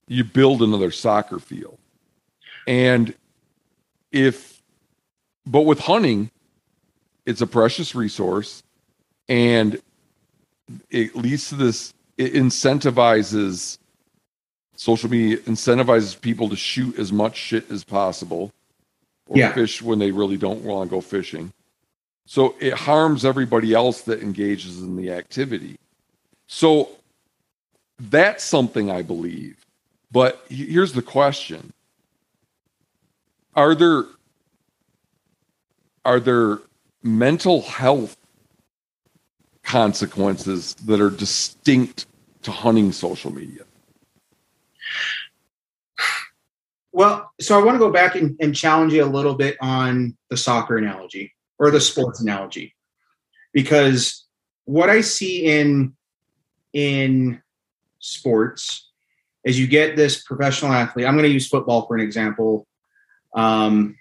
[0.09, 1.79] you build another soccer field,
[2.67, 3.15] and
[4.11, 4.63] if
[5.47, 6.31] but with hunting,
[7.27, 8.63] it's a precious resource,
[9.29, 9.81] and
[10.91, 11.93] it leads to this.
[12.17, 13.79] It incentivizes
[14.75, 18.53] social media incentivizes people to shoot as much shit as possible
[19.27, 19.53] or yeah.
[19.53, 21.53] fish when they really don't want to go fishing
[22.31, 25.79] so it harms everybody else that engages in the activity.
[26.47, 26.91] So
[27.99, 29.65] that's something I believe.
[30.13, 31.73] But here's the question.
[33.55, 34.05] Are there
[36.05, 36.59] are there
[37.03, 38.19] mental health
[39.63, 42.05] consequences that are distinct
[42.43, 43.63] to hunting social media?
[46.93, 50.15] Well, so I want to go back and, and challenge you a little bit on
[50.29, 52.75] the soccer analogy or the sports analogy.
[53.53, 54.29] Because
[54.69, 55.95] what i see in
[56.75, 57.41] in
[58.01, 58.91] sports
[59.43, 62.67] is you get this professional athlete i'm going to use football for an example
[63.35, 63.97] um,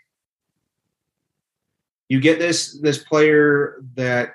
[2.09, 4.33] you get this this player that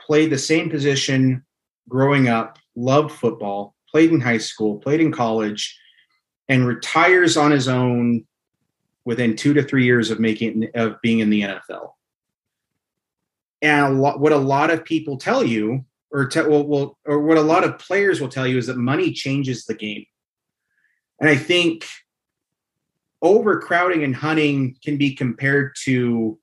[0.00, 1.44] played the same position
[1.90, 5.78] growing up loved football played in high school played in college
[6.48, 8.26] and retires on his own
[9.04, 11.92] within two to three years of making of being in the NFL.
[13.60, 17.20] And a lot, what a lot of people tell you, or te- well, well, or
[17.20, 20.04] what a lot of players will tell you, is that money changes the game.
[21.20, 21.86] And I think
[23.22, 26.38] overcrowding and hunting can be compared to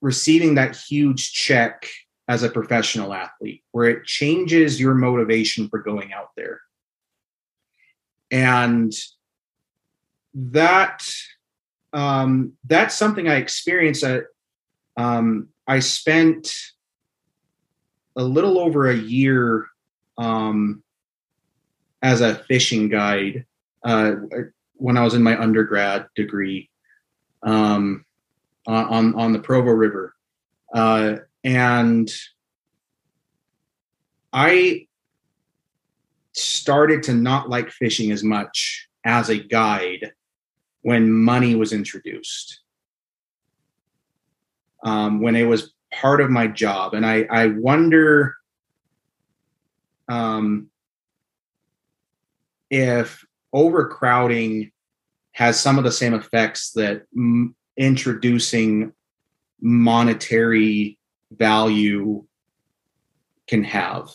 [0.00, 1.86] receiving that huge check
[2.26, 6.60] as a professional athlete, where it changes your motivation for going out there.
[8.30, 8.92] And
[10.34, 11.06] that
[11.98, 14.04] um, that's something I experienced.
[14.04, 14.24] At,
[14.96, 16.54] um, I spent
[18.16, 19.66] a little over a year
[20.16, 20.84] um,
[22.00, 23.46] as a fishing guide
[23.82, 24.12] uh,
[24.74, 26.70] when I was in my undergrad degree
[27.42, 28.04] um,
[28.68, 30.14] on on the Provo River,
[30.72, 32.08] uh, and
[34.32, 34.86] I
[36.32, 40.12] started to not like fishing as much as a guide
[40.82, 42.60] when money was introduced.
[44.84, 46.94] Um, when it was part of my job.
[46.94, 48.36] And I, I wonder
[50.08, 50.68] um,
[52.70, 54.70] if overcrowding
[55.32, 58.92] has some of the same effects that m- introducing
[59.60, 60.98] monetary
[61.32, 62.24] value
[63.48, 64.10] can have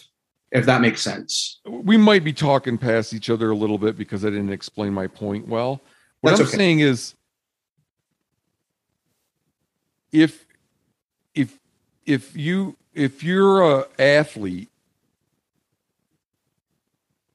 [0.54, 1.60] if that makes sense.
[1.66, 5.08] We might be talking past each other a little bit because I didn't explain my
[5.08, 5.82] point well.
[6.24, 6.56] What That's I'm okay.
[6.56, 7.16] saying is
[10.14, 10.46] if
[11.36, 11.60] if
[12.06, 14.70] if you if you're a athlete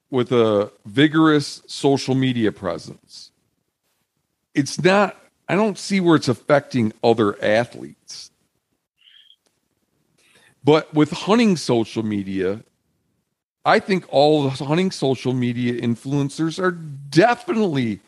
[0.09, 3.31] with a vigorous social media presence,
[4.55, 5.19] it's not.
[5.51, 8.31] I don't see where it's affecting other athletes.
[10.65, 12.63] But with hunting social media,
[13.67, 18.01] I think all the hunting social media influencers are definitely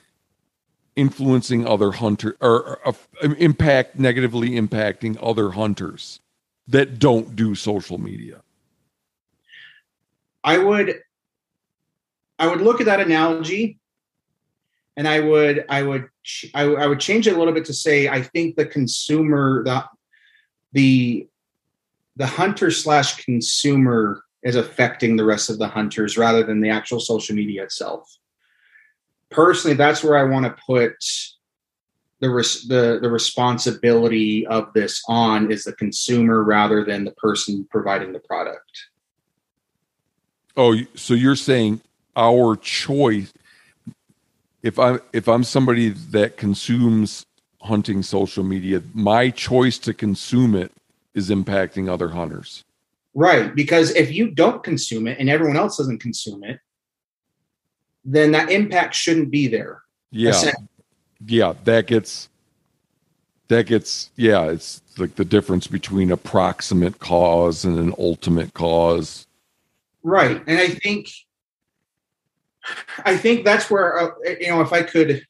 [1.00, 2.92] influencing other hunter or, uh,
[3.38, 6.20] impact negatively impacting other hunters
[6.68, 8.42] that don't do social media.
[10.44, 11.00] I would
[12.38, 13.78] I would look at that analogy
[14.96, 16.08] and I would I would
[16.54, 19.84] I, I would change it a little bit to say I think the consumer the
[20.72, 21.26] the
[22.16, 27.00] the hunter slash consumer is affecting the rest of the hunters rather than the actual
[27.00, 28.06] social media itself.
[29.30, 30.94] Personally, that's where I want to put
[32.20, 37.66] the res- the the responsibility of this on is the consumer rather than the person
[37.70, 38.88] providing the product.
[40.56, 41.80] Oh, so you're saying
[42.16, 43.32] our choice
[44.62, 47.24] if I if I'm somebody that consumes
[47.62, 50.72] hunting social media, my choice to consume it
[51.14, 52.64] is impacting other hunters.
[53.14, 53.54] Right.
[53.54, 56.60] Because if you don't consume it and everyone else doesn't consume it,
[58.04, 59.82] then that impact shouldn't be there.
[60.10, 60.52] Yeah.
[61.26, 61.54] Yeah.
[61.64, 62.28] That gets,
[63.48, 69.26] that gets, yeah, it's like the difference between a proximate cause and an ultimate cause.
[70.02, 70.42] Right.
[70.46, 71.10] And I think,
[73.04, 74.10] I think that's where, uh,
[74.40, 75.26] you know, if I could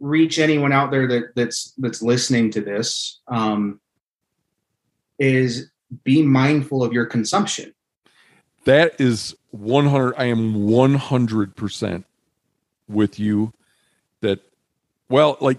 [0.00, 3.80] reach anyone out there that that's, that's listening to this, um,
[5.18, 5.70] is
[6.04, 7.74] be mindful of your consumption.
[8.64, 12.04] That is 100 I am 100%
[12.88, 13.52] with you
[14.20, 14.40] that
[15.08, 15.58] well like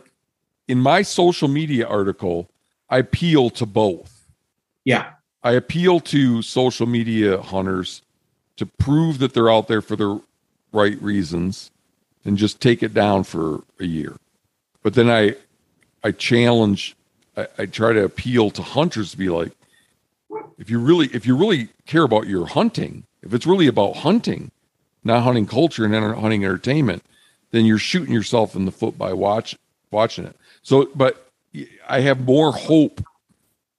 [0.68, 2.50] in my social media article
[2.90, 4.28] I appeal to both.
[4.84, 5.14] Yeah.
[5.44, 8.02] I appeal to social media hunters
[8.58, 10.22] to prove that they're out there for the
[10.72, 11.72] right reasons
[12.24, 14.16] and just take it down for a year.
[14.82, 15.36] But then I
[16.04, 16.96] I challenge
[17.36, 19.52] I, I try to appeal to hunters to be like,
[20.58, 24.52] if you really if you really care about your hunting, if it's really about hunting,
[25.04, 27.04] not hunting culture and hunting entertainment,
[27.52, 29.58] then you're shooting yourself in the foot by watch
[29.92, 30.36] watching it.
[30.62, 31.28] So, but
[31.88, 33.02] I have more hope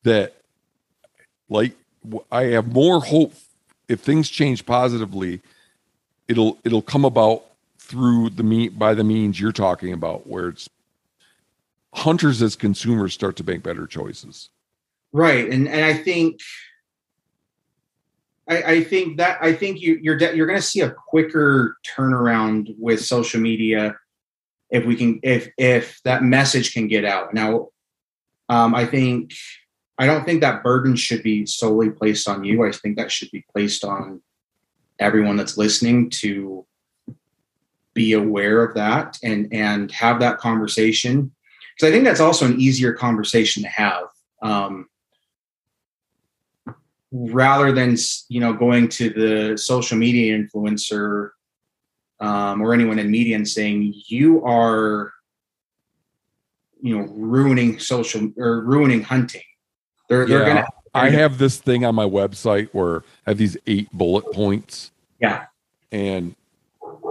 [0.04, 0.34] that,
[1.48, 1.72] like,
[2.30, 3.34] I have more hope
[3.88, 5.40] if things change positively,
[6.28, 7.44] it'll it'll come about
[7.78, 10.68] through the meat by the means you're talking about, where it's
[11.92, 14.48] hunters as consumers start to make better choices.
[15.14, 16.40] Right, and and I think
[18.48, 21.76] I, I think that I think you you're de- you're going to see a quicker
[21.86, 23.94] turnaround with social media
[24.70, 27.32] if we can if if that message can get out.
[27.32, 27.68] Now,
[28.48, 29.32] um, I think
[29.98, 32.66] I don't think that burden should be solely placed on you.
[32.66, 34.20] I think that should be placed on
[34.98, 36.66] everyone that's listening to
[37.94, 41.30] be aware of that and and have that conversation
[41.76, 44.06] because I think that's also an easier conversation to have.
[44.42, 44.88] Um,
[47.14, 47.96] rather than
[48.28, 51.30] you know going to the social media influencer
[52.18, 55.12] um, or anyone in media and saying you are
[56.82, 59.42] you know ruining social or ruining hunting.
[60.08, 60.38] They're, yeah.
[60.38, 64.24] they're gonna i have this thing on my website where i have these eight bullet
[64.32, 64.90] points.
[65.20, 65.46] Yeah.
[65.92, 66.34] And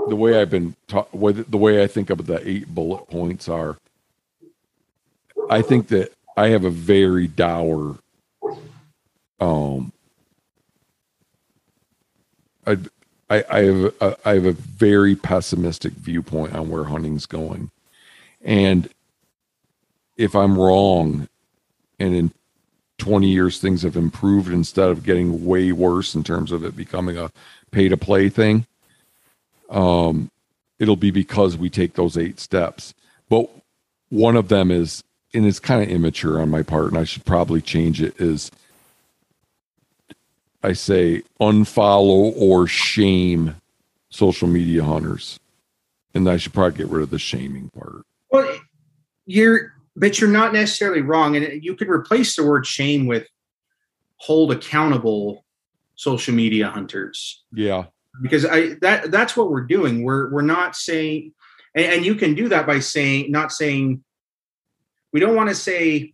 [0.10, 3.78] the way i've been taught the way i think of the eight bullet points are
[5.50, 7.98] i think that i have a very dour
[9.40, 9.93] um
[12.66, 12.78] I,
[13.30, 17.72] have a, I have a very pessimistic viewpoint on where hunting's going,
[18.44, 18.90] and
[20.18, 21.28] if I'm wrong,
[22.00, 22.32] and in
[23.00, 27.18] 20 years things have improved instead of getting way worse in terms of it becoming
[27.18, 27.32] a
[27.72, 28.66] pay to play thing,
[29.70, 30.30] um,
[30.80, 32.94] it'll be because we take those eight steps.
[33.30, 33.50] But
[34.10, 35.04] one of them is,
[35.34, 38.20] and it's kind of immature on my part, and I should probably change it.
[38.22, 38.52] Is
[40.64, 43.56] I say unfollow or shame
[44.10, 45.40] social media hunters.
[46.14, 48.06] And I should probably get rid of the shaming part.
[48.32, 48.60] Well,
[49.26, 51.36] you're, but you're not necessarily wrong.
[51.36, 53.28] And you could replace the word shame with
[54.18, 55.44] hold accountable
[55.96, 57.44] social media hunters.
[57.52, 57.86] Yeah.
[58.22, 60.04] Because I, that, that's what we're doing.
[60.04, 61.34] We're, we're not saying,
[61.76, 64.04] and, and you can do that by saying, not saying,
[65.12, 66.14] we don't want to say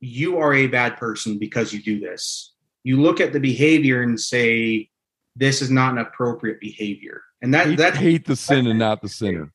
[0.00, 2.52] you are a bad person because you do this
[2.88, 4.88] you look at the behavior and say
[5.36, 7.20] this is not an appropriate behavior.
[7.42, 9.52] And that hate, that hate the sin and not the sinner.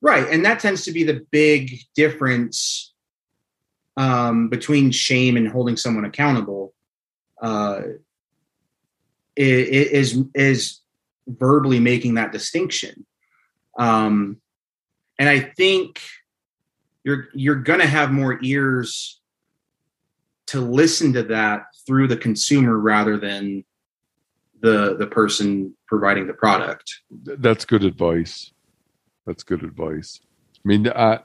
[0.00, 0.28] Right.
[0.30, 2.94] And that tends to be the big difference
[3.96, 6.72] um, between shame and holding someone accountable
[7.42, 7.80] uh,
[9.34, 10.78] is is
[11.26, 13.04] verbally making that distinction.
[13.80, 14.40] Um,
[15.18, 16.00] and I think
[17.02, 19.20] you're you're going to have more ears
[20.46, 23.64] to listen to that through the consumer rather than
[24.60, 27.00] the the person providing the product.
[27.10, 28.52] That's good advice.
[29.26, 30.20] That's good advice.
[30.56, 31.20] I mean, I,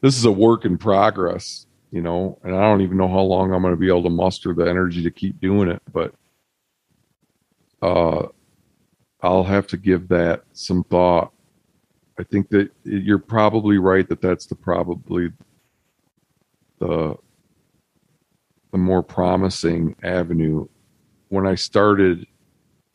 [0.00, 3.52] this is a work in progress, you know, and I don't even know how long
[3.52, 6.14] I'm going to be able to muster the energy to keep doing it, but
[7.82, 8.28] uh,
[9.20, 11.32] I'll have to give that some thought.
[12.18, 15.32] I think that you're probably right that that's the probably
[16.78, 17.16] the
[18.72, 20.66] the more promising avenue.
[21.28, 22.26] When I started,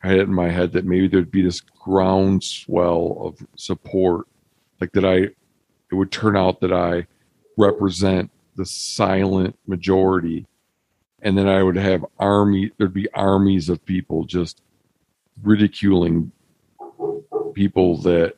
[0.03, 4.27] I had in my head that maybe there'd be this groundswell of support,
[4.81, 5.29] like that I
[5.89, 7.07] it would turn out that I
[7.57, 10.45] represent the silent majority,
[11.21, 12.71] and then I would have army.
[12.77, 14.61] There'd be armies of people just
[15.43, 16.31] ridiculing
[17.53, 18.35] people that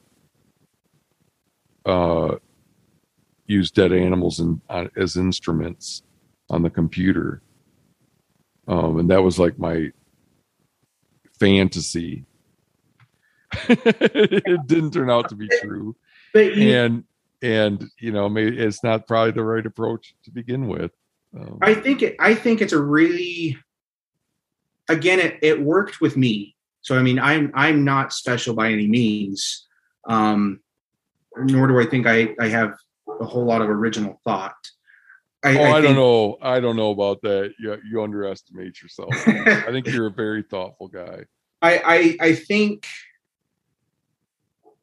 [1.85, 2.35] uh,
[3.47, 6.03] use dead animals in, uh, as instruments
[6.49, 7.41] on the computer.
[8.67, 9.91] Um, and that was like my
[11.39, 12.25] fantasy.
[13.69, 15.95] it didn't turn out to be true.
[16.35, 17.03] and
[17.41, 20.91] and you know maybe it's not probably the right approach to begin with.
[21.37, 23.57] Um, I think it, I think it's a really
[24.87, 28.87] again it, it worked with me so I mean, I'm I'm not special by any
[28.87, 29.67] means,
[30.07, 30.59] um,
[31.37, 32.73] nor do I think I I have
[33.19, 34.55] a whole lot of original thought.
[35.43, 36.37] I, oh, I, I don't know.
[36.41, 37.53] I don't know about that.
[37.59, 39.09] You you underestimate yourself.
[39.27, 41.23] I think you're a very thoughtful guy.
[41.61, 42.87] I I, I think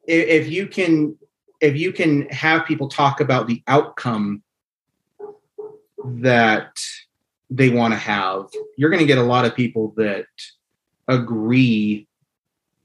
[0.07, 1.15] if, if you can
[1.61, 4.41] if you can have people talk about the outcome
[6.03, 6.79] that
[7.49, 8.45] they want to have,
[8.77, 10.25] you're going to get a lot of people that
[11.07, 12.07] agree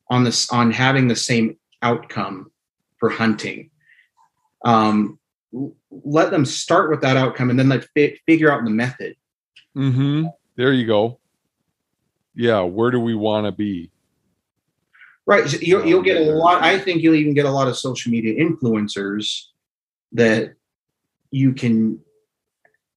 [0.09, 2.51] on this on having the same outcome
[2.99, 3.71] for hunting
[4.65, 5.19] um,
[5.91, 9.17] let them start with that outcome and then fi- figure out the method.
[9.77, 10.27] Mm-hmm.
[10.57, 11.19] There you go.
[12.35, 13.91] Yeah where do we want to be?
[15.27, 17.79] Right so you'll, you'll get a lot i think you'll even get a lot of
[17.79, 19.45] social media influencers
[20.11, 20.55] that
[21.31, 22.01] you can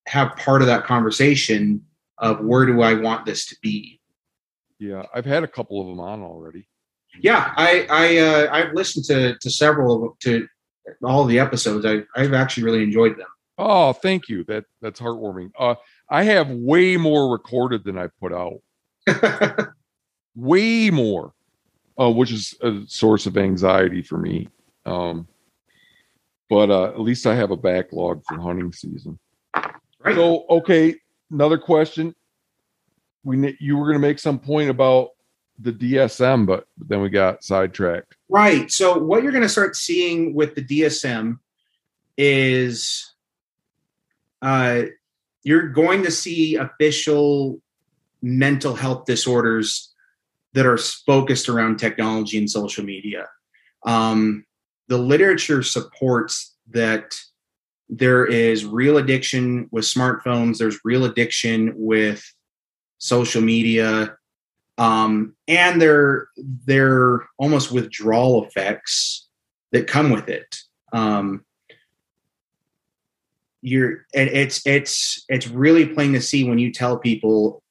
[0.08, 1.86] have part of that conversation
[2.18, 4.00] of where do i want this to be.
[4.80, 6.68] Yeah, I've had a couple of them on already.
[7.22, 10.48] Yeah, I I uh, I've listened to to several of them to
[11.04, 11.86] all the episodes.
[11.86, 13.28] I I've actually really enjoyed them.
[13.58, 14.44] Oh, thank you.
[14.46, 15.52] That that's heartwarming.
[15.58, 15.76] Uh,
[16.10, 18.62] I have way more recorded than I put out.
[20.36, 21.34] way more,
[22.00, 24.50] uh, which is a source of anxiety for me.
[24.86, 25.28] Um,
[26.50, 29.18] but uh, at least I have a backlog for hunting season.
[29.56, 30.16] Right.
[30.16, 30.96] So, okay,
[31.32, 32.14] another question
[33.26, 35.10] we you were going to make some point about
[35.60, 38.16] the DSM, but then we got sidetracked.
[38.30, 38.72] Right.
[38.72, 41.40] So what you're going to start seeing with the DSM
[42.18, 43.14] is
[44.42, 44.84] uh,
[45.44, 47.62] you're going to see official
[48.22, 49.94] mental health disorders
[50.54, 53.28] that are focused around technology and social media.
[53.86, 54.46] Um,
[54.88, 57.14] the literature supports that
[57.90, 60.58] there is real addiction with smartphones.
[60.58, 62.24] There's real addiction with
[62.98, 64.18] social media,
[64.78, 69.28] um, and their their almost withdrawal effects
[69.72, 70.58] that come with it.
[70.94, 71.46] Um,
[73.62, 77.64] you're and it's it's it's really plain to see when you tell people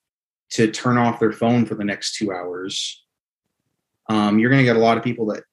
[0.51, 3.05] to turn off their phone for the next two hours.
[4.09, 5.45] Um, you're going to get a lot of people that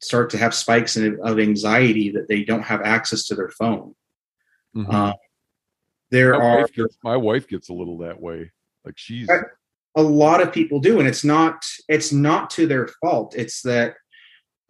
[0.00, 3.94] start to have spikes in, of anxiety that they don't have access to their phone.
[4.74, 4.90] Mm-hmm.
[4.90, 5.12] Uh,
[6.10, 8.50] there my are wife gets, my wife gets a little that way.
[8.84, 9.28] Like she's
[9.96, 13.34] a lot of people do, and it's not it's not to their fault.
[13.36, 13.94] It's that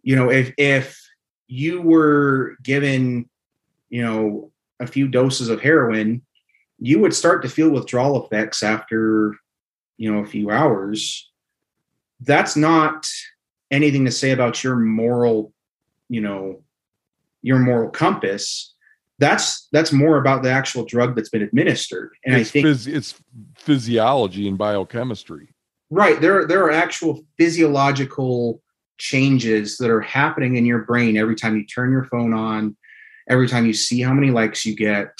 [0.03, 1.01] you know if if
[1.47, 3.29] you were given
[3.89, 6.21] you know a few doses of heroin,
[6.79, 9.35] you would start to feel withdrawal effects after
[9.97, 11.31] you know a few hours.
[12.21, 13.07] That's not
[13.71, 15.51] anything to say about your moral,
[16.07, 16.63] you know,
[17.41, 18.75] your moral compass
[19.17, 22.93] that's that's more about the actual drug that's been administered and it's i think phys-
[22.93, 23.15] it's
[23.65, 25.49] physiology and biochemistry.
[25.89, 26.21] Right.
[26.21, 28.61] There there are actual physiological
[28.97, 32.77] changes that are happening in your brain every time you turn your phone on
[33.27, 35.19] every time you see how many likes you get.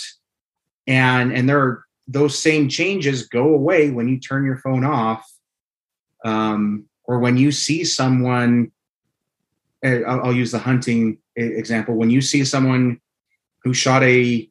[0.88, 5.28] And and there are those same changes go away when you turn your phone off
[6.24, 8.72] um, or when you see someone
[9.84, 11.96] eh, I'll, I'll use the hunting example.
[11.96, 13.02] When you see someone
[13.64, 14.48] who shot a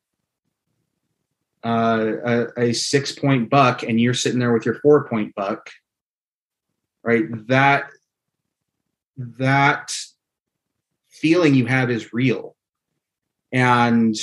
[1.64, 5.70] uh, a, a six point buck and you're sitting there with your four point buck,
[7.02, 7.24] right?
[7.48, 7.86] That
[9.16, 9.96] that
[11.08, 12.54] feeling you have is real,
[13.50, 14.14] and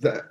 [0.00, 0.24] the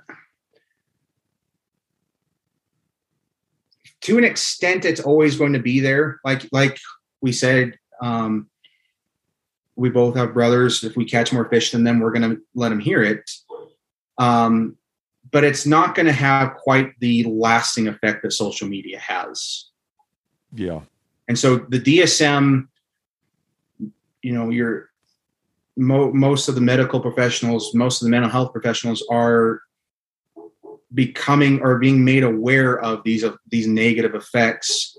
[4.02, 6.20] to an extent it's always going to be there.
[6.24, 6.78] Like like
[7.20, 8.48] we said um
[9.78, 10.82] we both have brothers.
[10.82, 13.30] If we catch more fish than them we're going to let them hear it
[14.18, 14.76] um
[15.32, 19.66] but it's not going to have quite the lasting effect that social media has
[20.52, 20.80] Yeah.
[21.28, 22.68] and so the dsm
[24.22, 24.90] you know your
[25.76, 29.62] mo- most of the medical professionals most of the mental health professionals are
[30.94, 34.96] becoming or being made aware of these of these negative effects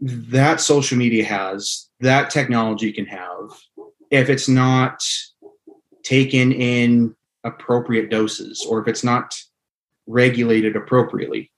[0.00, 3.50] that social media has that technology can have
[4.10, 5.02] if it's not
[6.02, 9.34] taken in appropriate doses or if it's not
[10.06, 11.50] regulated appropriately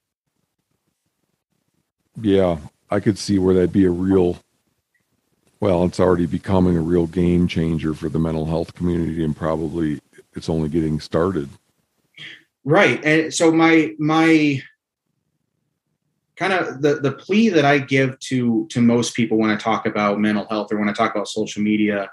[2.20, 2.58] Yeah.
[2.90, 4.38] I could see where that'd be a real,
[5.58, 10.00] well, it's already becoming a real game changer for the mental health community and probably
[10.34, 11.48] it's only getting started.
[12.64, 14.60] right and so my my
[16.36, 19.86] kind of the the plea that i give to to most people when i talk
[19.86, 22.10] about mental health or when i talk about social media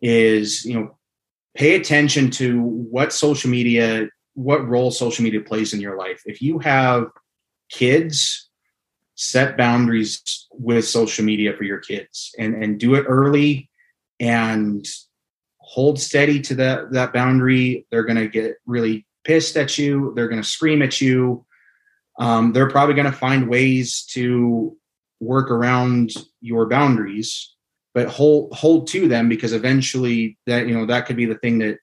[0.00, 0.96] is you know
[1.54, 6.22] pay attention to what social media what role social media plays in your life.
[6.24, 7.08] If you have
[7.70, 8.48] kids
[9.14, 13.68] set boundaries with social media for your kids and and do it early
[14.20, 14.86] and
[15.58, 17.86] hold steady to that that boundary.
[17.90, 20.12] They're going to get really pissed at you.
[20.14, 21.46] They're going to scream at you.
[22.18, 24.76] Um, they're probably going to find ways to
[25.20, 26.10] work around
[26.40, 27.54] your boundaries
[27.94, 31.58] but hold hold to them because eventually that you know that could be the thing
[31.58, 31.78] that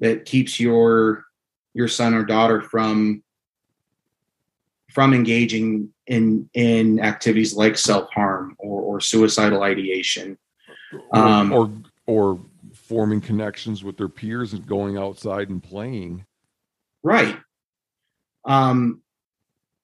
[0.00, 1.24] that keeps your
[1.74, 3.22] your son or daughter from
[4.90, 10.38] from engaging in in activities like self-harm or, or suicidal ideation
[11.10, 11.72] Or, Um, or,
[12.06, 12.40] or
[12.72, 16.24] forming connections with their peers and going outside and playing.
[17.02, 17.36] Right.
[18.44, 19.02] Um,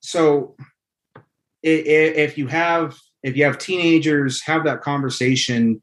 [0.00, 0.54] so
[1.64, 5.82] i- i- if you have if you have teenagers, have that conversation,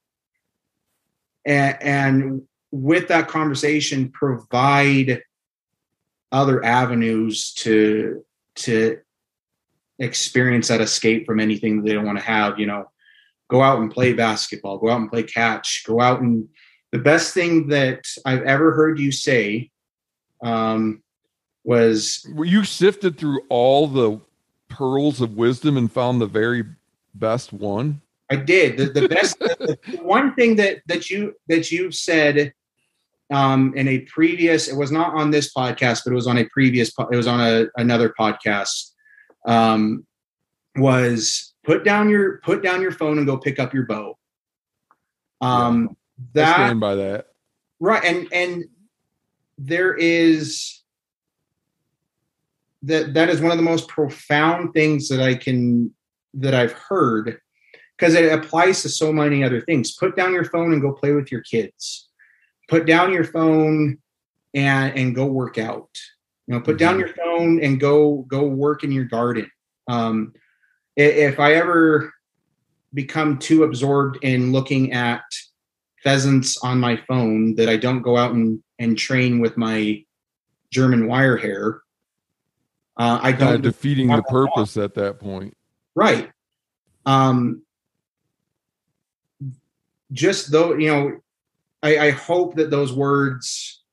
[1.45, 2.41] and, and
[2.71, 5.21] with that conversation, provide
[6.31, 8.23] other avenues to
[8.55, 8.99] to
[9.99, 12.59] experience that escape from anything that they don't want to have.
[12.59, 12.91] You know,
[13.49, 16.47] go out and play basketball, go out and play catch, go out and
[16.91, 19.71] the best thing that I've ever heard you say
[20.43, 21.03] um,
[21.63, 24.19] was You sifted through all the
[24.69, 26.63] pearls of wisdom and found the very
[27.13, 28.01] best one.
[28.29, 29.39] I did the, the best.
[29.39, 32.53] the, the one thing that that you that you said
[33.31, 36.45] um, in a previous, it was not on this podcast, but it was on a
[36.45, 36.91] previous.
[37.11, 38.91] It was on a another podcast.
[39.45, 40.05] Um,
[40.75, 44.17] was put down your put down your phone and go pick up your bow.
[45.41, 45.95] Um, I
[46.33, 47.27] that stand by that.
[47.79, 48.65] right and and
[49.57, 50.81] there is
[52.83, 55.93] that that is one of the most profound things that i can
[56.37, 57.39] that i've heard
[57.97, 61.11] because it applies to so many other things put down your phone and go play
[61.11, 62.09] with your kids
[62.67, 63.97] put down your phone
[64.53, 65.89] and and go work out
[66.47, 66.99] you know put down Mhm.
[66.99, 69.49] your phone and go go work in your garden
[69.89, 70.33] um
[70.95, 72.13] if i ever
[72.93, 75.23] become too absorbed in looking at
[76.03, 80.03] pheasants on my phone that I don't go out and, and train with my
[80.71, 81.81] German wire hair.
[82.97, 85.55] Uh, I Kind of defeating the purpose at that point.
[85.97, 86.29] Right.
[87.07, 87.63] Um,
[90.11, 91.19] just though you know,
[91.81, 93.83] I, I hope that those words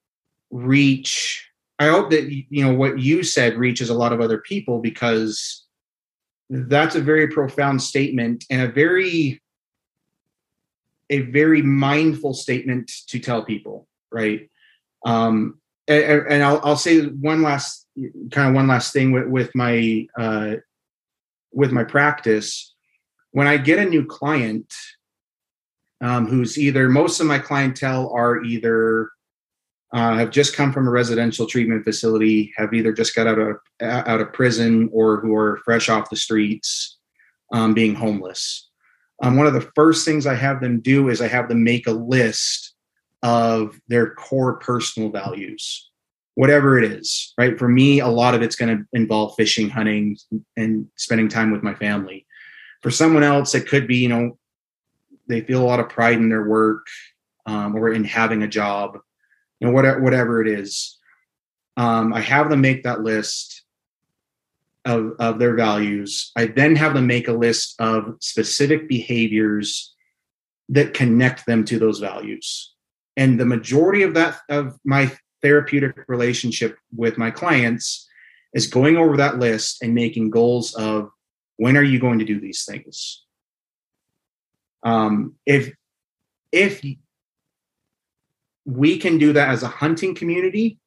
[0.51, 1.48] reach.
[1.78, 5.64] I hope that you know what you said reaches a lot of other people because
[6.51, 9.40] that's a very profound statement and a very
[11.10, 14.48] a very mindful statement to tell people right
[15.05, 15.59] um
[15.89, 17.86] and, and I'll, I'll say one last
[18.31, 20.56] kind of one last thing with, with my uh
[21.55, 22.74] with my practice
[23.32, 24.72] when i get a new client
[26.01, 29.10] um, who's either most of my clientele are either
[29.94, 33.56] uh, have just come from a residential treatment facility, have either just got out of
[33.81, 36.98] out of prison, or who are fresh off the streets,
[37.52, 38.70] um, being homeless.
[39.22, 41.86] Um, one of the first things I have them do is I have them make
[41.86, 42.74] a list
[43.22, 45.90] of their core personal values,
[46.35, 47.32] whatever it is.
[47.39, 50.16] Right for me, a lot of it's going to involve fishing, hunting,
[50.56, 52.27] and spending time with my family.
[52.82, 54.39] For someone else, it could be you know
[55.27, 56.86] they feel a lot of pride in their work
[57.47, 58.98] um, or in having a job
[59.61, 60.98] you know whatever whatever it is
[61.77, 63.65] Um, I have them make that list
[64.85, 66.31] of, of their values.
[66.36, 69.94] I then have them make a list of specific behaviors
[70.69, 72.74] that connect them to those values.
[73.16, 75.11] And the majority of that of my
[75.44, 78.08] therapeutic relationship with my clients
[78.54, 81.10] is going over that list and making goals of
[81.56, 83.22] when are you going to do these things?
[84.82, 85.72] Um, if
[86.50, 86.82] if
[88.64, 90.78] we can do that as a hunting community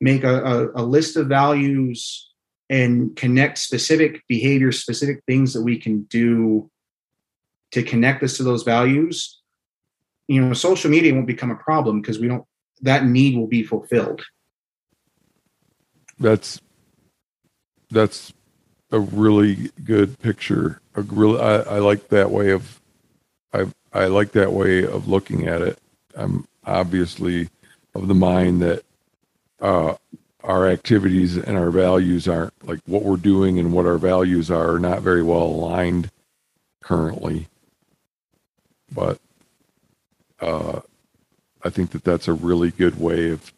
[0.00, 2.30] make a, a, a list of values
[2.70, 6.70] and connect specific behaviors specific things that we can do
[7.72, 9.40] to connect us to those values
[10.28, 12.44] you know social media won't become a problem because we don't
[12.82, 14.22] that need will be fulfilled.
[16.18, 16.60] That's
[17.90, 18.32] that's
[18.90, 20.80] a really good picture.
[20.94, 22.80] A really I, I like that way of
[23.52, 25.78] i i like that way of looking at it.
[26.16, 27.48] I'm obviously
[27.94, 28.82] of the mind that
[29.60, 29.94] uh
[30.44, 34.74] our activities and our values aren't like what we're doing and what our values are,
[34.74, 36.10] are not very well aligned
[36.80, 37.48] currently.
[38.90, 39.18] But
[40.40, 40.80] uh,
[41.64, 43.52] I think that that's a really good way of.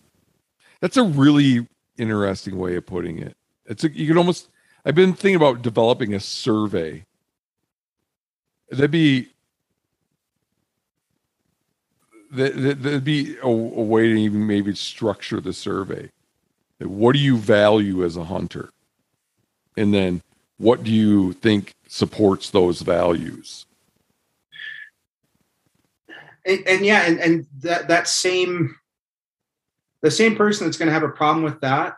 [0.81, 1.67] That's a really
[1.99, 3.37] interesting way of putting it.
[3.67, 4.49] It's a, you can almost.
[4.85, 7.05] I've been thinking about developing a survey.
[8.71, 9.29] That'd be.
[12.33, 16.11] That, that, that'd be a, a way to even maybe structure the survey.
[16.79, 18.71] What do you value as a hunter?
[19.77, 20.23] And then
[20.59, 23.67] what do you think supports those values?
[26.51, 28.77] And, and yeah, and, and that that same
[30.03, 31.97] the same person that's going to have a problem with that,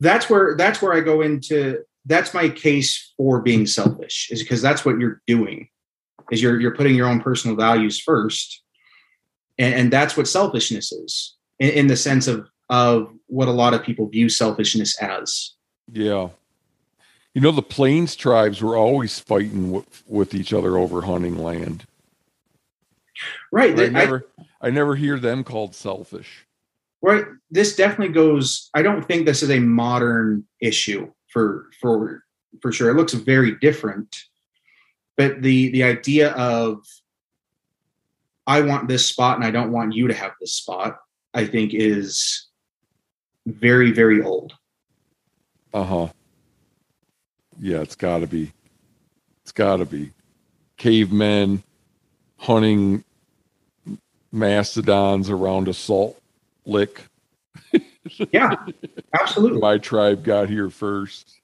[0.00, 4.62] that's where that's where I go into that's my case for being selfish is because
[4.62, 5.68] that's what you're doing
[6.30, 8.62] is you're you're putting your own personal values first.
[9.58, 13.74] And, and that's what selfishness is in, in, the sense of of what a lot
[13.74, 15.54] of people view selfishness as.
[15.92, 16.28] Yeah.
[17.34, 21.86] You know the plains tribes were always fighting with, with each other over hunting land
[23.52, 23.78] Right.
[23.78, 26.46] I never I, I never hear them called selfish.
[27.02, 27.24] Right.
[27.50, 32.24] This definitely goes I don't think this is a modern issue for for
[32.60, 32.90] for sure.
[32.90, 34.16] It looks very different.
[35.16, 36.84] But the the idea of
[38.46, 40.98] I want this spot and I don't want you to have this spot,
[41.34, 42.48] I think is
[43.46, 44.54] very, very old.
[45.74, 46.08] Uh-huh.
[47.60, 48.52] Yeah, it's gotta be.
[49.42, 50.12] It's gotta be.
[50.78, 51.62] Cavemen
[52.38, 53.04] hunting
[54.32, 56.20] mastodons around a salt
[56.66, 57.02] lick.
[58.32, 58.54] yeah,
[59.18, 59.60] absolutely.
[59.60, 61.40] My tribe got here first.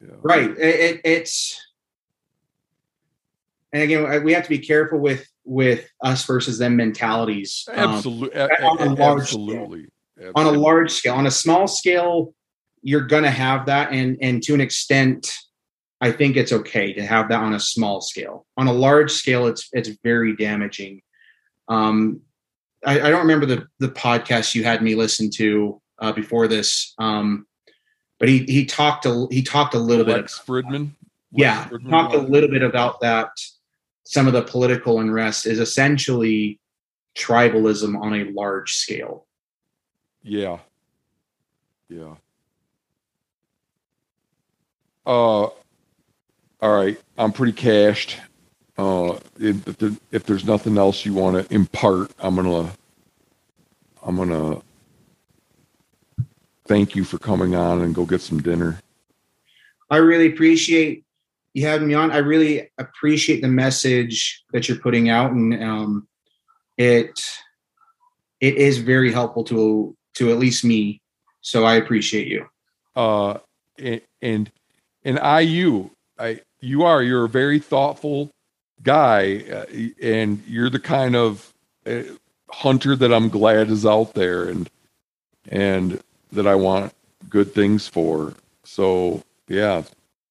[0.00, 0.16] Yeah.
[0.22, 0.50] Right.
[0.50, 1.60] It, it, it's,
[3.72, 7.68] and again, we have to be careful with with us versus them mentalities.
[7.72, 8.38] Absolutely.
[8.40, 9.86] Um, on a large absolutely.
[10.16, 10.32] Scale.
[10.34, 12.34] On a large scale, on a small scale,
[12.82, 15.32] you're going to have that, and and to an extent,
[16.00, 18.46] I think it's okay to have that on a small scale.
[18.56, 21.02] On a large scale, it's it's very damaging
[21.70, 22.20] um,
[22.84, 26.94] I, I, don't remember the the podcast you had me listen to uh, before this,
[26.98, 27.46] um,
[28.18, 30.26] but he he talked a he talked a little bit.
[30.26, 30.90] Fridman.
[31.32, 33.28] yeah, talked a little bit about that.
[34.04, 36.58] Some of the political unrest is essentially
[37.16, 39.26] tribalism on a large scale.
[40.22, 40.58] Yeah.
[41.88, 42.16] Yeah.
[45.06, 45.54] Uh, all
[46.62, 47.00] right.
[47.16, 48.18] I'm pretty cashed.
[48.80, 52.72] Uh, if, if, there, if there's nothing else you want to impart, I'm gonna
[54.02, 54.62] I'm gonna
[56.66, 58.80] thank you for coming on and go get some dinner.
[59.90, 61.04] I really appreciate
[61.52, 62.10] you having me on.
[62.10, 66.08] I really appreciate the message that you're putting out, and um,
[66.78, 67.20] it
[68.40, 71.02] it is very helpful to to at least me.
[71.42, 72.46] So I appreciate you.
[72.96, 73.40] Uh,
[73.76, 74.50] and and,
[75.04, 78.30] and IU, I you are you're a very thoughtful
[78.82, 79.66] guy, uh,
[80.02, 81.52] and you're the kind of
[81.86, 82.02] uh,
[82.50, 84.70] hunter that I'm glad is out there, and
[85.48, 86.00] and
[86.32, 86.92] that I want
[87.28, 88.34] good things for.
[88.64, 89.82] So yeah,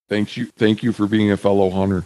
[0.08, 2.06] thank you, thank you for being a fellow hunter.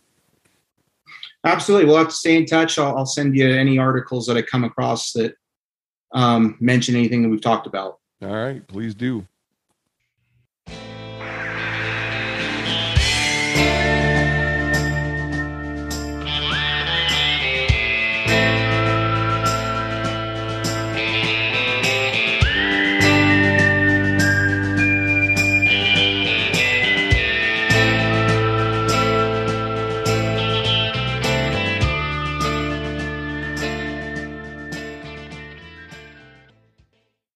[1.44, 2.78] Absolutely, we'll have to stay in touch.
[2.80, 5.36] I'll, I'll send you any articles that I come across that
[6.14, 8.00] um, mention anything that we've talked about.
[8.22, 9.28] All right, please do.